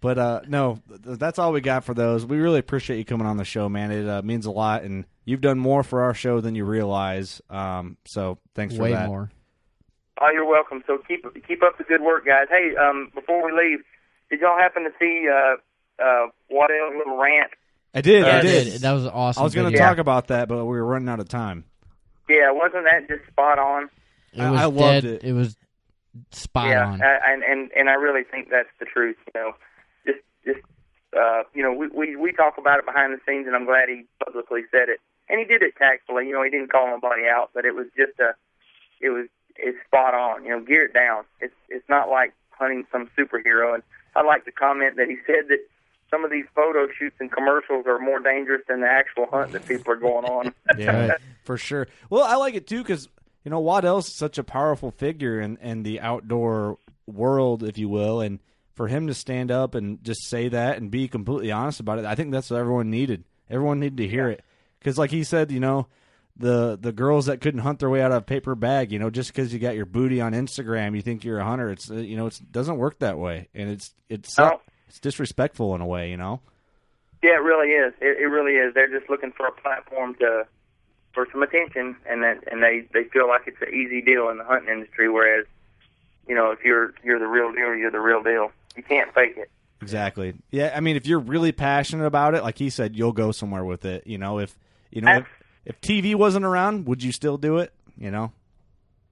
But 0.00 0.18
uh, 0.18 0.40
no, 0.46 0.78
that's 0.88 1.40
all 1.40 1.52
we 1.52 1.60
got 1.60 1.82
for 1.82 1.92
those. 1.92 2.24
We 2.24 2.38
really 2.38 2.60
appreciate 2.60 2.98
you 2.98 3.04
coming 3.04 3.26
on 3.26 3.36
the 3.36 3.44
show, 3.44 3.68
man. 3.68 3.90
It 3.90 4.08
uh, 4.08 4.22
means 4.22 4.46
a 4.46 4.50
lot, 4.50 4.84
and 4.84 5.04
you've 5.24 5.40
done 5.40 5.58
more 5.58 5.82
for 5.82 6.02
our 6.02 6.14
show 6.14 6.40
than 6.40 6.54
you 6.54 6.64
realize. 6.64 7.42
Um, 7.50 7.96
so 8.04 8.38
thanks 8.54 8.76
for 8.76 8.82
Way 8.82 8.92
that. 8.92 9.08
more. 9.08 9.30
Oh, 10.20 10.30
you're 10.32 10.46
welcome. 10.48 10.82
So 10.86 10.98
keep 11.06 11.24
keep 11.46 11.62
up 11.62 11.78
the 11.78 11.84
good 11.84 12.02
work, 12.02 12.26
guys. 12.26 12.46
Hey, 12.50 12.74
um, 12.76 13.10
before 13.14 13.44
we 13.44 13.52
leave, 13.52 13.80
did 14.30 14.40
y'all 14.40 14.58
happen 14.58 14.84
to 14.84 14.90
see 14.98 15.26
uh, 15.28 15.56
uh, 16.02 16.26
Waddell's 16.50 16.94
little 16.96 17.16
rant? 17.16 17.50
I 17.94 18.00
did. 18.00 18.24
Yeah, 18.26 18.36
I 18.36 18.38
I 18.38 18.42
did. 18.42 18.64
did. 18.64 18.80
That 18.82 18.92
was 18.92 19.06
awesome. 19.06 19.40
I 19.40 19.44
was 19.44 19.54
going 19.54 19.72
to 19.72 19.78
talk 19.78 19.98
about 19.98 20.28
that, 20.28 20.48
but 20.48 20.56
we 20.64 20.76
were 20.76 20.84
running 20.84 21.08
out 21.08 21.20
of 21.20 21.28
time. 21.28 21.64
Yeah, 22.28 22.50
wasn't 22.52 22.84
that 22.84 23.08
just 23.08 23.26
spot 23.30 23.58
on? 23.58 23.88
It 24.32 24.40
I- 24.40 24.50
was 24.50 24.60
I 24.60 24.64
loved 24.64 24.76
dead. 24.76 25.04
it. 25.04 25.24
It 25.24 25.32
was 25.32 25.56
spot 26.32 26.68
yeah, 26.68 26.84
on. 26.86 27.00
uh, 27.02 27.18
and 27.26 27.42
and 27.42 27.70
and 27.76 27.88
I 27.88 27.94
really 27.94 28.24
think 28.24 28.48
that's 28.50 28.68
the 28.80 28.86
truth. 28.86 29.16
You 29.34 29.40
know, 29.40 29.52
just 30.04 30.18
just 30.44 30.60
uh, 31.18 31.42
you 31.54 31.62
know, 31.62 31.72
we, 31.72 31.88
we 31.88 32.16
we 32.16 32.32
talk 32.32 32.58
about 32.58 32.78
it 32.78 32.84
behind 32.86 33.14
the 33.14 33.18
scenes, 33.26 33.46
and 33.46 33.56
I'm 33.56 33.64
glad 33.64 33.88
he 33.88 34.04
publicly 34.24 34.62
said 34.70 34.88
it, 34.88 35.00
and 35.28 35.38
he 35.38 35.44
did 35.46 35.62
it 35.62 35.74
tactfully. 35.78 36.26
You 36.26 36.32
know, 36.34 36.42
he 36.42 36.50
didn't 36.50 36.70
call 36.70 36.86
nobody 36.88 37.22
out, 37.28 37.50
but 37.54 37.64
it 37.64 37.74
was 37.74 37.86
just 37.96 38.18
a, 38.20 38.34
it 39.00 39.08
was 39.10 39.26
it's 39.58 39.78
spot 39.86 40.14
on. 40.14 40.44
You 40.44 40.50
know, 40.50 40.60
gear 40.60 40.86
it 40.86 40.94
down. 40.94 41.24
It's 41.40 41.54
it's 41.68 41.88
not 41.88 42.08
like 42.08 42.32
hunting 42.50 42.86
some 42.90 43.10
superhero. 43.16 43.74
And 43.74 43.82
I 44.16 44.22
like 44.22 44.44
to 44.44 44.52
comment 44.52 44.96
that 44.96 45.08
he 45.08 45.16
said 45.26 45.48
that 45.48 45.58
some 46.10 46.24
of 46.24 46.30
these 46.30 46.46
photo 46.54 46.88
shoots 46.98 47.16
and 47.20 47.30
commercials 47.30 47.86
are 47.86 47.98
more 47.98 48.18
dangerous 48.20 48.62
than 48.68 48.80
the 48.80 48.86
actual 48.88 49.26
hunt 49.30 49.52
that 49.52 49.66
people 49.66 49.92
are 49.92 49.96
going 49.96 50.24
on. 50.24 50.54
Yeah, 50.78 51.14
for 51.44 51.56
sure. 51.56 51.88
Well, 52.08 52.22
I 52.22 52.36
like 52.36 52.54
it 52.54 52.66
too 52.66 52.82
because 52.82 53.08
you 53.44 53.50
know 53.50 53.60
Waddell's 53.60 54.14
such 54.14 54.38
a 54.38 54.44
powerful 54.44 54.90
figure 54.90 55.40
in 55.40 55.56
in 55.58 55.82
the 55.82 56.00
outdoor 56.00 56.78
world, 57.06 57.62
if 57.62 57.78
you 57.78 57.88
will, 57.88 58.20
and 58.20 58.38
for 58.74 58.86
him 58.86 59.06
to 59.08 59.14
stand 59.14 59.50
up 59.50 59.74
and 59.74 60.02
just 60.04 60.28
say 60.28 60.48
that 60.48 60.76
and 60.76 60.90
be 60.90 61.08
completely 61.08 61.50
honest 61.50 61.80
about 61.80 61.98
it, 61.98 62.04
I 62.04 62.14
think 62.14 62.30
that's 62.30 62.50
what 62.50 62.60
everyone 62.60 62.90
needed. 62.90 63.24
Everyone 63.50 63.80
needed 63.80 63.96
to 63.96 64.06
hear 64.08 64.28
it 64.28 64.44
because, 64.78 64.98
like 64.98 65.10
he 65.10 65.24
said, 65.24 65.50
you 65.50 65.60
know. 65.60 65.88
The 66.38 66.78
the 66.80 66.92
girls 66.92 67.26
that 67.26 67.40
couldn't 67.40 67.60
hunt 67.60 67.80
their 67.80 67.90
way 67.90 68.00
out 68.00 68.12
of 68.12 68.18
a 68.18 68.24
paper 68.24 68.54
bag, 68.54 68.92
you 68.92 68.98
know, 68.98 69.10
just 69.10 69.32
because 69.32 69.52
you 69.52 69.58
got 69.58 69.74
your 69.74 69.86
booty 69.86 70.20
on 70.20 70.32
Instagram, 70.32 70.94
you 70.94 71.02
think 71.02 71.24
you're 71.24 71.40
a 71.40 71.44
hunter. 71.44 71.70
It's 71.70 71.90
uh, 71.90 71.94
you 71.94 72.16
know, 72.16 72.28
it 72.28 72.40
doesn't 72.52 72.78
work 72.78 73.00
that 73.00 73.18
way, 73.18 73.48
and 73.54 73.70
it's 73.70 73.92
it's 74.08 74.38
it's 74.88 75.00
disrespectful 75.00 75.74
in 75.74 75.80
a 75.80 75.86
way, 75.86 76.10
you 76.10 76.16
know. 76.16 76.40
Yeah, 77.22 77.32
it 77.32 77.42
really 77.42 77.70
is. 77.70 77.92
It, 78.00 78.18
it 78.20 78.26
really 78.26 78.52
is. 78.52 78.74
They're 78.74 78.88
just 78.88 79.10
looking 79.10 79.32
for 79.32 79.46
a 79.46 79.52
platform 79.52 80.14
to 80.16 80.46
for 81.12 81.26
some 81.32 81.42
attention, 81.42 81.96
and 82.08 82.22
that 82.22 82.44
and 82.50 82.62
they 82.62 82.86
they 82.92 83.04
feel 83.04 83.26
like 83.26 83.42
it's 83.46 83.60
an 83.60 83.74
easy 83.74 84.00
deal 84.00 84.28
in 84.28 84.38
the 84.38 84.44
hunting 84.44 84.72
industry. 84.72 85.08
Whereas, 85.08 85.46
you 86.28 86.34
know, 86.34 86.52
if 86.52 86.60
you're 86.64 86.94
you're 87.02 87.18
the 87.18 87.26
real 87.26 87.52
deal, 87.52 87.74
you're 87.74 87.90
the 87.90 88.00
real 88.00 88.22
deal. 88.22 88.52
You 88.76 88.84
can't 88.84 89.12
fake 89.12 89.36
it. 89.36 89.50
Exactly. 89.80 90.34
Yeah, 90.50 90.72
I 90.74 90.80
mean, 90.80 90.96
if 90.96 91.06
you're 91.06 91.18
really 91.18 91.52
passionate 91.52 92.06
about 92.06 92.34
it, 92.34 92.42
like 92.42 92.58
he 92.58 92.70
said, 92.70 92.96
you'll 92.96 93.12
go 93.12 93.32
somewhere 93.32 93.64
with 93.64 93.84
it. 93.84 94.06
You 94.06 94.18
know, 94.18 94.38
if 94.38 94.56
you 94.90 95.02
know 95.02 95.18
if, 95.18 95.26
if 95.68 95.80
TV 95.82 96.14
wasn't 96.14 96.46
around, 96.46 96.86
would 96.86 97.02
you 97.02 97.12
still 97.12 97.36
do 97.36 97.58
it? 97.58 97.72
You 97.96 98.10
know. 98.10 98.32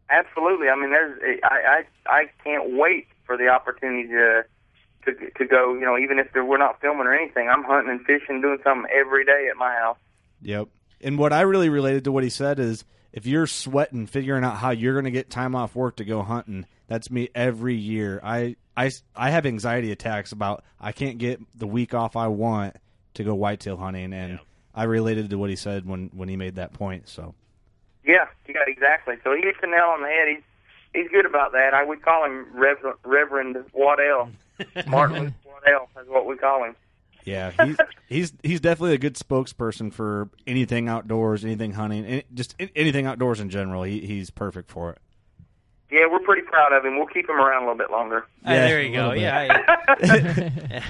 Absolutely. 0.09 0.69
I 0.69 0.77
mean, 0.77 0.91
there's 0.91 1.21
I 1.45 1.85
I 2.09 2.13
I 2.19 2.25
can't 2.43 2.77
wait 2.77 3.09
for 3.25 3.37
the 3.37 3.49
opportunity 3.49 4.09
to 4.09 4.45
to 5.05 5.31
to 5.31 5.45
go. 5.45 5.75
You 5.75 5.85
know, 5.85 5.99
even 5.99 6.19
if 6.19 6.33
there, 6.33 6.45
we're 6.45 6.59
not 6.59 6.81
filming 6.81 7.07
or 7.07 7.15
anything, 7.15 7.49
I'm 7.49 7.63
hunting 7.63 7.91
and 7.91 8.01
fishing, 8.07 8.41
doing 8.41 8.59
something 8.65 8.91
every 8.93 9.25
day 9.25 9.49
at 9.51 9.57
my 9.57 9.75
house. 9.75 9.99
Yep. 10.43 10.69
And 11.03 11.19
what 11.19 11.33
I 11.33 11.43
really 11.43 11.69
related 11.69 12.05
to 12.05 12.13
what 12.13 12.25
he 12.25 12.31
said 12.31 12.59
is, 12.59 12.85
if 13.13 13.27
you're 13.27 13.47
sweating, 13.47 14.07
figuring 14.07 14.45
out 14.45 14.57
how 14.57 14.71
you're 14.71 14.95
going 14.95 15.05
to 15.05 15.11
get 15.11 15.29
time 15.29 15.55
off 15.55 15.75
work 15.75 15.97
to 15.97 16.05
go 16.05 16.23
hunting, 16.23 16.67
that's 16.87 17.11
me 17.11 17.29
every 17.35 17.75
year. 17.75 18.21
I 18.23 18.57
I 18.77 18.91
I 19.15 19.31
have 19.31 19.45
anxiety 19.45 19.93
attacks 19.93 20.33
about 20.33 20.65
I 20.81 20.93
can't 20.93 21.19
get 21.19 21.41
the 21.59 21.67
week 21.67 21.93
off 21.93 22.17
I 22.17 22.29
want 22.29 22.77
to 23.15 23.25
go 23.25 23.35
whitetail 23.35 23.77
hunting, 23.77 24.13
and 24.13 24.39
I 24.77 24.85
related 24.85 25.31
to 25.31 25.39
what 25.39 25.51
he 25.51 25.57
said 25.57 25.87
when 25.87 26.11
when 26.15 26.29
he 26.29 26.37
made 26.37 26.57
that 26.57 26.73
point. 26.75 27.09
So. 27.09 27.35
Yeah, 28.05 28.27
yeah, 28.49 28.61
exactly. 28.69 29.17
So 29.25 29.35
he 29.35 29.43
hits 29.43 29.59
the 29.61 29.67
nail 29.67 29.87
on 29.87 30.03
the 30.03 30.09
head. 30.09 30.29
He's 30.29 30.43
he's 30.95 31.11
good 31.11 31.27
about 31.27 31.53
that. 31.53 31.75
I 31.75 31.83
would 31.83 32.03
call 32.03 32.25
him 32.25 32.47
Reverend, 32.53 32.99
Reverend 33.05 33.57
Waddell, 33.73 34.31
Martin 34.87 35.19
Luther 35.19 35.35
Waddell 35.45 35.89
is 36.01 36.09
what 36.09 36.27
we 36.27 36.37
call 36.37 36.65
him. 36.65 36.77
Yeah, 37.25 37.51
he's 37.65 37.77
he's 38.09 38.33
he's 38.45 38.61
definitely 38.61 38.95
a 38.95 38.99
good 38.99 39.17
spokesperson 39.17 39.93
for 39.93 40.29
anything 40.47 40.89
outdoors, 40.89 41.45
anything 41.45 41.73
hunting, 41.73 42.05
any, 42.07 42.23
just 42.33 42.55
anything 42.77 43.07
outdoors 43.07 43.41
in 43.41 43.51
general. 43.51 43.83
He 43.83 44.07
he's 44.07 44.31
perfect 44.31 44.71
for 44.71 44.91
it. 44.91 44.99
Yeah, 45.91 46.07
we're 46.11 46.19
pretty 46.21 46.43
proud 46.43 46.73
of 46.73 46.85
him. 46.85 46.97
We'll 46.97 47.07
keep 47.07 47.29
him 47.29 47.37
around 47.37 47.63
a 47.63 47.67
little 47.67 47.79
bit 47.79 47.91
longer. 47.93 48.25
Ah, 48.45 48.53
Yeah, 48.55 48.67
there 48.67 48.83
you 48.83 48.93
go. 48.93 49.11
bit. 49.13 49.21
Yeah. 49.21 49.63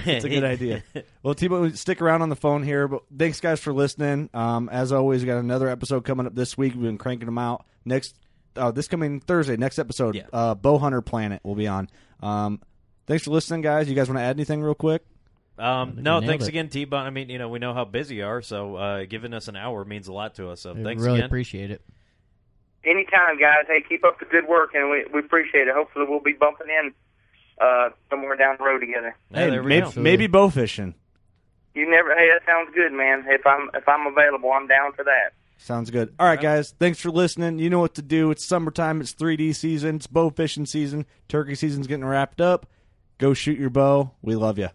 It's 0.05 0.25
a 0.25 0.29
good 0.29 0.43
idea. 0.43 0.83
Well, 1.23 1.33
T-Bone, 1.35 1.73
stick 1.75 2.01
around 2.01 2.21
on 2.21 2.29
the 2.29 2.35
phone 2.37 2.63
here. 2.63 2.87
But 2.87 3.03
thanks, 3.15 3.41
guys, 3.41 3.59
for 3.59 3.73
listening. 3.73 4.29
Um, 4.33 4.69
as 4.69 4.93
always, 4.93 5.21
we 5.21 5.27
got 5.27 5.39
another 5.39 5.67
episode 5.67 6.05
coming 6.05 6.25
up 6.25 6.33
this 6.35 6.57
week. 6.57 6.73
We've 6.73 6.83
been 6.83 6.97
cranking 6.97 7.25
them 7.25 7.37
out. 7.37 7.65
Next, 7.83 8.15
uh, 8.55 8.71
this 8.71 8.87
coming 8.87 9.19
Thursday, 9.19 9.57
next 9.57 9.77
episode, 9.77 10.15
Yeah. 10.15 10.23
uh, 10.31 10.55
Bow 10.55 10.77
Hunter 10.77 11.01
Planet 11.01 11.41
will 11.43 11.55
be 11.55 11.67
on. 11.67 11.89
Um, 12.23 12.61
thanks 13.07 13.25
for 13.25 13.31
listening, 13.31 13.61
guys. 13.61 13.89
You 13.89 13.95
guys 13.95 14.07
want 14.07 14.19
to 14.19 14.23
add 14.23 14.37
anything 14.37 14.61
real 14.63 14.73
quick? 14.73 15.03
Um, 15.59 15.97
no, 16.01 16.21
thanks 16.21 16.45
it. 16.45 16.49
again, 16.49 16.69
T 16.69 16.85
Bone. 16.85 17.05
I 17.05 17.09
mean, 17.09 17.29
you 17.29 17.39
know, 17.39 17.49
we 17.49 17.59
know 17.59 17.73
how 17.73 17.83
busy 17.83 18.15
you 18.15 18.25
are, 18.25 18.41
so 18.41 18.75
uh, 18.75 19.05
giving 19.05 19.33
us 19.33 19.47
an 19.49 19.55
hour 19.57 19.83
means 19.83 20.07
a 20.07 20.13
lot 20.13 20.35
to 20.35 20.49
us. 20.49 20.61
So 20.61 20.71
I 20.71 20.81
thanks 20.83 21.03
really 21.03 21.17
again. 21.17 21.25
appreciate 21.25 21.71
it. 21.71 21.81
Anytime, 22.85 23.39
guys. 23.39 23.65
Hey, 23.67 23.83
keep 23.87 24.05
up 24.05 24.19
the 24.19 24.25
good 24.25 24.47
work, 24.47 24.71
and 24.73 24.89
we 24.89 25.05
we 25.13 25.19
appreciate 25.19 25.67
it. 25.67 25.73
Hopefully, 25.73 26.05
we'll 26.07 26.21
be 26.21 26.33
bumping 26.33 26.67
in 26.69 26.93
uh, 27.59 27.89
somewhere 28.09 28.35
down 28.35 28.55
the 28.59 28.63
road 28.63 28.79
together. 28.79 29.15
Yeah, 29.31 29.39
hey, 29.39 29.49
there 29.49 29.63
we 29.63 29.69
maybe, 29.69 29.91
go. 29.91 30.01
maybe 30.01 30.27
bow 30.27 30.49
fishing. 30.49 30.93
You 31.73 31.89
never. 31.89 32.15
Hey, 32.15 32.29
that 32.31 32.45
sounds 32.45 32.73
good, 32.73 32.93
man. 32.93 33.25
If 33.27 33.45
I'm 33.45 33.69
if 33.73 33.87
I'm 33.87 34.07
available, 34.07 34.51
I'm 34.51 34.67
down 34.67 34.93
for 34.93 35.03
that. 35.03 35.33
Sounds 35.57 35.89
good. 35.89 36.13
All 36.19 36.27
right, 36.27 36.39
guys. 36.39 36.73
Thanks 36.79 36.99
for 36.99 37.09
listening. 37.09 37.59
You 37.59 37.69
know 37.69 37.79
what 37.79 37.95
to 37.95 38.01
do. 38.01 38.29
It's 38.31 38.45
summertime. 38.45 39.01
It's 39.01 39.13
3D 39.13 39.55
season. 39.55 39.95
It's 39.97 40.07
bow 40.07 40.29
fishing 40.29 40.65
season. 40.67 41.05
Turkey 41.27 41.55
season's 41.55 41.87
getting 41.87 42.05
wrapped 42.05 42.39
up. 42.39 42.67
Go 43.17 43.33
shoot 43.33 43.57
your 43.57 43.71
bow. 43.71 44.11
We 44.21 44.35
love 44.35 44.59
you. 44.59 44.69